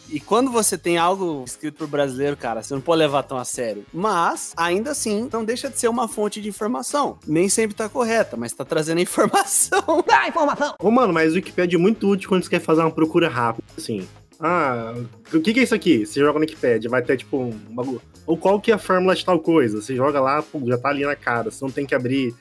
E 0.09 0.21
quando 0.21 0.51
você 0.51 0.77
tem 0.77 0.99
algo 0.99 1.45
escrito 1.47 1.79
por 1.79 1.87
brasileiro, 1.87 2.37
cara, 2.37 2.63
você 2.63 2.75
não 2.75 2.81
pode 2.81 2.99
levar 2.99 3.23
tão 3.23 3.39
a 3.39 3.45
sério. 3.45 3.85
Mas, 3.93 4.53
ainda 4.57 4.91
assim, 4.91 5.29
não 5.33 5.45
deixa 5.45 5.69
de 5.69 5.79
ser 5.79 5.89
uma 5.89 6.09
fonte 6.09 6.41
de 6.41 6.49
informação. 6.49 7.19
Nem 7.27 7.49
sempre 7.49 7.77
tá 7.77 7.89
correta, 7.89 8.37
mas 8.37 8.53
tá 8.53 8.65
trazendo 8.65 8.99
a 8.99 9.03
informação. 9.03 10.05
Dá 10.07 10.29
informação! 10.29 10.66
Ô, 10.81 10.91
mano, 10.91 11.13
mas 11.13 11.33
o 11.33 11.37
Wikipedia 11.37 11.79
é 11.79 11.81
muito 11.81 12.09
útil 12.09 12.29
quando 12.29 12.43
você 12.43 12.51
quer 12.51 12.61
fazer 12.61 12.81
uma 12.81 12.91
procura 12.91 13.29
rápida, 13.29 13.67
assim. 13.77 14.07
Ah, 14.39 14.95
o 15.33 15.41
que, 15.41 15.55
que 15.55 15.61
é 15.61 15.63
isso 15.63 15.75
aqui? 15.75 16.05
Você 16.05 16.21
joga 16.21 16.35
no 16.35 16.41
Wikipedia, 16.41 16.91
vai 16.91 17.03
ter 17.03 17.17
tipo 17.17 17.39
um 17.39 17.75
bagulho. 17.75 18.03
Ou 18.27 18.37
qual 18.37 18.61
que 18.61 18.71
é 18.71 18.75
a 18.75 18.79
fórmula 18.79 19.15
de 19.15 19.25
tal 19.25 19.39
coisa? 19.39 19.81
Você 19.81 19.95
joga 19.95 20.21
lá, 20.21 20.43
pô, 20.43 20.61
já 20.67 20.77
tá 20.77 20.89
ali 20.89 21.05
na 21.05 21.17
cara. 21.17 21.51
Você 21.51 21.65
não 21.65 21.71
tem 21.71 21.87
que 21.87 21.95
abrir 21.95 22.35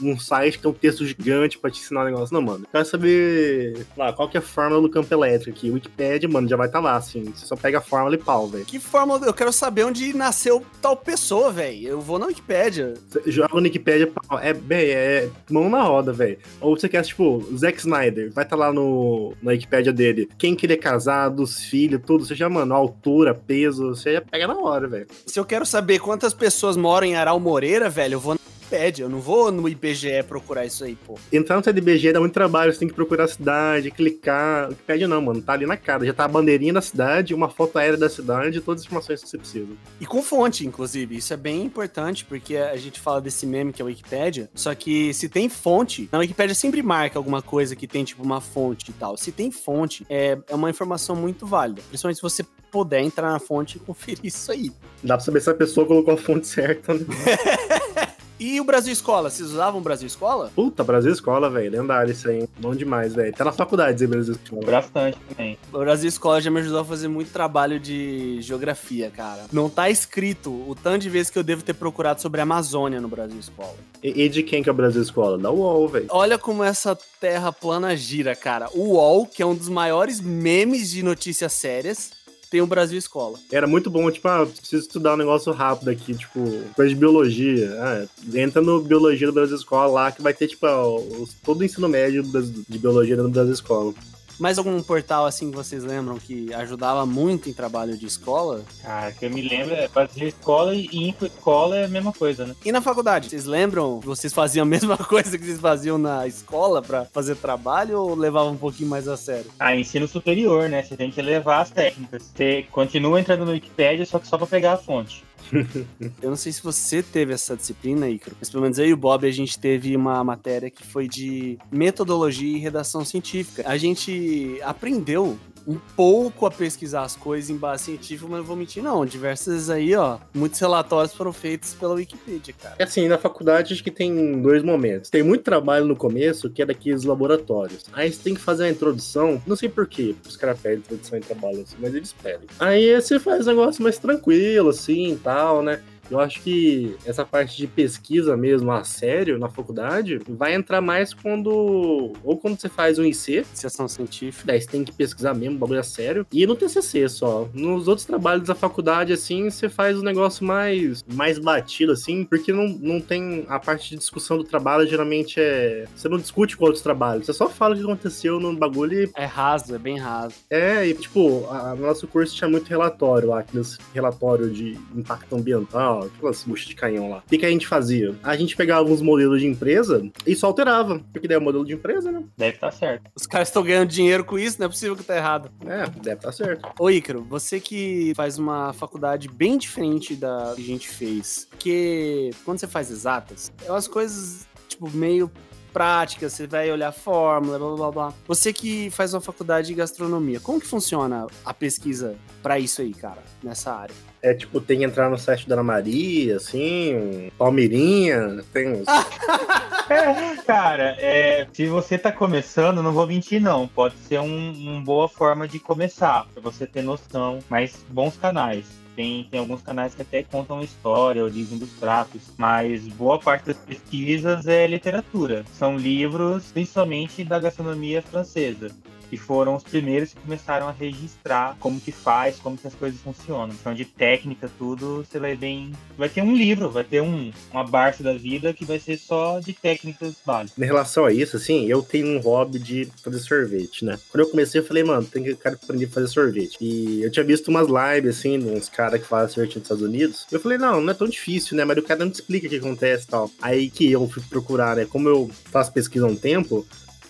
um 0.00 0.18
site 0.18 0.56
que 0.56 0.62
tem 0.62 0.70
um 0.70 0.74
texto 0.74 1.06
gigante 1.06 1.58
pra 1.58 1.70
te 1.70 1.80
ensinar 1.80 2.02
um 2.02 2.06
negócio. 2.06 2.34
Não, 2.34 2.42
mano. 2.42 2.66
Quero 2.70 2.84
saber 2.84 3.86
lá, 3.96 4.12
qual 4.12 4.28
que 4.28 4.36
é 4.36 4.40
a 4.40 4.42
fórmula 4.42 4.82
do 4.82 4.90
campo 4.90 5.12
elétrico 5.12 5.56
aqui. 5.56 5.70
Wikipedia, 5.70 6.28
mano, 6.28 6.48
já 6.48 6.56
vai 6.56 6.66
estar 6.66 6.80
tá 6.80 6.84
lá, 6.84 6.96
assim. 6.96 7.24
Você 7.24 7.46
só 7.46 7.56
pega 7.56 7.78
a 7.78 7.80
fórmula 7.80 8.14
e 8.14 8.18
pau, 8.18 8.46
velho. 8.46 8.64
Que 8.64 8.78
fórmula? 8.78 9.26
Eu 9.26 9.34
quero 9.34 9.52
saber 9.52 9.84
onde 9.84 10.14
nasceu 10.14 10.64
tal 10.80 10.96
pessoa, 10.96 11.50
velho. 11.50 11.88
Eu 11.88 12.00
vou 12.00 12.18
na 12.18 12.26
Wikipédia. 12.26 12.94
Você 13.08 13.30
joga 13.30 13.54
no 13.54 13.62
Wikipedia, 13.62 14.06
pau. 14.06 14.38
É, 14.38 14.52
bem, 14.52 14.90
é 14.90 15.28
mão 15.50 15.68
na 15.68 15.82
roda, 15.82 16.12
velho. 16.12 16.38
Ou 16.60 16.76
você 16.76 16.88
quer, 16.88 17.02
tipo, 17.02 17.44
Zack 17.56 17.78
Snyder, 17.78 18.32
vai 18.32 18.44
estar 18.44 18.56
tá 18.56 18.64
lá 18.64 18.72
no, 18.72 19.34
na 19.42 19.52
Wikipédia 19.52 19.92
dele. 19.92 20.28
Quem 20.38 20.54
que 20.54 20.66
ele 20.66 20.74
é 20.74 20.76
casado, 20.76 21.42
os 21.42 21.60
filhos, 21.60 22.00
tudo. 22.04 22.24
Você 22.24 22.34
já, 22.34 22.48
mano, 22.48 22.74
altura, 22.74 23.34
peso, 23.34 23.88
você 23.88 24.14
já 24.14 24.20
pega 24.20 24.46
na 24.46 24.58
hora, 24.58 24.86
velho. 24.86 25.06
Se 25.26 25.38
eu 25.38 25.44
quero 25.44 25.64
saber 25.66 25.98
quantas 25.98 26.34
pessoas 26.34 26.76
moram 26.76 27.06
em 27.06 27.16
Aral 27.16 27.38
Moreira, 27.40 27.88
velho, 27.88 28.14
eu 28.14 28.20
vou 28.20 28.34
na 28.34 28.40
Wikipedia. 28.66 29.04
Eu 29.04 29.08
não 29.08 29.20
vou 29.20 29.52
no 29.52 29.68
IBGE 29.68 30.22
procurar 30.26 30.66
isso 30.66 30.84
aí, 30.84 30.96
pô. 30.96 31.18
Entrar 31.32 31.56
no 31.56 31.64
site 31.64 31.74
do 31.74 31.78
IBGE 31.78 32.12
dá 32.12 32.20
muito 32.20 32.32
trabalho, 32.32 32.72
você 32.72 32.80
tem 32.80 32.88
que 32.88 32.94
procurar 32.94 33.24
a 33.24 33.28
cidade, 33.28 33.90
clicar. 33.90 34.68
Wikipedia 34.68 35.08
não, 35.08 35.22
mano, 35.22 35.40
tá 35.40 35.52
ali 35.52 35.66
na 35.66 35.76
cara. 35.76 36.04
Já 36.04 36.12
tá 36.12 36.24
a 36.24 36.28
bandeirinha 36.28 36.72
da 36.72 36.80
cidade, 36.80 37.34
uma 37.34 37.48
foto 37.48 37.78
aérea 37.78 37.96
da 37.96 38.08
cidade, 38.08 38.60
todas 38.60 38.82
as 38.82 38.86
informações 38.86 39.22
que 39.22 39.28
você 39.28 39.38
precisa. 39.38 39.72
E 40.00 40.06
com 40.06 40.22
fonte, 40.22 40.66
inclusive. 40.66 41.16
Isso 41.16 41.32
é 41.32 41.36
bem 41.36 41.62
importante, 41.62 42.24
porque 42.24 42.56
a 42.56 42.76
gente 42.76 43.00
fala 43.00 43.20
desse 43.20 43.46
meme 43.46 43.72
que 43.72 43.80
é 43.80 43.84
a 43.84 43.86
Wikipedia, 43.86 44.50
só 44.54 44.74
que 44.74 45.14
se 45.14 45.28
tem 45.28 45.48
fonte, 45.48 46.08
na 46.10 46.18
Wikipedia 46.18 46.54
sempre 46.54 46.82
marca 46.82 47.18
alguma 47.18 47.40
coisa 47.40 47.76
que 47.76 47.86
tem, 47.86 48.04
tipo, 48.04 48.22
uma 48.22 48.40
fonte 48.40 48.90
e 48.90 48.94
tal. 48.94 49.16
Se 49.16 49.30
tem 49.30 49.50
fonte, 49.50 50.04
é, 50.08 50.38
é 50.48 50.54
uma 50.54 50.70
informação 50.70 51.14
muito 51.14 51.46
válida. 51.46 51.82
Principalmente 51.88 52.16
se 52.16 52.22
você 52.22 52.44
puder 52.70 53.00
entrar 53.00 53.30
na 53.30 53.38
fonte 53.38 53.76
e 53.76 53.80
conferir 53.86 54.24
isso 54.24 54.50
aí. 54.50 54.72
Dá 55.02 55.16
pra 55.16 55.24
saber 55.24 55.40
se 55.40 55.50
a 55.50 55.54
pessoa 55.54 55.86
colocou 55.86 56.14
a 56.14 56.16
fonte 56.16 56.46
certa, 56.46 56.94
né? 56.94 57.06
E 58.38 58.60
o 58.60 58.64
Brasil 58.64 58.92
Escola? 58.92 59.30
Vocês 59.30 59.50
usavam 59.50 59.80
o 59.80 59.82
Brasil 59.82 60.06
Escola? 60.06 60.52
Puta, 60.54 60.84
Brasil 60.84 61.10
Escola, 61.10 61.48
velho. 61.48 61.80
Lendário 61.80 62.12
isso 62.12 62.28
aí. 62.28 62.46
Bom 62.58 62.74
demais, 62.74 63.14
velho. 63.14 63.32
Tá 63.32 63.44
na 63.44 63.52
faculdade, 63.52 63.96
esse 63.96 64.06
Brasil 64.06 64.34
Escola. 64.34 64.70
Bastante 64.70 65.18
também. 65.28 65.58
O 65.72 65.78
Brasil 65.78 66.08
Escola 66.08 66.40
já 66.40 66.50
me 66.50 66.60
ajudou 66.60 66.80
a 66.80 66.84
fazer 66.84 67.08
muito 67.08 67.32
trabalho 67.32 67.80
de 67.80 68.38
geografia, 68.42 69.10
cara. 69.10 69.46
Não 69.50 69.70
tá 69.70 69.88
escrito 69.88 70.50
o 70.50 70.74
tanto 70.74 71.02
de 71.02 71.08
vezes 71.08 71.30
que 71.30 71.38
eu 71.38 71.42
devo 71.42 71.62
ter 71.62 71.74
procurado 71.74 72.20
sobre 72.20 72.40
a 72.40 72.42
Amazônia 72.42 73.00
no 73.00 73.08
Brasil 73.08 73.38
Escola. 73.40 73.74
E, 74.02 74.24
e 74.24 74.28
de 74.28 74.42
quem 74.42 74.62
que 74.62 74.68
é 74.68 74.72
o 74.72 74.76
Brasil 74.76 75.00
Escola? 75.00 75.38
Da 75.38 75.50
UOL, 75.50 75.88
velho. 75.88 76.06
Olha 76.10 76.36
como 76.36 76.62
essa 76.62 76.96
terra 77.18 77.50
plana 77.50 77.96
gira, 77.96 78.36
cara. 78.36 78.68
O 78.74 78.94
UOL, 78.94 79.26
que 79.26 79.42
é 79.42 79.46
um 79.46 79.54
dos 79.54 79.70
maiores 79.70 80.20
memes 80.20 80.90
de 80.90 81.02
notícias 81.02 81.54
sérias, 81.54 82.10
tem 82.56 82.62
o 82.62 82.66
Brasil 82.66 82.98
Escola. 82.98 83.38
Era 83.52 83.66
muito 83.66 83.90
bom, 83.90 84.10
tipo, 84.10 84.26
ah, 84.28 84.46
preciso 84.46 84.82
estudar 84.82 85.12
um 85.12 85.18
negócio 85.18 85.52
rápido 85.52 85.90
aqui, 85.90 86.14
tipo, 86.14 86.40
coisa 86.74 86.88
de 86.88 86.96
biologia. 86.96 87.70
Ah, 87.78 88.06
entra 88.34 88.62
no 88.62 88.80
Biologia 88.80 89.26
do 89.26 89.32
Brasil 89.34 89.56
Escola 89.56 89.92
lá, 89.92 90.12
que 90.12 90.22
vai 90.22 90.32
ter, 90.32 90.48
tipo, 90.48 90.66
os, 90.66 91.34
todo 91.44 91.60
o 91.60 91.64
ensino 91.64 91.86
médio 91.86 92.22
de 92.22 92.78
biologia 92.78 93.14
no 93.16 93.28
Brasil 93.28 93.52
Escola. 93.52 93.92
Mais 94.38 94.58
algum 94.58 94.82
portal 94.82 95.24
assim 95.24 95.50
que 95.50 95.56
vocês 95.56 95.82
lembram 95.82 96.18
que 96.18 96.52
ajudava 96.52 97.06
muito 97.06 97.48
em 97.48 97.52
trabalho 97.52 97.96
de 97.96 98.06
escola? 98.06 98.64
Ah, 98.84 99.10
que 99.10 99.26
eu 99.26 99.30
me 99.30 99.40
lembro 99.40 99.74
é 99.74 99.88
fazer 99.88 100.26
escola 100.26 100.74
e 100.74 100.88
info 100.92 101.26
escola 101.26 101.76
é 101.76 101.84
a 101.84 101.88
mesma 101.88 102.12
coisa, 102.12 102.46
né? 102.46 102.54
E 102.64 102.70
na 102.70 102.80
faculdade, 102.80 103.30
vocês 103.30 103.46
lembram 103.46 104.00
que 104.00 104.06
vocês 104.06 104.32
faziam 104.32 104.64
a 104.64 104.66
mesma 104.68 104.96
coisa 104.96 105.38
que 105.38 105.44
vocês 105.44 105.60
faziam 105.60 105.96
na 105.96 106.26
escola 106.26 106.82
para 106.82 107.04
fazer 107.06 107.36
trabalho 107.36 108.00
ou 108.00 108.14
levavam 108.14 108.52
um 108.52 108.58
pouquinho 108.58 108.90
mais 108.90 109.08
a 109.08 109.16
sério? 109.16 109.50
Ah, 109.58 109.74
ensino 109.74 110.06
superior, 110.06 110.68
né? 110.68 110.82
Você 110.82 110.96
tem 110.96 111.10
que 111.10 111.22
levar 111.22 111.62
as 111.62 111.70
técnicas. 111.70 112.30
Você 112.34 112.66
continua 112.70 113.20
entrando 113.20 113.44
no 113.44 113.52
Wikipedia 113.52 114.04
só 114.04 114.18
que 114.18 114.26
só 114.26 114.36
para 114.36 114.46
pegar 114.46 114.74
a 114.74 114.78
fonte. 114.78 115.24
eu 116.22 116.30
não 116.30 116.36
sei 116.36 116.52
se 116.52 116.62
você 116.62 117.02
teve 117.02 117.32
essa 117.32 117.56
disciplina, 117.56 118.08
Icaro, 118.08 118.36
mas 118.38 118.50
pelo 118.50 118.62
menos 118.62 118.78
eu 118.78 118.86
e 118.86 118.92
o 118.92 118.96
Bob 118.96 119.26
a 119.26 119.30
gente 119.30 119.58
teve 119.58 119.96
uma 119.96 120.22
matéria 120.22 120.70
que 120.70 120.84
foi 120.84 121.08
de 121.08 121.58
metodologia 121.70 122.56
e 122.56 122.60
redação 122.60 123.04
científica. 123.04 123.62
A 123.66 123.76
gente 123.76 124.60
aprendeu 124.62 125.38
um 125.66 125.78
pouco 125.96 126.46
a 126.46 126.50
pesquisar 126.50 127.02
as 127.02 127.16
coisas 127.16 127.50
em 127.50 127.56
base 127.56 127.84
científica, 127.84 128.28
mas 128.28 128.38
não 128.38 128.46
vou 128.46 128.56
mentir, 128.56 128.82
não. 128.82 129.04
Diversas 129.04 129.68
aí, 129.68 129.94
ó, 129.94 130.18
muitos 130.32 130.60
relatórios 130.60 131.14
foram 131.14 131.32
feitos 131.32 131.74
pela 131.74 131.94
Wikipedia, 131.94 132.54
cara. 132.60 132.76
É 132.78 132.84
assim, 132.84 133.08
na 133.08 133.18
faculdade 133.18 133.72
acho 133.72 133.82
que 133.82 133.90
tem 133.90 134.40
dois 134.40 134.62
momentos. 134.62 135.10
Tem 135.10 135.22
muito 135.22 135.42
trabalho 135.42 135.86
no 135.86 135.96
começo, 135.96 136.48
que 136.48 136.62
é 136.62 136.66
daqueles 136.66 137.04
laboratórios. 137.04 137.84
Aí 137.92 138.12
você 138.12 138.22
tem 138.22 138.34
que 138.34 138.40
fazer 138.40 138.64
a 138.64 138.70
introdução, 138.70 139.42
não 139.46 139.56
sei 139.56 139.68
porquê, 139.68 140.14
os 140.26 140.36
caras 140.36 140.60
pedem 140.60 140.78
introdução 140.78 141.18
em 141.18 141.22
trabalho 141.22 141.62
assim, 141.62 141.76
mas 141.78 141.94
eles 141.94 142.12
pedem. 142.12 142.48
Aí 142.58 142.94
você 143.00 143.18
faz 143.18 143.46
um 143.46 143.50
negócio 143.50 143.82
mais 143.82 143.98
tranquilo, 143.98 144.70
assim, 144.70 145.18
tal, 145.22 145.62
né? 145.62 145.82
Eu 146.10 146.20
acho 146.20 146.40
que 146.42 146.96
essa 147.04 147.24
parte 147.24 147.56
de 147.56 147.66
pesquisa 147.66 148.36
mesmo 148.36 148.70
a 148.70 148.84
sério 148.84 149.38
na 149.38 149.48
faculdade 149.48 150.20
vai 150.28 150.54
entrar 150.54 150.80
mais 150.80 151.12
quando. 151.12 152.12
Ou 152.22 152.36
quando 152.38 152.60
você 152.60 152.68
faz 152.68 152.98
um 152.98 153.04
IC. 153.04 153.44
Iniciação 153.48 153.88
científica. 153.88 154.44
Daí 154.46 154.60
você 154.60 154.68
tem 154.68 154.84
que 154.84 154.92
pesquisar 154.92 155.34
mesmo, 155.34 155.58
bagulho 155.58 155.80
a 155.80 155.82
sério. 155.82 156.26
E 156.32 156.46
no 156.46 156.54
TCC 156.54 157.08
só. 157.08 157.48
Nos 157.52 157.88
outros 157.88 158.06
trabalhos 158.06 158.46
da 158.46 158.54
faculdade, 158.54 159.12
assim, 159.12 159.50
você 159.50 159.68
faz 159.68 159.96
o 159.96 160.00
um 160.00 160.04
negócio 160.04 160.44
mais, 160.44 161.04
mais 161.12 161.38
batido, 161.38 161.92
assim, 161.92 162.24
porque 162.24 162.52
não, 162.52 162.68
não 162.68 163.00
tem. 163.00 163.44
A 163.48 163.58
parte 163.58 163.90
de 163.90 163.96
discussão 163.96 164.38
do 164.38 164.44
trabalho 164.44 164.86
geralmente 164.86 165.40
é. 165.40 165.86
Você 165.94 166.08
não 166.08 166.18
discute 166.18 166.56
com 166.56 166.64
outros 166.64 166.82
trabalhos. 166.82 167.26
Você 167.26 167.32
só 167.32 167.48
fala 167.48 167.74
o 167.74 167.78
que 167.78 167.84
aconteceu 167.84 168.38
no 168.38 168.54
bagulho 168.54 169.04
e. 169.04 169.10
É 169.14 169.24
raso, 169.24 169.74
é 169.74 169.78
bem 169.78 169.98
raso. 169.98 170.34
É, 170.50 170.86
e 170.86 170.94
tipo, 170.94 171.46
a, 171.50 171.74
nosso 171.74 172.06
curso 172.06 172.34
tinha 172.34 172.48
muito 172.48 172.68
relatório 172.68 173.28
lá, 173.28 173.40
aqueles 173.40 173.78
relatório 173.92 174.50
de 174.50 174.78
impacto 174.94 175.34
ambiental 175.34 175.95
tal, 175.96 176.04
aquelas 176.04 176.44
buchas 176.44 176.68
de 176.68 176.74
canhão 176.74 177.10
lá. 177.10 177.18
O 177.18 177.28
que, 177.28 177.38
que 177.38 177.46
a 177.46 177.50
gente 177.50 177.66
fazia? 177.66 178.14
A 178.22 178.36
gente 178.36 178.56
pegava 178.56 178.88
uns 178.88 179.02
modelos 179.02 179.40
de 179.40 179.46
empresa 179.46 180.08
e 180.26 180.34
só 180.34 180.48
alterava, 180.48 181.00
porque 181.12 181.26
daí 181.26 181.36
é 181.36 181.38
o 181.38 181.42
modelo 181.42 181.64
de 181.64 181.72
empresa, 181.72 182.12
né? 182.12 182.22
Deve 182.36 182.56
estar 182.56 182.70
tá 182.70 182.76
certo. 182.76 183.10
Os 183.14 183.26
caras 183.26 183.48
estão 183.48 183.62
ganhando 183.62 183.88
dinheiro 183.88 184.24
com 184.24 184.38
isso, 184.38 184.58
não 184.58 184.66
é 184.66 184.68
possível 184.68 184.96
que 184.96 185.04
tá 185.04 185.16
errado. 185.16 185.50
É, 185.62 185.86
deve 185.86 186.16
estar 186.16 186.16
tá 186.28 186.32
certo. 186.32 186.68
Ô 186.78 186.90
Ícaro, 186.90 187.22
você 187.24 187.60
que 187.60 188.12
faz 188.14 188.38
uma 188.38 188.72
faculdade 188.72 189.28
bem 189.28 189.58
diferente 189.58 190.14
da 190.14 190.52
que 190.54 190.62
a 190.62 190.64
gente 190.64 190.88
fez, 190.88 191.48
porque 191.50 192.30
quando 192.44 192.58
você 192.58 192.66
faz 192.66 192.90
exatas, 192.90 193.52
é 193.64 193.70
umas 193.70 193.88
coisas, 193.88 194.46
tipo, 194.68 194.90
meio 194.90 195.30
práticas, 195.76 196.32
você 196.32 196.46
vai 196.46 196.72
olhar 196.72 196.90
fórmula, 196.90 197.58
blá 197.58 197.76
blá 197.76 197.90
blá. 197.90 198.14
Você 198.26 198.50
que 198.50 198.88
faz 198.88 199.12
uma 199.12 199.20
faculdade 199.20 199.66
de 199.66 199.74
gastronomia, 199.74 200.40
como 200.40 200.58
que 200.58 200.66
funciona 200.66 201.26
a 201.44 201.52
pesquisa 201.52 202.16
para 202.42 202.58
isso 202.58 202.80
aí, 202.80 202.94
cara, 202.94 203.22
nessa 203.42 203.74
área? 203.74 203.94
É 204.22 204.32
tipo, 204.32 204.58
tem 204.58 204.78
que 204.78 204.84
entrar 204.84 205.10
no 205.10 205.18
site 205.18 205.46
da 205.46 205.54
Ana 205.54 205.62
Maria, 205.62 206.36
assim, 206.36 206.96
um 206.96 207.30
Palmeirinha, 207.36 208.42
tem 208.54 208.68
uns. 208.72 208.88
é, 209.90 210.36
cara, 210.46 210.96
é, 210.98 211.46
se 211.52 211.66
você 211.66 211.98
tá 211.98 212.10
começando, 212.10 212.82
não 212.82 212.92
vou 212.94 213.06
mentir, 213.06 213.38
não. 213.38 213.68
Pode 213.68 213.96
ser 214.08 214.18
uma 214.20 214.52
um 214.56 214.82
boa 214.82 215.10
forma 215.10 215.46
de 215.46 215.58
começar, 215.58 216.26
pra 216.32 216.40
você 216.40 216.66
ter 216.66 216.80
noção, 216.80 217.40
mas 217.50 217.84
bons 217.90 218.16
canais. 218.16 218.64
Tem, 218.96 219.24
tem 219.30 219.38
alguns 219.38 219.60
canais 219.60 219.94
que 219.94 220.00
até 220.00 220.22
contam 220.22 220.62
história, 220.62 221.22
origem 221.22 221.58
dos 221.58 221.70
pratos, 221.70 222.22
mas 222.38 222.88
boa 222.88 223.18
parte 223.18 223.44
das 223.44 223.58
pesquisas 223.58 224.46
é 224.46 224.66
literatura. 224.66 225.44
São 225.52 225.76
livros, 225.76 226.50
principalmente 226.50 227.22
da 227.22 227.38
gastronomia 227.38 228.00
francesa 228.00 228.70
que 229.08 229.16
foram 229.16 229.54
os 229.54 229.62
primeiros 229.62 230.12
que 230.12 230.20
começaram 230.20 230.68
a 230.68 230.72
registrar 230.72 231.56
como 231.60 231.80
que 231.80 231.92
faz, 231.92 232.36
como 232.36 232.56
que 232.56 232.66
as 232.66 232.74
coisas 232.74 233.00
funcionam. 233.00 233.54
Então, 233.54 233.74
de 233.74 233.84
técnica, 233.84 234.50
tudo, 234.58 235.04
você 235.04 235.18
vai 235.18 235.36
bem. 235.36 235.72
Vai 235.96 236.08
ter 236.08 236.22
um 236.22 236.34
livro, 236.34 236.70
vai 236.70 236.84
ter 236.84 237.00
um, 237.00 237.32
uma 237.52 237.64
Barça 237.64 238.02
da 238.02 238.14
vida 238.14 238.52
que 238.52 238.64
vai 238.64 238.78
ser 238.78 238.96
só 238.98 239.40
de 239.40 239.52
técnicas 239.52 240.14
básicas. 240.24 240.62
Em 240.62 240.66
relação 240.66 241.04
a 241.04 241.12
isso, 241.12 241.36
assim, 241.36 241.66
eu 241.66 241.82
tenho 241.82 242.06
um 242.06 242.20
hobby 242.20 242.58
de 242.58 242.88
fazer 243.02 243.18
sorvete, 243.18 243.84
né? 243.84 243.98
Quando 244.10 244.24
eu 244.24 244.30
comecei, 244.30 244.60
eu 244.60 244.64
falei, 244.64 244.84
mano, 244.84 245.06
tem 245.06 245.22
que 245.22 245.34
cara 245.34 245.58
aprender 245.60 245.86
a 245.86 245.88
fazer 245.88 246.08
sorvete. 246.08 246.56
E 246.60 247.02
eu 247.02 247.10
tinha 247.10 247.24
visto 247.24 247.48
umas 247.48 247.66
lives, 247.66 248.18
assim, 248.18 248.38
de 248.38 248.46
uns 248.46 248.68
caras 248.68 249.00
que 249.00 249.06
fazem 249.06 249.34
sorvete 249.34 249.56
nos 249.56 249.64
Estados 249.64 249.82
Unidos. 249.82 250.26
Eu 250.30 250.40
falei, 250.40 250.58
não, 250.58 250.80
não 250.80 250.90
é 250.90 250.94
tão 250.94 251.08
difícil, 251.08 251.56
né? 251.56 251.64
Mas 251.64 251.76
o 251.78 251.82
cara 251.82 252.04
não 252.04 252.10
te 252.10 252.16
explica 252.16 252.46
o 252.46 252.50
que 252.50 252.56
acontece 252.56 253.04
e 253.04 253.08
tal. 253.08 253.30
Aí 253.40 253.70
que 253.70 253.90
eu 253.90 254.08
fui 254.08 254.22
procurar, 254.28 254.76
né? 254.76 254.84
Como 254.84 255.08
eu 255.08 255.30
faço 255.50 255.72
pesquisa 255.72 256.06
há 256.06 256.08
um 256.08 256.16
tempo, 256.16 256.66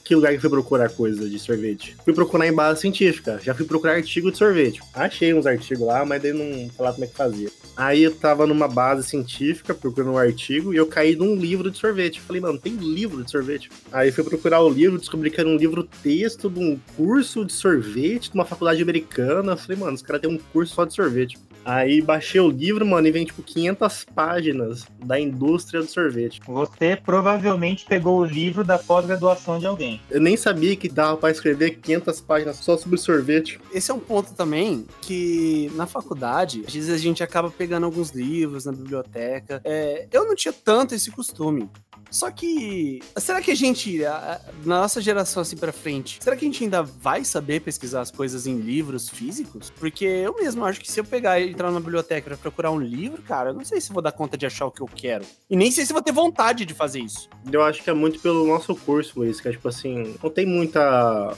que 0.07 0.15
lugar 0.15 0.33
que 0.33 0.39
fui 0.39 0.49
procurar 0.49 0.89
coisa 0.89 1.29
de 1.29 1.37
sorvete? 1.37 1.97
Fui 2.05 2.15
procurar 2.15 2.47
em 2.47 2.53
base 2.53 2.81
científica. 2.81 3.41
Já 3.43 3.53
fui 3.53 3.67
procurar 3.67 3.95
artigo 3.95 4.31
de 4.31 4.39
sorvete. 4.39 4.81
Achei 4.95 5.35
uns 5.35 5.47
artigos 5.47 5.85
lá, 5.85 6.07
mas 6.07 6.23
daí 6.23 6.33
não 6.33 6.71
falar 6.71 6.93
como 6.93 7.05
é 7.05 7.09
que 7.09 7.15
fazia. 7.17 7.51
Aí 7.77 8.05
eu 8.05 8.15
tava 8.15 8.47
numa 8.47 8.69
base 8.69 9.03
científica 9.03 9.75
procurando 9.75 10.13
um 10.13 10.19
artigo 10.19 10.73
e 10.73 10.77
eu 10.77 10.87
caí 10.87 11.17
num 11.17 11.35
livro 11.35 11.73
de 11.73 11.77
sorvete. 11.77 12.21
Falei, 12.21 12.41
mano, 12.41 12.57
tem 12.57 12.75
livro 12.75 13.25
de 13.25 13.31
sorvete? 13.33 13.69
Aí 13.91 14.13
fui 14.13 14.23
procurar 14.23 14.63
o 14.63 14.69
livro, 14.69 14.97
descobri 14.97 15.29
que 15.29 15.41
era 15.41 15.49
um 15.49 15.57
livro 15.57 15.83
texto 15.83 16.49
de 16.49 16.61
um 16.61 16.79
curso 16.97 17.45
de 17.45 17.53
sorvete 17.53 18.31
de 18.31 18.35
uma 18.37 18.45
faculdade 18.45 18.81
americana. 18.81 19.57
Falei, 19.57 19.77
mano, 19.77 19.95
os 19.95 20.03
caras 20.03 20.23
têm 20.23 20.31
um 20.31 20.39
curso 20.53 20.73
só 20.73 20.85
de 20.85 20.95
sorvete. 20.95 21.37
Aí 21.69 22.01
baixei 22.01 22.41
o 22.41 22.49
livro, 22.49 22.87
mano, 22.87 23.09
e 23.09 23.11
vem 23.11 23.25
tipo 23.25 23.43
500 23.43 24.05
páginas 24.15 24.85
da 25.05 25.19
indústria 25.19 25.81
do 25.81 25.89
sorvete. 25.89 26.41
Você 26.47 26.95
provavelmente 26.95 27.85
pegou 27.87 28.21
o 28.21 28.25
livro 28.25 28.63
da 28.63 28.79
pós-graduação 28.79 29.59
de 29.59 29.67
alguém. 29.67 30.01
Eu 30.09 30.21
nem 30.21 30.37
sabia 30.37 30.77
que 30.77 30.89
dava 30.89 31.17
pra 31.17 31.29
escrever 31.33 31.73
500 31.83 32.21
páginas 32.21 32.57
só 32.59 32.77
sobre 32.77 32.97
sorvete. 32.99 33.59
Esse 33.75 33.91
é 33.91 33.95
um 33.95 33.99
ponto 33.99 34.33
também 34.33 34.87
que 35.03 35.69
na 35.75 35.87
faculdade, 35.89 36.63
às 36.65 36.73
vezes 36.73 36.91
a 36.91 36.99
gente 36.99 37.25
acaba 37.25 37.51
pegando 37.51 37.85
alguns 37.85 38.11
livros 38.11 38.65
na 38.65 38.71
biblioteca. 38.71 39.61
É, 39.65 40.07
eu 40.13 40.25
não 40.25 40.37
tinha 40.37 40.53
tanto 40.53 40.95
esse 40.95 41.11
costume. 41.11 41.69
Só 42.09 42.31
que, 42.31 43.01
será 43.19 43.43
que 43.43 43.51
a 43.51 43.55
gente, 43.55 44.05
a- 44.05 44.41
a- 44.41 44.41
na 44.65 44.81
nossa 44.83 45.01
geração 45.01 45.43
assim 45.43 45.57
pra 45.57 45.73
frente, 45.73 46.19
será 46.23 46.37
que 46.37 46.45
a 46.45 46.49
gente 46.49 46.63
ainda 46.63 46.81
vai 46.81 47.25
saber 47.25 47.61
pesquisar 47.61 48.01
as 48.01 48.13
coisas 48.13 48.47
em 48.47 48.57
livros 48.59 49.09
físicos? 49.09 49.71
Porque 49.71 50.05
eu 50.05 50.33
mesmo 50.37 50.65
acho 50.65 50.81
que 50.81 50.91
se 50.91 51.01
eu 51.01 51.05
pegar 51.05 51.41
e 51.41 51.53
entrar 51.57 51.71
na 51.73 51.81
biblioteca 51.81 52.29
pra 52.29 52.37
procurar 52.37 52.71
um 52.71 52.79
livro, 52.79 53.23
cara, 53.23 53.51
eu 53.51 53.55
não 53.55 53.65
sei 53.65 53.81
se 53.81 53.91
vou 53.93 54.03
dar 54.03 54.13
conta 54.13 54.37
de 54.37 54.45
achar 54.45 54.67
o 54.67 54.71
que 54.71 54.83
eu 54.83 54.89
quero. 54.95 55.25
E 55.49 55.57
nem 55.57 55.71
sei 55.71 55.87
se 55.87 55.93
vou 55.93 56.03
ter 56.03 56.13
vontade 56.13 56.67
de 56.67 56.75
fazer 56.75 57.01
isso. 57.01 57.29
Eu 57.51 57.63
acho 57.63 57.83
que 57.83 57.89
é 57.89 57.95
muito 57.95 58.21
pelo 58.21 58.47
nosso 58.47 58.75
curso, 58.77 59.21
Luiz, 59.21 59.41
que 59.41 59.49
é 59.49 59.53
tipo 59.53 59.67
assim, 59.67 60.15
não 60.23 60.29
tem 60.31 60.45
muita. 60.45 61.35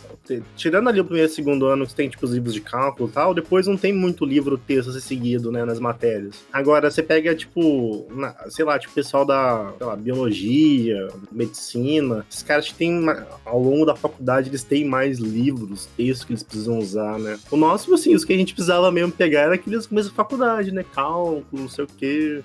Tirando 0.57 0.89
ali 0.89 1.01
o 1.01 1.05
primeiro 1.05 1.31
e 1.31 1.35
segundo 1.35 1.67
ano, 1.67 1.87
que 1.87 1.95
tem 1.95 2.09
tipo 2.09 2.25
os 2.27 2.33
livros 2.33 2.53
de 2.53 2.61
cálculo 2.61 3.09
e 3.09 3.13
tal, 3.13 3.33
depois 3.33 3.67
não 3.67 3.77
tem 3.77 3.93
muito 3.93 4.25
livro 4.25 4.59
texto 4.59 4.91
a 4.91 4.93
ser 4.93 5.01
seguido, 5.01 5.53
né, 5.53 5.65
nas 5.65 5.79
matérias. 5.79 6.37
Agora, 6.53 6.91
você 6.91 7.03
pega, 7.03 7.35
tipo, 7.35 8.07
na- 8.11 8.35
sei 8.51 8.65
lá, 8.65 8.77
tipo, 8.79 8.93
pessoal 8.93 9.25
da, 9.25 9.73
lá, 9.81 9.95
biologia, 9.95 11.09
medicina, 11.31 12.27
esses 12.31 12.43
caras 12.43 12.69
que 12.69 12.91
ma- 12.91 13.27
ao 13.45 13.61
longo 13.63 13.85
da 13.85 13.95
faculdade, 13.95 14.49
eles 14.51 14.63
têm 14.65 14.85
mais 14.85 15.19
livros, 15.19 15.87
textos 15.97 16.25
que 16.25 16.33
eles 16.33 16.43
precisam 16.43 16.79
usar, 16.79 17.19
né. 17.19 17.39
O 17.51 17.57
nosso, 17.57 17.93
assim, 17.95 18.15
os 18.15 18.25
que 18.25 18.33
a 18.33 18.37
gente 18.37 18.55
precisava 18.55 18.91
mesmo 18.91 19.13
pegar 19.13 19.43
era 19.43 19.55
aqueles 19.55 19.87
faculdade, 20.13 20.73
né, 20.73 20.85
cálculo, 20.95 21.63
não 21.63 21.69
sei 21.69 21.85
o 21.85 21.89
quê, 21.89 22.43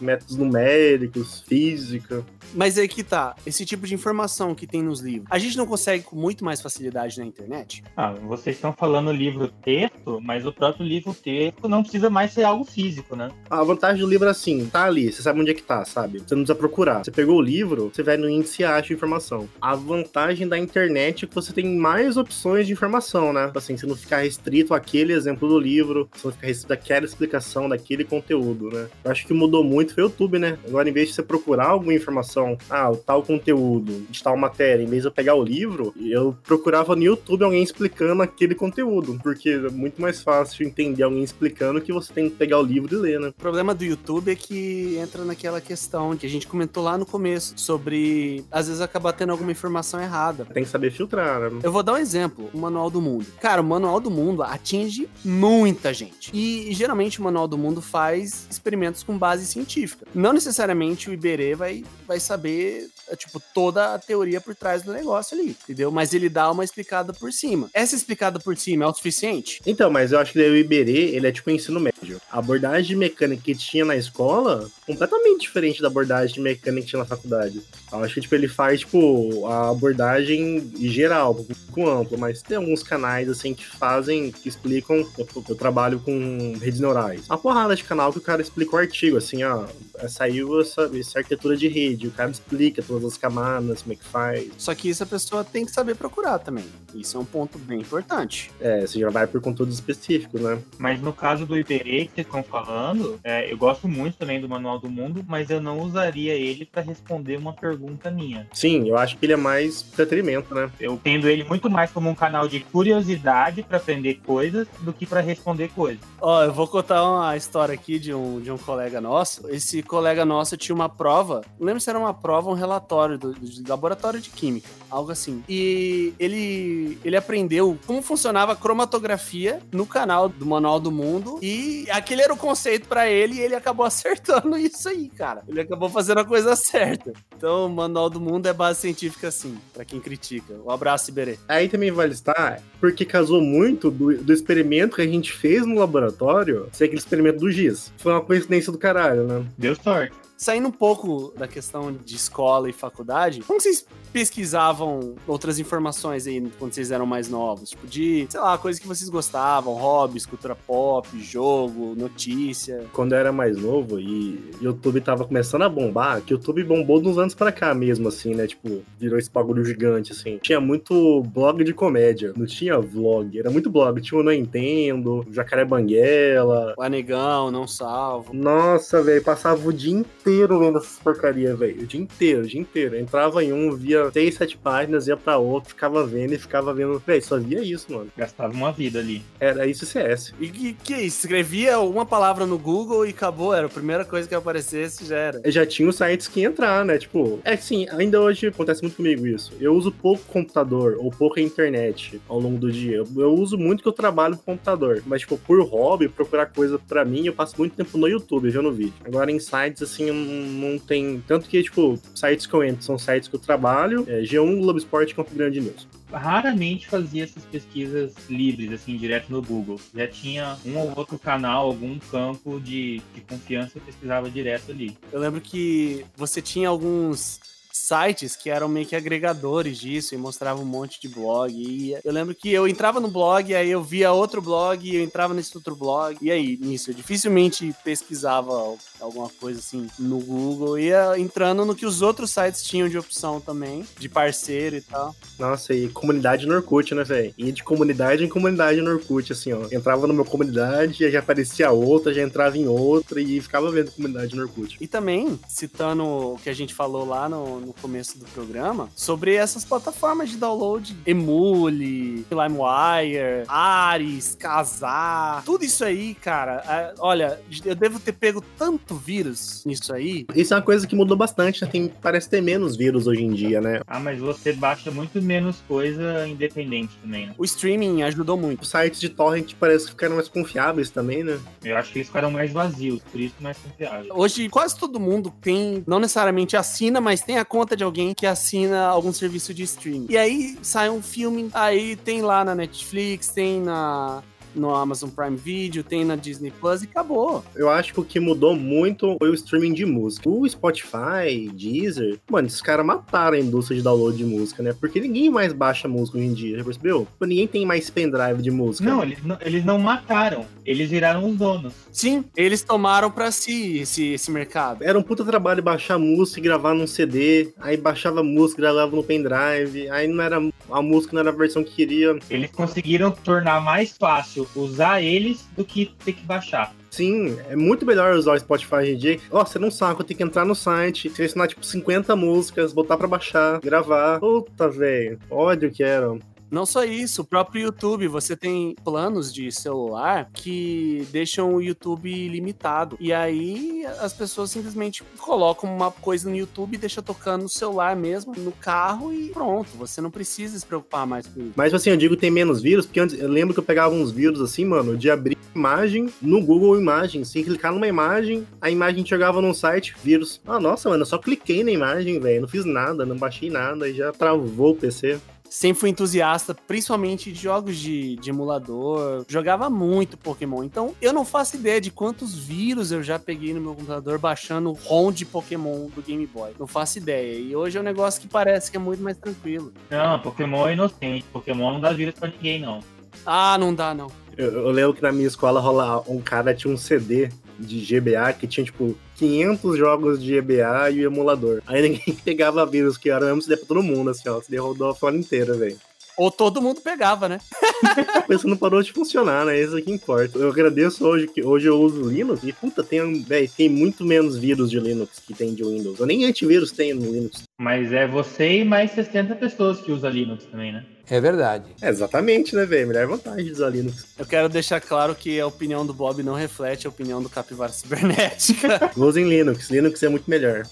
métodos 0.00 0.36
numéricos, 0.36 1.40
física. 1.46 2.24
Mas 2.54 2.78
aí 2.78 2.88
que 2.88 3.02
tá, 3.02 3.34
esse 3.46 3.64
tipo 3.64 3.86
de 3.86 3.94
informação 3.94 4.54
que 4.54 4.66
tem 4.66 4.82
nos 4.82 5.00
livros, 5.00 5.28
a 5.30 5.38
gente 5.38 5.56
não 5.56 5.66
consegue 5.66 6.04
com 6.04 6.16
muito 6.16 6.44
mais 6.44 6.60
facilidade 6.60 7.18
na 7.18 7.26
internet? 7.26 7.82
Ah, 7.96 8.12
vocês 8.12 8.56
estão 8.56 8.72
falando 8.72 9.12
livro 9.12 9.48
texto, 9.48 10.20
mas 10.22 10.46
o 10.46 10.52
próprio 10.52 10.86
livro 10.86 11.14
texto 11.14 11.68
não 11.68 11.82
precisa 11.82 12.10
mais 12.10 12.32
ser 12.32 12.44
algo 12.44 12.64
físico, 12.64 13.16
né? 13.16 13.30
A 13.48 13.62
vantagem 13.62 14.00
do 14.02 14.08
livro 14.08 14.26
é 14.26 14.30
assim, 14.30 14.66
tá 14.66 14.84
ali, 14.84 15.12
você 15.12 15.22
sabe 15.22 15.40
onde 15.40 15.50
é 15.50 15.54
que 15.54 15.62
tá, 15.62 15.84
sabe? 15.84 16.18
Você 16.18 16.34
não 16.34 16.42
precisa 16.42 16.54
procurar. 16.54 17.04
Você 17.04 17.10
pegou 17.10 17.36
o 17.36 17.42
livro, 17.42 17.90
você 17.92 18.02
vai 18.02 18.16
no 18.16 18.28
índice 18.28 18.62
e 18.62 18.64
acha 18.64 18.92
informação. 18.92 19.48
A 19.60 19.74
vantagem 19.74 20.48
da 20.48 20.58
internet 20.58 21.24
é 21.24 21.28
que 21.28 21.34
você 21.34 21.52
tem 21.52 21.76
mais 21.76 22.16
opções 22.16 22.66
de 22.66 22.72
informação, 22.72 23.32
né? 23.32 23.50
Assim, 23.54 23.76
você 23.76 23.86
não 23.86 23.96
ficar 23.96 24.18
restrito 24.18 24.74
àquele 24.74 25.12
exemplo 25.12 25.48
do 25.48 25.58
livro, 25.58 26.08
você 26.12 26.26
não 26.26 26.32
ficar 26.32 26.46
restrito 26.46 26.72
àquela 26.72 27.04
explicação 27.04 27.68
daquele 27.68 28.04
conteúdo, 28.04 28.70
né? 28.70 28.88
Eu 29.04 29.10
acho 29.10 29.26
que 29.26 29.32
mudou 29.32 29.62
muito 29.64 29.94
foi 29.94 30.04
o 30.04 30.06
YouTube, 30.06 30.38
né? 30.38 30.58
Agora, 30.66 30.88
em 30.88 30.92
vez 30.92 31.08
de 31.08 31.14
você 31.14 31.22
procurar 31.22 31.66
alguma 31.66 31.94
informação, 31.94 32.31
ah, 32.70 32.90
o 32.90 32.96
tal 32.96 33.22
conteúdo, 33.22 34.06
de 34.10 34.22
tal 34.22 34.36
matéria, 34.36 34.82
em 34.82 34.86
vez 34.86 35.02
de 35.02 35.08
eu 35.08 35.12
pegar 35.12 35.34
o 35.34 35.42
livro, 35.42 35.94
eu 36.00 36.36
procurava 36.44 36.94
no 36.96 37.02
YouTube 37.02 37.44
alguém 37.44 37.62
explicando 37.62 38.22
aquele 38.22 38.54
conteúdo, 38.54 39.18
porque 39.22 39.50
é 39.50 39.70
muito 39.70 40.00
mais 40.00 40.20
fácil 40.20 40.66
entender 40.66 41.02
alguém 41.02 41.22
explicando 41.22 41.80
que 41.80 41.92
você 41.92 42.12
tem 42.12 42.28
que 42.28 42.36
pegar 42.36 42.58
o 42.58 42.62
livro 42.62 42.94
e 42.94 42.98
ler, 42.98 43.20
né? 43.20 43.28
O 43.28 43.32
problema 43.32 43.74
do 43.74 43.84
YouTube 43.84 44.30
é 44.30 44.34
que 44.34 44.96
entra 44.96 45.24
naquela 45.24 45.60
questão 45.60 46.16
que 46.16 46.26
a 46.26 46.28
gente 46.28 46.46
comentou 46.46 46.82
lá 46.82 46.96
no 46.98 47.06
começo, 47.06 47.54
sobre 47.56 48.44
às 48.50 48.66
vezes 48.66 48.80
acabar 48.80 49.12
tendo 49.12 49.30
alguma 49.30 49.52
informação 49.52 50.00
errada. 50.00 50.44
Tem 50.46 50.64
que 50.64 50.70
saber 50.70 50.90
filtrar, 50.90 51.40
né? 51.40 51.60
Eu 51.62 51.72
vou 51.72 51.82
dar 51.82 51.94
um 51.94 51.98
exemplo, 51.98 52.48
o 52.52 52.58
Manual 52.58 52.90
do 52.90 53.00
Mundo. 53.00 53.26
Cara, 53.40 53.60
o 53.60 53.64
Manual 53.64 54.00
do 54.00 54.10
Mundo 54.10 54.42
atinge 54.42 55.08
muita 55.24 55.92
gente. 55.92 56.30
E, 56.32 56.70
e, 56.70 56.74
geralmente 56.74 57.20
o 57.20 57.22
Manual 57.22 57.48
do 57.48 57.58
Mundo 57.58 57.80
faz 57.80 58.46
experimentos 58.50 59.02
com 59.02 59.16
base 59.16 59.46
científica. 59.46 60.06
Não 60.14 60.32
necessariamente 60.32 61.10
o 61.10 61.12
Iberê 61.12 61.54
vai, 61.54 61.84
vai 62.06 62.20
saber, 62.22 62.88
é, 63.08 63.16
tipo, 63.16 63.40
toda 63.54 63.94
a 63.94 63.98
teoria 63.98 64.40
por 64.40 64.54
trás 64.54 64.82
do 64.82 64.92
negócio 64.92 65.36
ali, 65.36 65.50
entendeu? 65.50 65.90
Mas 65.90 66.14
ele 66.14 66.28
dá 66.28 66.50
uma 66.50 66.64
explicada 66.64 67.12
por 67.12 67.32
cima. 67.32 67.68
Essa 67.74 67.94
explicada 67.94 68.38
por 68.38 68.56
cima 68.56 68.84
é 68.84 68.88
o 68.88 68.94
suficiente? 68.94 69.60
Então, 69.66 69.90
mas 69.90 70.12
eu 70.12 70.18
acho 70.18 70.32
que 70.32 70.38
o 70.38 70.56
Iberê, 70.56 71.10
ele 71.14 71.26
é 71.26 71.32
tipo 71.32 71.50
ensino 71.50 71.80
médio. 71.80 72.20
A 72.30 72.38
abordagem 72.38 72.88
de 72.88 72.96
mecânica 72.96 73.42
que 73.42 73.54
tinha 73.54 73.84
na 73.84 73.96
escola, 73.96 74.70
completamente 74.86 75.42
diferente 75.42 75.82
da 75.82 75.88
abordagem 75.88 76.34
de 76.34 76.40
mecânica 76.40 76.82
que 76.82 76.90
tinha 76.90 77.00
na 77.00 77.06
faculdade. 77.06 77.62
Eu 77.90 77.98
acho 77.98 78.14
que, 78.14 78.20
tipo, 78.22 78.34
ele 78.34 78.48
faz, 78.48 78.80
tipo, 78.80 79.46
a 79.46 79.70
abordagem 79.70 80.72
geral, 80.76 81.34
com 81.70 81.88
amplo, 81.88 82.16
mas 82.18 82.42
tem 82.42 82.56
alguns 82.56 82.82
canais, 82.82 83.28
assim, 83.28 83.54
que 83.54 83.66
fazem, 83.66 84.30
que 84.30 84.48
explicam, 84.48 85.06
eu 85.48 85.54
trabalho 85.54 86.00
com 86.00 86.54
redes 86.60 86.80
neurais. 86.80 87.26
Uma 87.28 87.38
porrada 87.38 87.76
de 87.76 87.84
canal 87.84 88.12
que 88.12 88.18
o 88.18 88.22
cara 88.22 88.40
explica 88.40 88.76
o 88.76 88.78
artigo, 88.78 89.16
assim, 89.16 89.42
ó, 89.42 89.66
saiu 90.08 90.60
essa, 90.60 90.90
essa 90.94 91.18
arquitetura 91.18 91.56
de 91.56 91.68
rede, 91.68 92.11
o 92.12 92.16
cara 92.16 92.30
explica 92.30 92.82
todas 92.82 93.04
as 93.04 93.16
camadas, 93.16 93.82
como 93.82 93.92
é 93.92 93.96
que 93.96 94.04
faz. 94.04 94.50
Só 94.58 94.74
que 94.74 94.88
isso 94.88 95.02
a 95.02 95.06
pessoa 95.06 95.44
tem 95.44 95.64
que 95.64 95.72
saber 95.72 95.96
procurar 95.96 96.38
também. 96.38 96.64
Isso 96.94 97.16
é 97.16 97.20
um 97.20 97.24
ponto 97.24 97.58
bem 97.58 97.80
importante. 97.80 98.50
É, 98.60 98.82
você 98.82 99.00
já 99.00 99.10
vai 99.10 99.26
por 99.26 99.40
conteúdo 99.40 99.72
específico, 99.72 100.38
né? 100.38 100.58
Mas 100.78 101.00
no 101.00 101.12
caso 101.12 101.46
do 101.46 101.58
Iberê 101.58 102.06
que 102.06 102.14
vocês 102.14 102.26
estão 102.26 102.42
falando, 102.42 103.18
é, 103.24 103.50
eu 103.50 103.56
gosto 103.56 103.88
muito 103.88 104.16
também 104.16 104.40
do 104.40 104.48
Manual 104.48 104.78
do 104.78 104.90
Mundo, 104.90 105.24
mas 105.26 105.50
eu 105.50 105.60
não 105.60 105.80
usaria 105.80 106.34
ele 106.34 106.64
para 106.64 106.82
responder 106.82 107.36
uma 107.36 107.52
pergunta 107.52 108.10
minha. 108.10 108.46
Sim, 108.52 108.88
eu 108.88 108.96
acho 108.96 109.16
que 109.16 109.26
ele 109.26 109.32
é 109.32 109.36
mais 109.36 109.84
entretenimento, 109.92 110.54
né? 110.54 110.70
Eu 110.78 111.00
tendo 111.02 111.28
ele 111.28 111.44
muito 111.44 111.70
mais 111.70 111.90
como 111.90 112.08
um 112.08 112.14
canal 112.14 112.46
de 112.46 112.60
curiosidade 112.60 113.62
para 113.62 113.78
aprender 113.78 114.20
coisas 114.24 114.68
do 114.80 114.92
que 114.92 115.06
para 115.06 115.20
responder 115.20 115.68
coisas. 115.68 116.00
Ó, 116.20 116.44
eu 116.44 116.52
vou 116.52 116.66
contar 116.66 117.02
uma 117.02 117.36
história 117.36 117.74
aqui 117.74 117.98
de 117.98 118.12
um, 118.12 118.40
de 118.40 118.50
um 118.50 118.58
colega 118.58 119.00
nosso. 119.00 119.48
Esse 119.48 119.82
colega 119.82 120.24
nosso 120.24 120.56
tinha 120.56 120.74
uma 120.74 120.88
prova, 120.88 121.42
não 121.58 121.66
lembro 121.66 121.80
se 121.80 121.88
era 121.88 121.98
uma 122.02 122.14
prova 122.14 122.50
um 122.50 122.54
relatório 122.54 123.18
do, 123.18 123.32
do 123.32 123.68
laboratório 123.68 124.20
de 124.20 124.30
química, 124.30 124.68
algo 124.90 125.10
assim. 125.10 125.42
E 125.48 126.14
ele, 126.18 126.98
ele 127.04 127.16
aprendeu 127.16 127.78
como 127.86 128.02
funcionava 128.02 128.52
a 128.52 128.56
cromatografia 128.56 129.60
no 129.72 129.86
canal 129.86 130.28
do 130.28 130.46
Manual 130.46 130.78
do 130.78 130.90
Mundo 130.90 131.38
e 131.42 131.86
aquele 131.90 132.22
era 132.22 132.32
o 132.32 132.36
conceito 132.36 132.88
para 132.88 133.08
ele 133.08 133.36
e 133.36 133.40
ele 133.40 133.54
acabou 133.54 133.84
acertando 133.86 134.56
isso 134.56 134.88
aí, 134.88 135.08
cara. 135.08 135.42
Ele 135.48 135.60
acabou 135.60 135.88
fazendo 135.88 136.18
a 136.18 136.24
coisa 136.24 136.54
certa. 136.56 137.12
Então, 137.36 137.66
o 137.66 137.70
Manual 137.70 138.10
do 138.10 138.20
Mundo 138.20 138.46
é 138.46 138.52
base 138.52 138.80
científica 138.80 139.30
sim, 139.30 139.56
para 139.72 139.84
quem 139.84 140.00
critica. 140.00 140.54
Um 140.64 140.70
abraço, 140.70 141.10
Iberê. 141.10 141.38
Aí 141.48 141.68
também 141.68 141.90
vale 141.90 142.12
estar, 142.12 142.60
porque 142.80 143.04
casou 143.04 143.40
muito 143.40 143.90
do, 143.90 144.16
do 144.16 144.32
experimento 144.32 144.96
que 144.96 145.02
a 145.02 145.06
gente 145.06 145.32
fez 145.32 145.66
no 145.66 145.78
laboratório, 145.78 146.68
ser 146.72 146.84
aquele 146.84 147.00
experimento 147.00 147.38
do 147.38 147.50
giz. 147.50 147.92
Foi 147.98 148.12
uma 148.12 148.20
coincidência 148.20 148.72
do 148.72 148.78
caralho, 148.78 149.24
né? 149.24 149.44
Deu 149.56 149.74
sorte. 149.74 150.14
Saindo 150.42 150.66
um 150.66 150.72
pouco 150.72 151.32
da 151.38 151.46
questão 151.46 151.92
de 151.92 152.16
escola 152.16 152.68
e 152.68 152.72
faculdade, 152.72 153.42
como 153.42 153.60
vocês 153.60 153.86
pesquisavam 154.12 155.14
outras 155.24 155.60
informações 155.60 156.26
aí 156.26 156.42
quando 156.58 156.72
vocês 156.72 156.90
eram 156.90 157.06
mais 157.06 157.28
novos? 157.28 157.70
Tipo, 157.70 157.86
de, 157.86 158.26
sei 158.28 158.40
lá, 158.40 158.58
coisas 158.58 158.82
que 158.82 158.88
vocês 158.88 159.08
gostavam, 159.08 159.72
hobbies, 159.74 160.26
cultura 160.26 160.56
pop, 160.56 161.08
jogo, 161.20 161.94
notícia. 161.96 162.86
Quando 162.92 163.12
eu 163.12 163.18
era 163.18 163.30
mais 163.30 163.56
novo 163.56 164.00
e 164.00 164.50
YouTube 164.60 165.00
tava 165.00 165.24
começando 165.24 165.62
a 165.62 165.68
bombar, 165.68 166.20
que 166.22 166.34
o 166.34 166.36
YouTube 166.36 166.64
bombou 166.64 167.00
de 167.00 167.08
uns 167.08 167.18
anos 167.18 167.36
pra 167.36 167.52
cá 167.52 167.72
mesmo, 167.72 168.08
assim, 168.08 168.34
né? 168.34 168.48
Tipo, 168.48 168.82
virou 168.98 169.20
esse 169.20 169.30
bagulho 169.30 169.64
gigante, 169.64 170.10
assim. 170.10 170.40
Tinha 170.42 170.60
muito 170.60 171.22
blog 171.22 171.62
de 171.62 171.72
comédia, 171.72 172.32
não 172.36 172.46
tinha 172.46 172.80
vlog, 172.80 173.38
era 173.38 173.48
muito 173.48 173.70
blog. 173.70 174.00
Tinha 174.00 174.20
o 174.20 174.24
Nintendo, 174.24 175.24
Jacaré 175.30 175.64
Banguela. 175.64 176.74
O 176.76 176.82
Anegão, 176.82 177.48
não 177.52 177.68
salvo. 177.68 178.34
Nossa, 178.34 179.00
velho, 179.04 179.22
passava 179.22 179.68
o 179.68 179.72
dia 179.72 179.92
inteiro 179.92 180.31
lendo 180.40 180.78
essas 180.78 180.98
porcarias, 180.98 181.58
velho. 181.58 181.82
O 181.82 181.86
dia 181.86 182.00
inteiro, 182.00 182.42
o 182.42 182.46
dia 182.46 182.60
inteiro. 182.60 182.96
Eu 182.96 183.00
entrava 183.00 183.42
em 183.42 183.52
um, 183.52 183.74
via 183.74 184.10
seis, 184.12 184.34
sete 184.34 184.56
páginas, 184.56 185.06
ia 185.06 185.16
pra 185.16 185.38
outro, 185.38 185.70
ficava 185.70 186.04
vendo 186.06 186.34
e 186.34 186.38
ficava 186.38 186.72
vendo. 186.72 186.98
Velho, 186.98 187.22
só 187.22 187.38
via 187.38 187.62
isso, 187.62 187.92
mano. 187.92 188.10
Gastava 188.16 188.52
uma 188.52 188.72
vida 188.72 188.98
ali. 188.98 189.22
Era 189.38 189.66
isso 189.66 189.86
CS. 189.86 190.34
E 190.40 190.48
que, 190.48 190.72
que 190.74 190.94
isso? 190.94 191.22
Escrevia 191.22 191.78
uma 191.80 192.04
palavra 192.04 192.46
no 192.46 192.58
Google 192.58 193.06
e 193.06 193.10
acabou, 193.10 193.54
era 193.54 193.66
a 193.66 193.70
primeira 193.70 194.04
coisa 194.04 194.28
que 194.28 194.34
aparecesse, 194.34 195.04
já 195.04 195.16
era. 195.16 195.42
Já 195.50 195.66
tinha 195.66 195.88
os 195.88 195.96
sites 195.96 196.28
que 196.28 196.40
ia 196.40 196.46
entrar, 196.46 196.84
né? 196.84 196.98
Tipo, 196.98 197.40
é 197.44 197.56
que 197.56 197.64
sim, 197.64 197.86
ainda 197.90 198.20
hoje 198.20 198.46
acontece 198.48 198.82
muito 198.82 198.96
comigo 198.96 199.26
isso. 199.26 199.52
Eu 199.60 199.74
uso 199.74 199.92
pouco 199.92 200.22
computador 200.26 200.96
ou 200.98 201.10
pouca 201.10 201.40
internet 201.40 202.20
ao 202.28 202.38
longo 202.38 202.58
do 202.58 202.70
dia. 202.70 202.96
Eu, 202.96 203.06
eu 203.16 203.34
uso 203.34 203.56
muito 203.56 203.82
que 203.82 203.88
eu 203.88 203.92
trabalho 203.92 204.36
com 204.36 204.52
computador. 204.52 205.02
Mas, 205.06 205.22
tipo, 205.22 205.36
por 205.38 205.60
hobby, 205.62 206.08
procurar 206.08 206.46
coisa 206.46 206.78
pra 206.78 207.04
mim, 207.04 207.26
eu 207.26 207.32
passo 207.32 207.54
muito 207.58 207.74
tempo 207.74 207.96
no 207.98 208.08
YouTube 208.08 208.50
vendo 208.50 208.72
vídeo. 208.72 208.94
Agora, 209.04 209.30
em 209.30 209.38
sites, 209.38 209.82
assim, 209.82 210.04
eu 210.04 210.14
não, 210.22 210.78
tem. 210.78 211.22
Tanto 211.26 211.48
que, 211.48 211.62
tipo, 211.62 211.98
sites 212.14 212.46
que 212.46 212.54
eu 212.54 212.64
entro 212.64 212.82
são 212.82 212.98
sites 212.98 213.28
que 213.28 213.36
eu 213.36 213.40
trabalho, 213.40 214.04
é 214.08 214.22
G1, 214.22 214.60
Globo 214.60 214.78
Esporte 214.78 215.12
e 215.12 215.14
Campo 215.14 215.34
Grande 215.34 215.60
News. 215.60 215.86
Raramente 216.10 216.88
fazia 216.88 217.24
essas 217.24 217.44
pesquisas 217.44 218.14
livres, 218.28 218.72
assim, 218.72 218.96
direto 218.96 219.30
no 219.30 219.40
Google. 219.40 219.80
Já 219.94 220.06
tinha 220.06 220.56
um 220.64 220.76
ou 220.78 220.92
outro 220.96 221.18
canal, 221.18 221.66
algum 221.66 221.98
campo 221.98 222.60
de, 222.60 223.00
de 223.14 223.20
confiança 223.22 223.80
que 223.80 223.86
pesquisava 223.86 224.30
direto 224.30 224.70
ali. 224.70 224.96
Eu 225.10 225.20
lembro 225.20 225.40
que 225.40 226.04
você 226.16 226.42
tinha 226.42 226.68
alguns 226.68 227.40
sites 227.72 228.36
que 228.36 228.50
eram 228.50 228.68
meio 228.68 228.86
que 228.86 228.94
agregadores 228.94 229.78
disso 229.78 230.14
e 230.14 230.18
mostravam 230.18 230.62
um 230.62 230.66
monte 230.66 231.00
de 231.00 231.08
blog. 231.08 231.52
E 231.52 231.96
eu 232.04 232.12
lembro 232.12 232.34
que 232.34 232.50
eu 232.50 232.68
entrava 232.68 233.00
no 233.00 233.08
blog, 233.08 233.54
aí 233.54 233.70
eu 233.70 233.82
via 233.82 234.12
outro 234.12 234.42
blog, 234.42 234.88
e 234.88 234.96
eu 234.96 235.02
entrava 235.02 235.32
nesse 235.32 235.56
outro 235.56 235.74
blog. 235.74 236.16
E 236.20 236.30
aí, 236.30 236.58
nisso, 236.60 236.90
eu 236.90 236.94
dificilmente 236.94 237.74
pesquisava 237.82 238.76
alguma 239.00 239.28
coisa 239.28 239.58
assim 239.58 239.88
no 239.98 240.18
Google. 240.18 240.78
Ia 240.78 241.18
entrando 241.18 241.64
no 241.64 241.74
que 241.74 241.86
os 241.86 242.02
outros 242.02 242.30
sites 242.30 242.62
tinham 242.62 242.88
de 242.88 242.98
opção 242.98 243.40
também, 243.40 243.84
de 243.98 244.08
parceiro 244.08 244.76
e 244.76 244.80
tal. 244.80 245.14
Nossa, 245.38 245.74
e 245.74 245.88
comunidade 245.88 246.46
no 246.46 246.54
Orkut, 246.54 246.94
né, 246.94 247.04
velho? 247.04 247.34
Ia 247.38 247.52
de 247.52 247.64
comunidade 247.64 248.24
em 248.24 248.28
comunidade 248.28 248.80
no 248.80 248.90
Orkut, 248.92 249.32
assim, 249.32 249.52
ó. 249.52 249.66
Entrava 249.72 250.06
numa 250.06 250.24
comunidade, 250.24 251.10
já 251.10 251.18
aparecia 251.18 251.70
outra, 251.70 252.12
já 252.12 252.22
entrava 252.22 252.58
em 252.58 252.66
outra 252.66 253.20
e 253.20 253.40
ficava 253.40 253.70
vendo 253.70 253.92
comunidade 253.92 254.36
no 254.36 254.42
Orkut. 254.42 254.76
E 254.80 254.86
também, 254.86 255.38
citando 255.48 256.04
o 256.04 256.38
que 256.42 256.50
a 256.50 256.54
gente 256.54 256.74
falou 256.74 257.06
lá 257.06 257.28
no, 257.28 257.61
no 257.66 257.72
começo 257.72 258.18
do 258.18 258.24
programa, 258.26 258.88
sobre 258.94 259.34
essas 259.34 259.64
plataformas 259.64 260.30
de 260.30 260.36
download, 260.36 260.96
Emule, 261.06 262.26
LimeWire, 262.30 263.44
Ares, 263.48 264.36
Casar, 264.38 265.42
tudo 265.44 265.64
isso 265.64 265.84
aí, 265.84 266.14
cara. 266.14 266.62
é, 266.68 266.94
olha, 266.98 267.40
eu 267.64 267.74
devo 267.74 267.98
ter 267.98 268.12
pego 268.12 268.42
tanto 268.56 268.94
vírus 268.94 269.62
nisso 269.64 269.94
aí. 269.94 270.26
Isso 270.34 270.54
é 270.54 270.56
uma 270.56 270.62
coisa 270.62 270.86
que 270.86 270.94
mudou 270.94 271.16
bastante, 271.16 271.62
né? 271.64 271.70
Tem, 271.70 271.88
parece 271.88 272.28
ter 272.28 272.40
menos 272.40 272.76
vírus 272.76 273.06
hoje 273.06 273.22
em 273.22 273.32
dia, 273.32 273.60
né? 273.60 273.80
Ah, 273.86 274.00
mas 274.00 274.18
você 274.18 274.52
baixa 274.52 274.90
muito 274.90 275.20
menos 275.20 275.56
coisa 275.66 276.26
independente 276.26 276.96
também, 277.00 277.26
né? 277.26 277.34
O 277.38 277.44
streaming 277.44 278.02
ajudou 278.02 278.36
muito. 278.36 278.62
Os 278.62 278.68
sites 278.70 279.00
de 279.00 279.08
torrent 279.08 279.54
parece 279.58 279.86
que 279.86 279.90
ficaram 279.92 280.16
mais 280.16 280.28
confiáveis 280.28 280.90
também, 280.90 281.22
né? 281.22 281.38
Eu 281.64 281.76
acho 281.76 281.92
que 281.92 281.98
eles 281.98 282.08
ficaram 282.08 282.30
mais 282.30 282.52
vazios, 282.52 283.00
por 283.02 283.20
isso 283.20 283.34
mais 283.40 283.56
confiáveis. 283.58 284.08
Hoje, 284.10 284.48
quase 284.48 284.78
todo 284.78 284.98
mundo 284.98 285.32
tem, 285.40 285.82
não 285.86 285.98
necessariamente 285.98 286.56
assina, 286.56 287.00
mas 287.00 287.22
tem 287.22 287.38
a 287.38 287.44
conta 287.52 287.76
de 287.76 287.84
alguém 287.84 288.14
que 288.14 288.26
assina 288.26 288.86
algum 288.86 289.12
serviço 289.12 289.52
de 289.52 289.62
streaming. 289.64 290.06
E 290.08 290.16
aí 290.16 290.56
sai 290.62 290.88
um 290.88 291.02
filme, 291.02 291.50
aí 291.52 291.96
tem 291.96 292.22
lá 292.22 292.42
na 292.42 292.54
Netflix, 292.54 293.28
tem 293.28 293.60
na 293.60 294.22
no 294.54 294.74
Amazon 294.74 295.10
Prime 295.10 295.36
Video, 295.36 295.82
tem 295.82 296.04
na 296.04 296.16
Disney 296.16 296.50
Plus 296.50 296.82
e 296.82 296.86
acabou. 296.86 297.44
Eu 297.54 297.70
acho 297.70 297.92
que 297.92 298.00
o 298.00 298.04
que 298.04 298.20
mudou 298.20 298.54
muito 298.54 299.16
foi 299.18 299.30
o 299.30 299.34
streaming 299.34 299.72
de 299.72 299.84
música. 299.84 300.28
O 300.28 300.48
Spotify, 300.48 301.50
Deezer, 301.52 302.18
mano, 302.30 302.46
esses 302.46 302.62
caras 302.62 302.84
mataram 302.84 303.36
a 303.36 303.40
indústria 303.40 303.76
de 303.76 303.82
download 303.82 304.16
de 304.16 304.24
música, 304.24 304.62
né? 304.62 304.74
Porque 304.78 305.00
ninguém 305.00 305.30
mais 305.30 305.52
baixa 305.52 305.88
música 305.88 306.18
hoje 306.18 306.26
em 306.26 306.34
dia, 306.34 306.58
já 306.58 306.64
percebeu? 306.64 307.06
Tipo, 307.10 307.24
ninguém 307.24 307.46
tem 307.46 307.66
mais 307.66 307.90
pendrive 307.90 308.42
de 308.42 308.50
música. 308.50 308.88
Não, 308.88 309.02
eles 309.02 309.24
não, 309.24 309.38
eles 309.40 309.64
não 309.64 309.78
mataram, 309.78 310.46
eles 310.64 310.88
viraram 310.88 311.28
os 311.28 311.36
donos. 311.36 311.72
Sim, 311.90 312.24
eles 312.36 312.62
tomaram 312.62 313.10
pra 313.10 313.30
si 313.30 313.78
esse, 313.78 314.12
esse 314.12 314.30
mercado. 314.30 314.82
Era 314.82 314.98
um 314.98 315.02
puta 315.02 315.24
trabalho 315.24 315.62
baixar 315.62 315.98
música 315.98 316.40
e 316.40 316.42
gravar 316.42 316.74
num 316.74 316.86
CD, 316.86 317.52
aí 317.60 317.76
baixava 317.76 318.22
música, 318.22 318.62
gravava 318.62 318.94
no 318.94 319.02
pendrive, 319.02 319.88
aí 319.90 320.06
não 320.08 320.22
era 320.22 320.40
a 320.70 320.82
música 320.82 321.14
não 321.14 321.20
era 321.20 321.30
a 321.30 321.32
versão 321.32 321.62
que 321.62 321.74
queria. 321.74 322.18
Eles 322.30 322.50
conseguiram 322.50 323.10
tornar 323.10 323.60
mais 323.60 323.96
fácil 323.96 324.41
usar 324.54 325.02
eles 325.02 325.48
do 325.56 325.64
que 325.64 325.94
ter 326.04 326.12
que 326.12 326.24
baixar. 326.24 326.74
Sim, 326.90 327.38
é 327.48 327.56
muito 327.56 327.86
melhor 327.86 328.14
usar 328.14 328.34
o 328.34 328.38
Spotify 328.38 328.74
hoje 328.74 328.92
em 328.92 328.96
dia. 328.98 329.20
Você 329.30 329.58
não 329.58 329.70
sabe, 329.70 330.00
eu 330.00 330.04
tenho 330.04 330.18
que 330.18 330.24
entrar 330.24 330.44
no 330.44 330.54
site, 330.54 331.08
selecionar 331.08 331.48
tipo 331.48 331.64
50 331.64 332.14
músicas, 332.14 332.72
botar 332.72 332.98
pra 332.98 333.08
baixar, 333.08 333.60
gravar. 333.60 334.20
Puta, 334.20 334.68
velho, 334.68 335.18
ódio 335.30 335.70
que 335.70 335.82
era. 335.82 336.18
Não 336.52 336.66
só 336.66 336.84
isso, 336.84 337.22
o 337.22 337.24
próprio 337.24 337.62
YouTube, 337.62 338.06
você 338.08 338.36
tem 338.36 338.76
planos 338.84 339.32
de 339.32 339.50
celular 339.50 340.28
que 340.34 341.08
deixam 341.10 341.54
o 341.54 341.62
YouTube 341.62 342.28
limitado. 342.28 342.94
E 343.00 343.10
aí 343.10 343.86
as 344.00 344.12
pessoas 344.12 344.50
simplesmente 344.50 345.02
colocam 345.18 345.74
uma 345.74 345.90
coisa 345.90 346.28
no 346.28 346.36
YouTube 346.36 346.74
e 346.74 346.78
deixam 346.78 347.02
tocando 347.02 347.44
no 347.44 347.48
celular 347.48 347.96
mesmo, 347.96 348.34
no 348.36 348.52
carro 348.52 349.14
e 349.14 349.30
pronto. 349.30 349.70
Você 349.78 350.02
não 350.02 350.10
precisa 350.10 350.58
se 350.58 350.66
preocupar 350.66 351.06
mais 351.06 351.26
com 351.26 351.40
isso. 351.40 351.52
Mas 351.56 351.72
assim, 351.72 351.88
eu 351.88 351.96
digo 351.96 352.16
tem 352.16 352.30
menos 352.30 352.60
vírus, 352.60 352.84
porque 352.84 353.00
antes 353.00 353.18
eu 353.18 353.30
lembro 353.30 353.54
que 353.54 353.60
eu 353.60 353.64
pegava 353.64 353.94
uns 353.94 354.10
vírus 354.10 354.38
assim, 354.42 354.66
mano, 354.66 354.94
de 354.94 355.10
abrir 355.10 355.38
imagem 355.54 356.12
no 356.20 356.44
Google 356.44 356.78
Imagens. 356.78 357.28
Sem 357.28 357.42
clicar 357.42 357.72
numa 357.72 357.88
imagem, 357.88 358.46
a 358.60 358.70
imagem 358.70 359.06
chegava 359.06 359.40
num 359.40 359.54
site, 359.54 359.94
vírus. 360.04 360.38
Ah, 360.46 360.60
nossa, 360.60 360.90
mano, 360.90 361.02
eu 361.02 361.06
só 361.06 361.16
cliquei 361.16 361.64
na 361.64 361.70
imagem, 361.70 362.20
velho. 362.20 362.42
Não 362.42 362.48
fiz 362.48 362.66
nada, 362.66 363.06
não 363.06 363.16
baixei 363.16 363.48
nada 363.48 363.88
e 363.88 363.94
já 363.94 364.12
travou 364.12 364.72
o 364.72 364.76
PC. 364.76 365.18
Sempre 365.52 365.80
fui 365.80 365.90
entusiasta, 365.90 366.54
principalmente 366.54 367.30
de 367.30 367.38
jogos 367.38 367.76
de, 367.76 368.16
de 368.16 368.30
emulador. 368.30 369.22
Jogava 369.28 369.68
muito 369.68 370.16
Pokémon. 370.16 370.64
Então, 370.64 370.94
eu 371.00 371.12
não 371.12 371.26
faço 371.26 371.56
ideia 371.56 371.78
de 371.78 371.90
quantos 371.90 372.34
vírus 372.34 372.90
eu 372.90 373.02
já 373.02 373.18
peguei 373.18 373.52
no 373.52 373.60
meu 373.60 373.74
computador 373.74 374.18
baixando 374.18 374.70
o 374.70 374.72
ROM 374.72 375.12
de 375.12 375.26
Pokémon 375.26 375.90
do 375.94 376.00
Game 376.00 376.26
Boy. 376.26 376.52
Não 376.58 376.66
faço 376.66 376.96
ideia. 376.96 377.38
E 377.38 377.54
hoje 377.54 377.76
é 377.76 377.82
um 377.82 377.84
negócio 377.84 378.18
que 378.18 378.26
parece 378.26 378.70
que 378.70 378.78
é 378.78 378.80
muito 378.80 379.02
mais 379.02 379.18
tranquilo. 379.18 379.74
Não, 379.90 380.18
Pokémon 380.20 380.68
é 380.68 380.72
inocente. 380.72 381.26
Pokémon 381.30 381.74
não 381.74 381.80
dá 381.82 381.92
vírus 381.92 382.14
pra 382.14 382.30
ninguém, 382.30 382.58
não. 382.58 382.80
Ah, 383.26 383.58
não 383.58 383.74
dá, 383.74 383.92
não. 383.92 384.10
Eu, 384.38 384.52
eu 384.52 384.70
lembro 384.70 384.94
que 384.94 385.02
na 385.02 385.12
minha 385.12 385.28
escola 385.28 385.60
rola 385.60 386.02
um 386.08 386.22
cara 386.22 386.54
tinha 386.54 386.72
um 386.72 386.78
CD 386.78 387.28
de 387.58 387.80
GBA 387.80 388.32
que 388.32 388.46
tinha, 388.46 388.64
tipo, 388.64 388.96
500 389.16 389.78
jogos 389.78 390.22
de 390.22 390.40
GBA 390.40 390.90
e 390.90 391.00
o 391.00 391.06
emulador. 391.06 391.62
Aí 391.66 391.82
ninguém 391.82 392.14
pegava 392.24 392.66
vírus, 392.66 392.96
que 392.96 393.10
era 393.10 393.24
o 393.24 393.28
mesmo 393.28 393.42
CD 393.42 393.56
pra 393.56 393.66
todo 393.66 393.82
mundo, 393.82 394.10
assim, 394.10 394.28
ó. 394.28 394.40
CD 394.40 394.58
rodou 394.58 394.90
a 394.90 394.94
fora 394.94 395.16
inteira, 395.16 395.54
velho. 395.54 395.78
Ou 396.16 396.30
todo 396.30 396.60
mundo 396.60 396.80
pegava, 396.80 397.28
né? 397.28 397.38
Isso 398.28 398.46
não 398.46 398.56
parou 398.56 398.82
de 398.82 398.92
funcionar, 398.92 399.46
né? 399.46 399.58
Isso 399.58 399.76
é 399.76 399.80
que 399.80 399.90
importa. 399.90 400.38
Eu 400.38 400.50
agradeço 400.50 401.06
hoje 401.06 401.26
que 401.26 401.42
hoje 401.42 401.66
eu 401.66 401.80
uso 401.80 402.08
Linux 402.08 402.44
e, 402.44 402.52
puta, 402.52 402.82
tem, 402.82 403.22
véio, 403.22 403.50
tem 403.56 403.68
muito 403.68 404.04
menos 404.04 404.36
vírus 404.36 404.70
de 404.70 404.78
Linux 404.78 405.18
que 405.18 405.32
tem 405.32 405.54
de 405.54 405.64
Windows. 405.64 405.98
Eu 405.98 406.06
nem 406.06 406.24
antivírus 406.24 406.70
tenho 406.70 406.96
no 406.96 407.10
Linux. 407.10 407.42
Mas 407.58 407.92
é 407.92 408.06
você 408.06 408.58
e 408.58 408.64
mais 408.64 408.90
60 408.90 409.34
pessoas 409.36 409.80
que 409.80 409.90
usam 409.90 410.10
Linux 410.10 410.44
também, 410.44 410.72
né? 410.72 410.84
É 411.10 411.20
verdade. 411.20 411.64
É, 411.80 411.88
exatamente, 411.88 412.54
né, 412.54 412.64
velho? 412.64 412.88
Melhor 412.88 413.06
vantagem 413.06 413.44
de 413.44 413.52
usar 413.52 413.68
Linux. 413.70 414.06
Eu 414.18 414.24
quero 414.24 414.48
deixar 414.48 414.80
claro 414.80 415.14
que 415.14 415.38
a 415.40 415.46
opinião 415.46 415.84
do 415.84 415.92
Bob 415.92 416.22
não 416.22 416.34
reflete 416.34 416.86
a 416.86 416.90
opinião 416.90 417.22
do 417.22 417.28
Capivara 417.28 417.72
Cibernética. 417.72 418.90
Usem 418.96 419.28
Linux. 419.28 419.70
Linux 419.70 420.02
é 420.02 420.08
muito 420.08 420.30
melhor. 420.30 420.64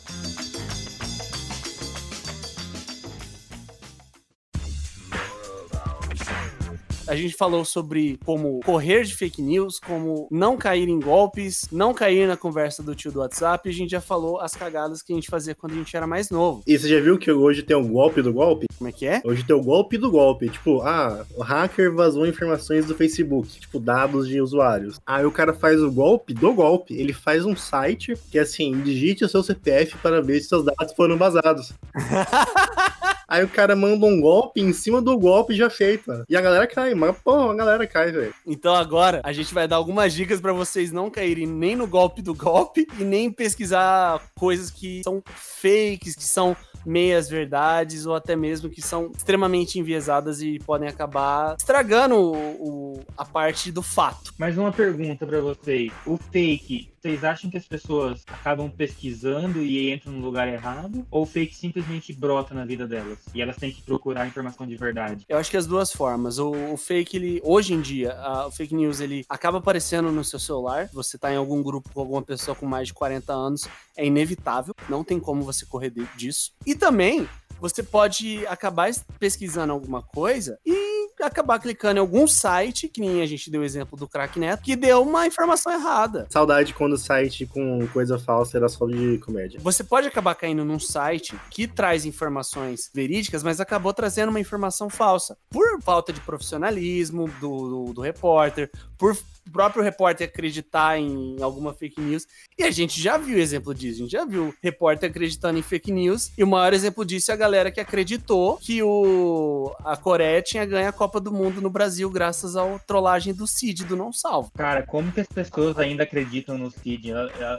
A 7.11 7.17
gente 7.17 7.35
falou 7.35 7.65
sobre 7.65 8.21
como 8.25 8.61
correr 8.61 9.03
de 9.03 9.17
fake 9.17 9.43
news, 9.43 9.81
como 9.81 10.29
não 10.31 10.57
cair 10.57 10.89
em 10.89 11.01
golpes, 11.01 11.67
não 11.73 11.93
cair 11.93 12.29
na 12.29 12.37
conversa 12.37 12.85
do 12.85 12.95
tio 12.95 13.11
do 13.11 13.19
WhatsApp. 13.19 13.69
E 13.69 13.73
a 13.73 13.75
gente 13.75 13.91
já 13.91 14.01
falou 14.01 14.39
as 14.39 14.55
cagadas 14.55 15.03
que 15.03 15.13
a 15.13 15.17
gente 15.17 15.29
fazia 15.29 15.53
quando 15.53 15.73
a 15.73 15.75
gente 15.75 15.97
era 15.97 16.07
mais 16.07 16.31
novo. 16.31 16.63
E 16.65 16.79
você 16.79 16.89
já 16.89 17.01
viu 17.01 17.19
que 17.19 17.33
hoje 17.33 17.65
tem 17.65 17.77
o 17.77 17.83
golpe 17.83 18.23
do 18.23 18.33
golpe? 18.33 18.67
Como 18.79 18.89
é 18.89 18.93
que 18.93 19.09
é? 19.09 19.21
Hoje 19.25 19.43
tem 19.43 19.57
o 19.57 19.61
golpe 19.61 19.99
do 19.99 20.09
golpe. 20.09 20.49
Tipo, 20.51 20.83
ah, 20.83 21.27
o 21.35 21.43
hacker 21.43 21.93
vazou 21.93 22.29
informações 22.29 22.87
do 22.87 22.95
Facebook, 22.95 23.59
tipo, 23.59 23.81
dados 23.81 24.29
de 24.29 24.41
usuários. 24.41 25.01
Aí 25.05 25.27
o 25.27 25.33
cara 25.33 25.53
faz 25.53 25.83
o 25.83 25.91
golpe 25.91 26.33
do 26.33 26.55
golpe. 26.55 26.95
Ele 26.95 27.13
faz 27.13 27.45
um 27.45 27.57
site 27.57 28.15
que 28.31 28.39
assim, 28.39 28.81
digite 28.83 29.25
o 29.25 29.29
seu 29.29 29.43
CPF 29.43 29.99
para 29.99 30.23
ver 30.23 30.41
se 30.41 30.49
seus 30.49 30.65
dados 30.65 30.95
foram 30.95 31.19
vazados. 31.19 31.73
Aí 33.31 33.45
o 33.45 33.49
cara 33.49 33.77
manda 33.77 34.05
um 34.05 34.21
golpe 34.21 34.61
em 34.61 34.73
cima 34.73 35.01
do 35.01 35.17
golpe 35.19 35.55
já 35.55 35.71
feito. 35.71 36.09
mano. 36.11 36.25
E 36.29 36.37
a 36.37 36.41
galera 36.41 36.67
cai, 36.67 36.95
mas 36.95 37.17
pô, 37.19 37.51
a 37.51 37.55
galera 37.55 37.87
cai, 37.87 38.11
velho. 38.11 38.35
Então 38.47 38.75
agora 38.75 39.21
a 39.25 39.33
gente 39.33 39.55
vai 39.55 39.69
dar 39.69 39.77
algumas 39.77 40.13
dicas 40.13 40.41
pra 40.41 40.53
vocês 40.53 40.91
não 40.93 41.09
caírem 41.09 41.47
nem 41.47 41.77
no 41.77 41.87
golpe 41.87 42.21
do 42.21 42.35
golpe 42.35 42.87
e 42.99 43.05
nem 43.05 43.31
pesquisar 43.31 44.21
coisas 44.39 44.71
que 44.71 45.01
são 45.05 45.23
fakes, 45.61 46.15
que 46.17 46.25
são 46.25 46.57
meias 46.85 47.29
verdades 47.29 48.07
ou 48.07 48.15
até 48.15 48.35
mesmo 48.35 48.71
que 48.71 48.81
são 48.81 49.11
extremamente 49.15 49.79
enviesadas 49.79 50.41
e 50.41 50.59
podem 50.61 50.89
acabar 50.89 51.55
estragando 51.59 52.17
o, 52.17 52.95
o- 52.97 53.01
a 53.19 53.25
parte 53.25 53.71
do 53.71 53.83
fato. 53.83 54.33
Mais 54.39 54.57
uma 54.57 54.73
pergunta 54.73 55.27
pra 55.27 55.41
vocês. 55.43 55.93
O 56.07 56.17
fake, 56.17 56.91
vocês 57.01 57.25
acham 57.25 57.51
que 57.51 57.57
as 57.57 57.65
pessoas 57.67 58.23
acabam 58.29 58.71
pesquisando 58.71 59.63
e 59.63 59.91
entram 59.93 60.13
no 60.13 60.21
lugar 60.25 60.47
errado? 60.49 61.07
Ou 61.11 61.25
fake 61.25 61.55
simplesmente 61.55 62.13
brota 62.13 62.53
na 62.55 62.65
vida 62.65 62.87
delas? 62.87 63.19
E 63.35 63.41
elas 63.41 63.57
têm 63.57 63.73
que 63.73 63.81
procurar 63.83 64.27
informação 64.27 64.67
de 64.67 64.77
verdade? 64.77 65.25
Eu 65.29 65.39
acho 65.39 65.51
que 65.51 65.57
as 65.57 65.67
duas 65.67 65.91
formas. 65.93 66.39
O, 66.39 66.51
o 66.73 66.77
fake, 66.77 67.17
ele, 67.17 67.41
hoje 67.43 67.73
em 67.73 67.81
dia, 67.81 68.13
a- 68.15 68.47
o 68.49 68.51
fake 68.51 68.75
news, 68.75 69.01
ele 69.01 69.25
acaba 69.29 69.59
aparecendo 69.59 70.13
no 70.13 70.23
seu 70.23 70.39
celular. 70.39 70.91
Você 70.93 71.17
tá 71.17 71.33
em 71.33 71.37
algum 71.37 71.63
grupo 71.63 71.91
com 71.93 72.01
alguma 72.01 72.23
pessoa 72.23 72.55
com 72.55 72.67
mais 72.67 72.89
de 72.89 72.95
40 72.95 73.33
anos, 73.33 73.67
é 73.97 74.05
inevitável. 74.05 74.75
Não 74.89 75.03
tem 75.03 75.19
como 75.19 75.43
você 75.43 75.65
correr 75.65 75.91
disso. 76.17 76.53
E 76.67 76.75
também, 76.75 77.27
você 77.59 77.83
pode 77.83 78.47
acabar 78.47 78.91
es- 78.91 79.05
pesquisando 79.19 79.73
alguma 79.73 80.03
coisa 80.03 80.59
e 80.67 80.90
acabar 81.23 81.59
clicando 81.59 81.99
em 81.99 82.01
algum 82.01 82.27
site, 82.27 82.89
que 82.89 83.01
nem 83.01 83.23
a 83.23 83.27
gente 83.27 83.51
deu 83.51 83.61
o 83.61 83.65
exemplo 83.65 83.99
do 83.99 84.09
Crack 84.09 84.39
Neto, 84.39 84.63
que 84.63 84.77
deu 84.77 85.03
uma 85.03 85.27
informação 85.27 85.73
errada. 85.73 86.27
Saudade 86.31 86.75
quando 86.75 86.95
o 86.95 86.99
site 86.99 87.47
com 87.47 87.87
coisa 87.89 88.19
falsa 88.19 88.57
era 88.57 88.69
só 88.69 88.87
de 88.87 89.19
comédia. 89.19 89.61
Você 89.63 89.85
pode 89.85 90.07
acabar 90.07 90.35
caindo 90.35 90.65
num 90.65 90.79
site 90.79 91.39
que 91.51 91.67
traz 91.67 92.05
informações 92.05 92.91
verídicas, 92.95 93.43
mas 93.43 93.61
acabou 93.61 93.93
trazendo 93.93 94.31
uma 94.31 94.41
informação 94.41 94.89
falsa. 94.89 95.37
Por 95.51 95.81
falta 95.83 96.13
de 96.13 96.21
profissionalismo 96.21 97.29
do, 97.41 97.69
do, 97.69 97.93
do 97.95 98.01
repórter, 98.01 98.71
por 98.99 99.17
próprio 99.51 99.83
repórter 99.83 100.29
acreditar 100.29 100.99
em 100.99 101.37
alguma 101.43 101.75
fake 101.75 102.01
news. 102.01 102.27
E 102.59 102.63
a 102.63 102.71
gente 102.71 103.01
já 103.01 103.17
viu 103.17 103.39
exemplo 103.39 103.75
disso. 103.75 104.01
A 104.01 104.03
gente 104.03 104.13
já 104.13 104.25
viu 104.25 104.55
repórter 104.63 105.11
acreditando 105.11 105.59
em 105.59 105.63
fake 105.63 105.91
news. 105.93 106.31
E 106.37 106.45
o 106.45 106.47
maior 106.47 106.73
exemplo 106.73 107.05
disso 107.05 107.31
é 107.31 107.35
a 107.35 107.37
galera 107.37 107.71
que 107.71 107.81
acreditou 107.81 108.57
que 108.57 108.83
o 108.83 109.75
a 109.85 109.97
Coreia 109.97 110.43
tinha 110.43 110.65
ganho 110.65 110.89
a 110.89 110.93
Copa 110.93 111.21
do 111.21 111.33
Mundo 111.33 111.61
no 111.61 111.71
Brasil 111.71 112.11
graças 112.11 112.57
ao 112.57 112.79
trollagem 112.81 113.35
do 113.35 113.47
Cid 113.47 113.85
do 113.85 113.97
Não 113.97 114.13
Salvo. 114.13 114.51
Cara, 114.57 114.83
como 114.83 115.11
que 115.13 115.21
as 115.21 115.27
pessoas 115.27 115.79
ainda 115.79 116.03
acreditam 116.03 116.57
no 116.57 116.71
Cid? 116.71 117.13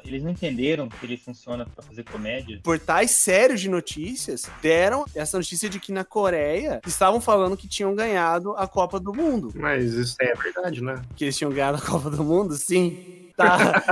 Eles 0.06 0.24
não 0.24 0.32
entenderam 0.32 0.88
que 0.88 1.06
ele 1.06 1.18
funciona 1.18 1.66
pra 1.66 1.84
fazer 1.84 2.04
comédia? 2.04 2.60
Portais 2.64 3.12
sérios 3.12 3.60
de 3.60 3.70
notícias 3.70 4.50
deram 4.62 5.06
essa 5.16 5.38
notícia 5.38 5.70
de 5.70 5.80
que 5.80 5.92
na 5.92 6.04
Coreia 6.04 6.82
estavam 6.86 7.20
falando 7.20 7.58
que 7.58 7.68
tinham 7.68 7.96
ganhado 7.96 8.56
a 8.58 8.68
Copa 8.68 9.00
do 9.00 9.14
Mundo. 9.14 9.52
Mas 9.56 9.94
isso 9.94 10.16
é 10.22 10.34
verdade, 10.34 10.82
né? 10.82 11.02
Que 11.16 11.26
eles 11.26 11.38
tinham 11.38 11.52
ganhado 11.52 11.81
Copa 11.88 12.10
do 12.10 12.24
Mundo, 12.24 12.56
sim. 12.56 13.30
Tá. 13.36 13.84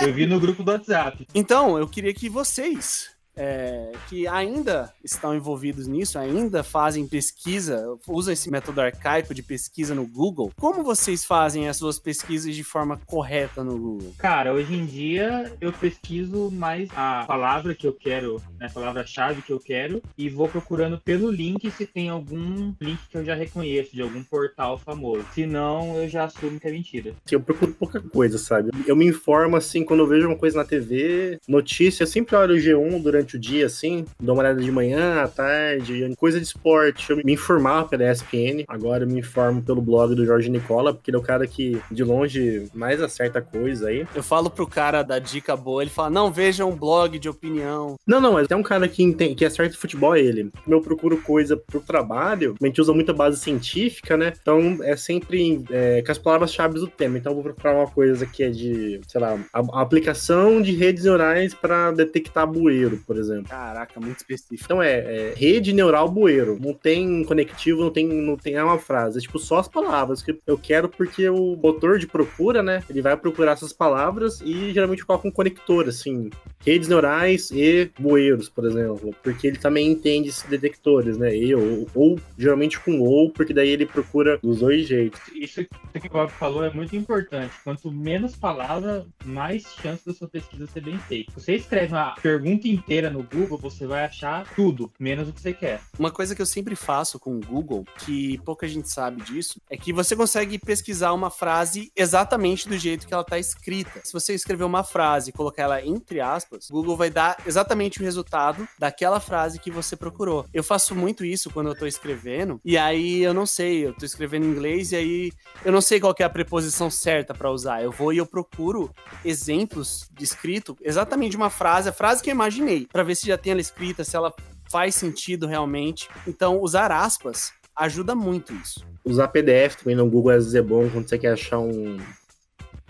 Eu 0.00 0.12
vi 0.12 0.26
no 0.26 0.40
grupo 0.40 0.62
do 0.62 0.70
WhatsApp. 0.70 1.26
Então, 1.34 1.78
eu 1.78 1.86
queria 1.86 2.12
que 2.12 2.28
vocês 2.28 3.13
é, 3.36 3.92
que 4.08 4.26
ainda 4.26 4.92
estão 5.02 5.34
envolvidos 5.34 5.86
nisso, 5.86 6.18
ainda 6.18 6.62
fazem 6.62 7.06
pesquisa, 7.06 7.84
usam 8.06 8.32
esse 8.32 8.50
método 8.50 8.80
arcaico 8.80 9.34
de 9.34 9.42
pesquisa 9.42 9.94
no 9.94 10.06
Google. 10.06 10.52
Como 10.58 10.82
vocês 10.82 11.24
fazem 11.24 11.68
as 11.68 11.76
suas 11.76 11.98
pesquisas 11.98 12.54
de 12.54 12.64
forma 12.64 13.00
correta 13.06 13.62
no 13.64 13.78
Google? 13.78 14.14
Cara, 14.18 14.52
hoje 14.52 14.74
em 14.74 14.86
dia 14.86 15.52
eu 15.60 15.72
pesquiso 15.72 16.50
mais 16.50 16.88
a 16.96 17.24
palavra 17.26 17.74
que 17.74 17.86
eu 17.86 17.92
quero, 17.92 18.40
né, 18.58 18.66
a 18.66 18.70
palavra-chave 18.70 19.42
que 19.42 19.52
eu 19.52 19.60
quero, 19.60 20.02
e 20.16 20.28
vou 20.28 20.48
procurando 20.48 20.98
pelo 20.98 21.30
link 21.30 21.70
se 21.70 21.86
tem 21.86 22.08
algum 22.08 22.74
link 22.80 22.98
que 23.10 23.16
eu 23.16 23.24
já 23.24 23.34
reconheço, 23.34 23.94
de 23.94 24.02
algum 24.02 24.22
portal 24.22 24.78
famoso. 24.78 25.24
Se 25.34 25.46
não, 25.46 25.96
eu 25.96 26.08
já 26.08 26.24
assumo 26.24 26.60
que 26.60 26.68
é 26.68 26.70
mentira. 26.70 27.14
Eu 27.30 27.40
procuro 27.40 27.72
pouca 27.72 28.00
coisa, 28.00 28.38
sabe? 28.38 28.70
Eu 28.86 28.96
me 28.96 29.06
informo 29.06 29.56
assim, 29.56 29.84
quando 29.84 30.00
eu 30.00 30.06
vejo 30.06 30.26
uma 30.26 30.36
coisa 30.36 30.58
na 30.58 30.64
TV, 30.64 31.38
notícia, 31.48 32.02
eu 32.02 32.06
sempre 32.06 32.36
olho 32.36 32.54
o 32.54 32.58
G1 32.58 33.02
durante 33.02 33.23
durante 33.24 33.36
o 33.36 33.40
dia, 33.40 33.66
assim, 33.66 34.04
dou 34.20 34.34
uma 34.34 34.42
olhada 34.42 34.60
de 34.60 34.70
manhã, 34.70 35.22
à 35.22 35.28
tarde, 35.28 36.14
coisa 36.16 36.38
de 36.38 36.46
esporte. 36.46 37.10
Eu 37.10 37.16
me 37.16 37.32
informava 37.32 37.88
pela 37.88 38.10
ESPN, 38.10 38.64
agora 38.68 39.04
eu 39.04 39.08
me 39.08 39.20
informo 39.20 39.62
pelo 39.62 39.80
blog 39.80 40.14
do 40.14 40.24
Jorge 40.24 40.50
Nicola, 40.50 40.92
porque 40.92 41.10
ele 41.10 41.16
é 41.16 41.20
o 41.20 41.22
cara 41.22 41.46
que, 41.46 41.80
de 41.90 42.04
longe, 42.04 42.68
mais 42.74 43.02
acerta 43.02 43.40
coisa 43.40 43.88
aí. 43.88 44.06
Eu 44.14 44.22
falo 44.22 44.50
pro 44.50 44.66
cara 44.66 45.02
da 45.02 45.18
dica 45.18 45.56
boa, 45.56 45.82
ele 45.82 45.90
fala, 45.90 46.10
não, 46.10 46.30
veja 46.30 46.64
um 46.64 46.76
blog 46.76 47.18
de 47.18 47.28
opinião. 47.28 47.96
Não, 48.06 48.20
não, 48.20 48.34
mas 48.34 48.46
tem 48.46 48.56
um 48.56 48.62
cara 48.62 48.86
que, 48.86 49.02
entende, 49.02 49.34
que 49.34 49.44
acerta 49.44 49.76
futebol, 49.76 50.14
é 50.14 50.20
ele. 50.20 50.50
Como 50.64 50.76
eu 50.76 50.82
procuro 50.82 51.16
coisa 51.18 51.56
pro 51.56 51.80
trabalho, 51.80 52.54
a 52.60 52.66
gente 52.66 52.80
usa 52.80 52.92
muita 52.92 53.12
base 53.12 53.38
científica, 53.38 54.16
né? 54.16 54.32
Então 54.40 54.78
é 54.82 54.96
sempre 54.96 55.64
é, 55.70 56.02
com 56.02 56.12
as 56.12 56.18
palavras-chave 56.18 56.74
do 56.74 56.86
tema. 56.86 57.18
Então 57.18 57.32
eu 57.32 57.36
vou 57.36 57.44
procurar 57.44 57.74
uma 57.74 57.86
coisa 57.86 58.26
que 58.26 58.42
é 58.42 58.50
de, 58.50 59.00
sei 59.06 59.20
lá, 59.20 59.38
a, 59.52 59.60
a 59.60 59.80
aplicação 59.80 60.60
de 60.60 60.72
redes 60.72 61.04
neurais 61.04 61.54
para 61.54 61.90
detectar 61.92 62.46
bueiro, 62.46 63.02
por 63.06 63.13
exemplo. 63.16 63.48
Caraca, 63.48 64.00
muito 64.00 64.18
específico. 64.18 64.64
Então 64.64 64.82
é, 64.82 64.98
é, 64.98 65.34
rede 65.36 65.72
neural 65.72 66.08
bueiro. 66.08 66.58
Não 66.60 66.74
tem 66.74 67.24
conectivo, 67.24 67.82
não 67.82 67.90
tem, 67.90 68.06
não 68.06 68.36
tem 68.36 68.54
é 68.54 68.62
uma 68.62 68.78
frase. 68.78 69.18
É 69.18 69.22
tipo 69.22 69.38
só 69.38 69.58
as 69.58 69.68
palavras 69.68 70.22
que 70.22 70.38
eu 70.46 70.58
quero 70.58 70.88
porque 70.88 71.28
o 71.28 71.56
motor 71.56 71.98
de 71.98 72.06
procura, 72.06 72.62
né? 72.62 72.82
Ele 72.88 73.02
vai 73.02 73.16
procurar 73.16 73.52
essas 73.52 73.72
palavras 73.72 74.40
e 74.40 74.72
geralmente 74.72 75.04
coloca 75.04 75.28
um 75.28 75.30
conector, 75.30 75.88
assim. 75.88 76.30
Redes 76.64 76.88
neurais 76.88 77.50
e 77.50 77.90
bueiros, 77.98 78.48
por 78.48 78.64
exemplo. 78.64 79.14
Porque 79.22 79.46
ele 79.46 79.58
também 79.58 79.90
entende 79.90 80.28
esses 80.28 80.44
detectores, 80.44 81.16
né? 81.18 81.34
E 81.34 81.54
ou, 81.54 81.86
ou 81.94 82.20
geralmente 82.38 82.78
com 82.80 83.00
ou, 83.00 83.30
porque 83.30 83.52
daí 83.52 83.70
ele 83.70 83.86
procura 83.86 84.38
dos 84.42 84.60
dois 84.60 84.86
jeitos. 84.86 85.20
Isso 85.34 85.64
que 85.64 86.06
o 86.06 86.10
Bob 86.10 86.30
falou 86.30 86.64
é 86.64 86.70
muito 86.70 86.96
importante. 86.96 87.52
Quanto 87.62 87.90
menos 87.90 88.36
palavra, 88.36 89.06
mais 89.24 89.64
chance 89.80 90.04
da 90.06 90.12
sua 90.12 90.28
pesquisa 90.28 90.66
ser 90.66 90.82
bem 90.82 90.98
feita. 90.98 91.32
Você 91.36 91.54
escreve 91.54 91.92
uma 91.92 92.14
pergunta 92.16 92.68
inteira 92.68 93.03
no 93.10 93.22
Google, 93.22 93.58
você 93.58 93.86
vai 93.86 94.04
achar 94.04 94.46
tudo, 94.54 94.92
menos 94.98 95.28
o 95.28 95.32
que 95.32 95.40
você 95.40 95.52
quer. 95.52 95.80
Uma 95.98 96.10
coisa 96.10 96.34
que 96.34 96.42
eu 96.42 96.46
sempre 96.46 96.76
faço 96.76 97.18
com 97.18 97.36
o 97.36 97.40
Google, 97.40 97.84
que 97.98 98.38
pouca 98.38 98.66
gente 98.66 98.88
sabe 98.90 99.22
disso, 99.22 99.60
é 99.70 99.76
que 99.76 99.92
você 99.92 100.16
consegue 100.16 100.58
pesquisar 100.58 101.12
uma 101.12 101.30
frase 101.30 101.90
exatamente 101.96 102.68
do 102.68 102.76
jeito 102.76 103.06
que 103.06 103.14
ela 103.14 103.22
está 103.22 103.38
escrita. 103.38 104.00
Se 104.04 104.12
você 104.12 104.34
escrever 104.34 104.64
uma 104.64 104.84
frase 104.84 105.30
e 105.30 105.32
colocar 105.32 105.62
ela 105.62 105.84
entre 105.84 106.20
aspas, 106.20 106.68
o 106.70 106.72
Google 106.72 106.96
vai 106.96 107.10
dar 107.10 107.36
exatamente 107.46 108.00
o 108.00 108.04
resultado 108.04 108.66
daquela 108.78 109.20
frase 109.20 109.58
que 109.58 109.70
você 109.70 109.96
procurou. 109.96 110.46
Eu 110.52 110.62
faço 110.62 110.94
muito 110.94 111.24
isso 111.24 111.50
quando 111.50 111.68
eu 111.68 111.72
estou 111.72 111.88
escrevendo, 111.88 112.60
e 112.64 112.76
aí 112.76 113.22
eu 113.22 113.34
não 113.34 113.46
sei, 113.46 113.86
eu 113.86 113.90
estou 113.90 114.06
escrevendo 114.06 114.46
em 114.46 114.50
inglês 114.50 114.92
e 114.92 114.96
aí 114.96 115.32
eu 115.64 115.72
não 115.72 115.80
sei 115.80 116.00
qual 116.00 116.14
é 116.18 116.24
a 116.24 116.30
preposição 116.30 116.90
certa 116.90 117.34
para 117.34 117.50
usar. 117.50 117.82
Eu 117.82 117.90
vou 117.90 118.12
e 118.12 118.18
eu 118.18 118.26
procuro 118.26 118.90
exemplos 119.24 120.08
de 120.12 120.24
escrito 120.24 120.76
exatamente 120.82 121.32
de 121.32 121.36
uma 121.36 121.50
frase, 121.50 121.88
a 121.88 121.92
frase 121.92 122.22
que 122.22 122.30
eu 122.30 122.34
imaginei, 122.34 122.86
para 122.94 123.02
ver 123.02 123.16
se 123.16 123.26
já 123.26 123.36
tem 123.36 123.50
ela 123.50 123.60
escrita, 123.60 124.04
se 124.04 124.14
ela 124.14 124.32
faz 124.70 124.94
sentido 124.94 125.48
realmente. 125.48 126.08
Então, 126.28 126.60
usar 126.60 126.92
aspas 126.92 127.52
ajuda 127.76 128.14
muito 128.14 128.54
isso. 128.54 128.86
Usar 129.04 129.26
PDF 129.26 129.74
também 129.74 129.96
no 129.96 130.08
Google 130.08 130.30
às 130.30 130.44
vezes 130.44 130.54
é 130.54 130.62
bom 130.62 130.88
quando 130.88 131.08
você 131.08 131.18
quer 131.18 131.32
achar 131.32 131.58
um. 131.58 131.98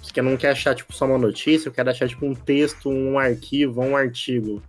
Você 0.02 0.20
não 0.20 0.36
quer 0.36 0.50
achar 0.50 0.74
tipo, 0.74 0.92
só 0.92 1.06
uma 1.06 1.16
notícia, 1.16 1.70
quer 1.70 1.88
achar 1.88 2.06
tipo 2.06 2.26
um 2.26 2.34
texto, 2.34 2.90
um 2.90 3.18
arquivo, 3.18 3.80
um 3.80 3.96
artigo. 3.96 4.62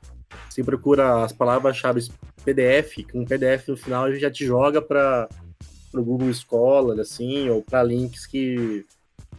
Você 0.50 0.64
procura 0.64 1.26
as 1.26 1.34
palavras-chave 1.34 2.08
PDF, 2.46 3.06
com 3.12 3.20
um 3.20 3.26
PDF 3.26 3.68
no 3.68 3.76
final 3.76 4.16
já 4.16 4.32
te 4.32 4.46
joga 4.46 4.82
para 4.82 5.28
o 5.94 6.02
Google 6.02 6.34
Scholar, 6.34 6.98
assim, 6.98 7.50
ou 7.50 7.62
para 7.62 7.84
links 7.84 8.26
que 8.26 8.86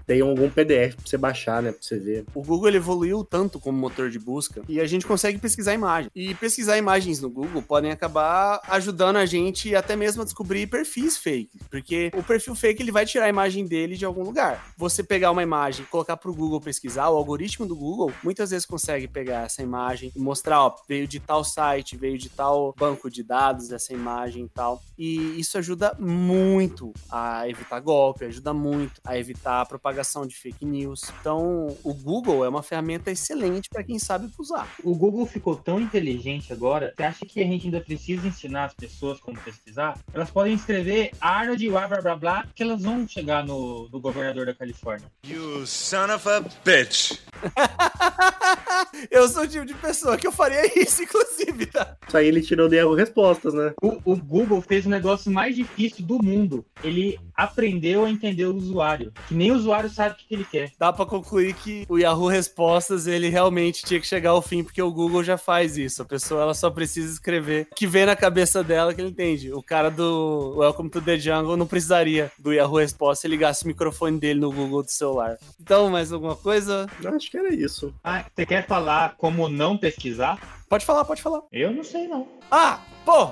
tem 0.07 0.21
algum 0.21 0.49
PDF 0.49 0.95
pra 0.95 1.05
você 1.05 1.17
baixar, 1.17 1.63
né? 1.63 1.73
Pra 1.73 1.83
você 1.83 1.99
ver. 1.99 2.25
O 2.35 2.43
Google 2.43 2.75
evoluiu 2.75 3.25
tanto 3.25 3.59
como 3.59 3.79
motor 3.79 4.11
de 4.11 4.19
busca 4.19 4.63
e 4.69 4.81
a 4.81 4.87
gente 4.87 5.07
consegue 5.07 5.39
pesquisar 5.39 5.75
imagem. 5.75 6.11
E 6.15 6.35
pesquisar 6.35 6.79
imagens 6.79 7.21
no 7.21 7.29
Google 7.29 7.63
podem 7.63 7.91
acabar 7.91 8.61
ajudando 8.69 9.17
a 9.17 9.27
gente 9.27 9.75
até 9.75 9.97
mesmo 9.97 10.23
a 10.23 10.25
descobrir 10.25 10.67
perfis 10.69 11.17
fake. 11.17 11.59
Porque 11.71 12.11
o 12.15 12.23
perfil 12.23 12.55
fake 12.55 12.83
ele 12.83 12.93
vai 12.93 13.05
tirar 13.05 13.27
a 13.27 13.29
imagem 13.29 13.67
dele 13.67 13.97
de 13.97 14.05
algum 14.05 14.23
lugar. 14.23 14.73
Você 14.77 15.03
pegar 15.03 15.31
uma 15.31 15.43
imagem 15.43 15.85
colocar 15.91 16.17
pro 16.17 16.35
Google 16.35 16.61
pesquisar, 16.61 17.09
o 17.09 17.17
algoritmo 17.17 17.67
do 17.67 17.75
Google 17.75 18.13
muitas 18.23 18.51
vezes 18.51 18.67
consegue 18.67 19.09
pegar 19.09 19.47
essa 19.47 19.63
imagem 19.63 20.13
e 20.15 20.21
mostrar, 20.21 20.63
ó, 20.63 20.77
veio 20.89 21.09
de 21.09 21.19
tal 21.19 21.43
site, 21.43 21.97
veio 21.97 22.19
de 22.19 22.29
tal 22.29 22.75
banco 22.79 23.11
de 23.11 23.23
dados 23.23 23.73
essa 23.73 23.93
imagem 23.93 24.45
e 24.45 24.49
tal. 24.49 24.83
E 24.99 25.41
isso 25.41 25.59
ajuda 25.59 25.97
muito 25.99 26.93
a 27.11 27.49
evitar 27.49 27.81
golpe, 27.81 28.25
ajuda 28.25 28.53
muito 28.53 29.01
a 29.05 29.19
evitar 29.19 29.63
a 29.63 29.67
propagação 29.97 30.27
de 30.27 30.37
fake 30.37 30.65
news. 30.65 31.11
Então, 31.21 31.77
o 31.83 31.95
Google 31.95 32.45
é 32.45 32.49
uma 32.49 32.63
ferramenta 32.63 33.11
excelente 33.11 33.69
para 33.71 33.83
quem 33.83 33.99
sabe 33.99 34.31
usar. 34.39 34.69
O 34.85 34.95
Google 34.95 35.25
ficou 35.25 35.57
tão 35.57 35.81
inteligente 35.81 36.53
agora. 36.53 36.93
Você 36.95 37.03
acha 37.03 37.27
que 37.27 37.41
a 37.41 37.45
gente 37.45 37.67
ainda 37.67 37.81
precisa 37.81 38.27
ensinar 38.27 38.67
as 38.67 38.75
pessoas 38.75 39.19
como 39.21 39.41
pesquisar? 39.41 39.99
Elas 40.13 40.31
podem 40.31 40.55
escrever 40.55 41.13
Arnold 41.21 41.69
blá 41.69 41.89
blá 41.89 42.01
blá 42.01 42.17
blá 42.17 42.47
que 42.55 42.63
elas 42.63 42.83
vão 42.83 43.09
chegar 43.09 43.45
no, 43.45 43.89
no 43.89 44.01
governador 44.01 44.47
da 44.47 44.55
Califórnia. 44.55 45.11
You 45.25 45.67
son 45.67 46.15
of 46.15 46.29
a 46.29 46.41
bitch. 46.65 47.19
eu 49.11 49.29
sou 49.29 49.45
o 49.45 49.49
tipo 49.49 49.65
de 49.65 49.75
pessoa 49.75 50.17
que 50.17 50.27
eu 50.27 50.33
faria 50.33 50.67
isso, 50.79 51.03
inclusive, 51.03 51.67
tá? 51.67 51.97
Isso 52.07 52.17
aí 52.17 52.27
ele 52.27 52.43
tirou 52.43 52.69
de 52.69 52.77
erro 52.77 52.95
respostas, 52.95 53.55
né? 53.55 53.73
O, 53.83 54.13
o 54.13 54.17
Google 54.17 54.61
fez 54.61 54.85
o 54.87 54.91
negócio 54.91 55.31
mais 55.31 55.57
difícil 55.57 56.05
do 56.05 56.23
mundo. 56.23 56.65
Ele 56.83 57.19
aprendeu 57.35 58.05
a 58.05 58.11
entender 58.11 58.47
o 58.47 58.55
usuário. 58.55 59.13
Que 59.29 59.35
nem 59.35 59.53
o 59.53 59.57
usuário 59.57 59.86
sabe 59.89 60.15
o 60.15 60.17
que 60.17 60.35
ele 60.35 60.45
quer. 60.45 60.73
Dá 60.79 60.93
para 60.93 61.07
concluir 61.07 61.55
que 61.55 61.87
o 61.89 61.99
Yahoo 61.99 62.29
Respostas, 62.29 63.07
ele 63.07 63.29
realmente 63.29 63.85
tinha 63.85 64.01
que 64.01 64.07
chegar 64.07 64.31
ao 64.31 64.43
fim, 64.43 64.63
porque 64.63 64.83
o 64.83 64.91
Google 64.91 65.23
já 65.23 65.37
faz 65.37 65.77
isso. 65.77 66.03
A 66.03 66.05
pessoa, 66.05 66.43
ela 66.43 66.55
só 66.55 66.71
precisa 66.71 67.13
escrever 67.13 67.69
o 67.71 67.75
que 67.75 67.87
vem 67.87 68.07
na 68.07 68.17
cabeça 68.17 68.63
dela 68.63 68.95
que 68.95 69.01
ele 69.01 69.11
entende. 69.11 69.53
O 69.53 69.63
cara 69.63 69.91
do 69.91 70.55
Welcome 70.57 70.91
to 70.91 71.01
the 71.01 71.19
Jungle 71.19 71.57
não 71.57 71.67
precisaria 71.67 72.31
do 72.39 72.53
Yahoo 72.53 72.79
Respostas 72.79 73.21
se 73.21 73.29
ligasse 73.29 73.65
o 73.65 73.69
microfone 73.69 74.19
dele 74.19 74.41
no 74.41 74.53
Google 74.53 74.83
do 74.83 74.91
celular. 74.91 75.39
Então, 75.61 75.91
mais 75.91 76.13
alguma 76.13 76.37
coisa? 76.37 76.87
Acho 77.05 77.31
que 77.31 77.37
era 77.37 77.55
isso. 77.55 77.95
Ah, 78.03 78.25
você 78.35 78.47
quer 78.47 78.67
falar 78.67 79.15
como 79.17 79.49
não 79.49 79.77
pesquisar? 79.77 80.39
Pode 80.69 80.85
falar, 80.85 81.05
pode 81.05 81.23
falar. 81.23 81.43
Eu 81.53 81.73
não 81.73 81.85
sei, 81.85 82.09
não. 82.09 82.27
Ah, 82.51 82.81
pô! 83.05 83.31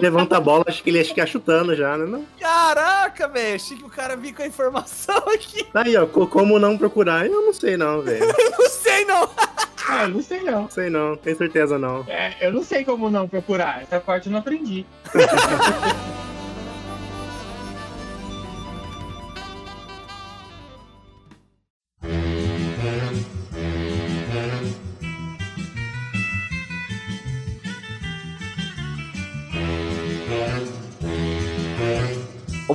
Levanta 0.00 0.36
a 0.36 0.40
bola, 0.40 0.64
acho 0.66 0.82
que 0.82 0.90
ele 0.90 1.04
ficar 1.04 1.26
chutando 1.26 1.76
já, 1.76 1.96
né? 1.96 2.06
Não? 2.06 2.26
Caraca, 2.40 3.28
velho. 3.28 3.54
Achei 3.54 3.76
que 3.76 3.84
o 3.84 3.88
cara 3.90 4.16
vinha 4.16 4.34
com 4.34 4.42
a 4.42 4.46
informação 4.46 5.16
aqui. 5.32 5.66
Aí, 5.72 5.96
ó, 5.96 6.06
como 6.06 6.58
não 6.58 6.76
procurar? 6.76 7.26
Eu 7.26 7.42
não 7.42 7.52
sei, 7.52 7.76
não, 7.76 8.02
velho. 8.02 8.24
eu 8.24 8.50
não 8.50 8.68
sei, 8.68 9.04
não. 9.04 9.30
Ah, 9.88 10.02
eu 10.02 10.08
não 10.08 10.22
sei 10.22 10.42
não. 10.42 10.68
Sei 10.68 10.90
não, 10.90 11.16
tenho 11.16 11.36
certeza 11.36 11.78
não. 11.78 12.04
É, 12.08 12.36
eu 12.40 12.52
não 12.52 12.62
sei 12.62 12.84
como 12.84 13.08
não 13.08 13.28
procurar. 13.28 13.82
Essa 13.82 14.00
parte 14.00 14.26
eu 14.26 14.32
não 14.32 14.40
aprendi. 14.40 14.84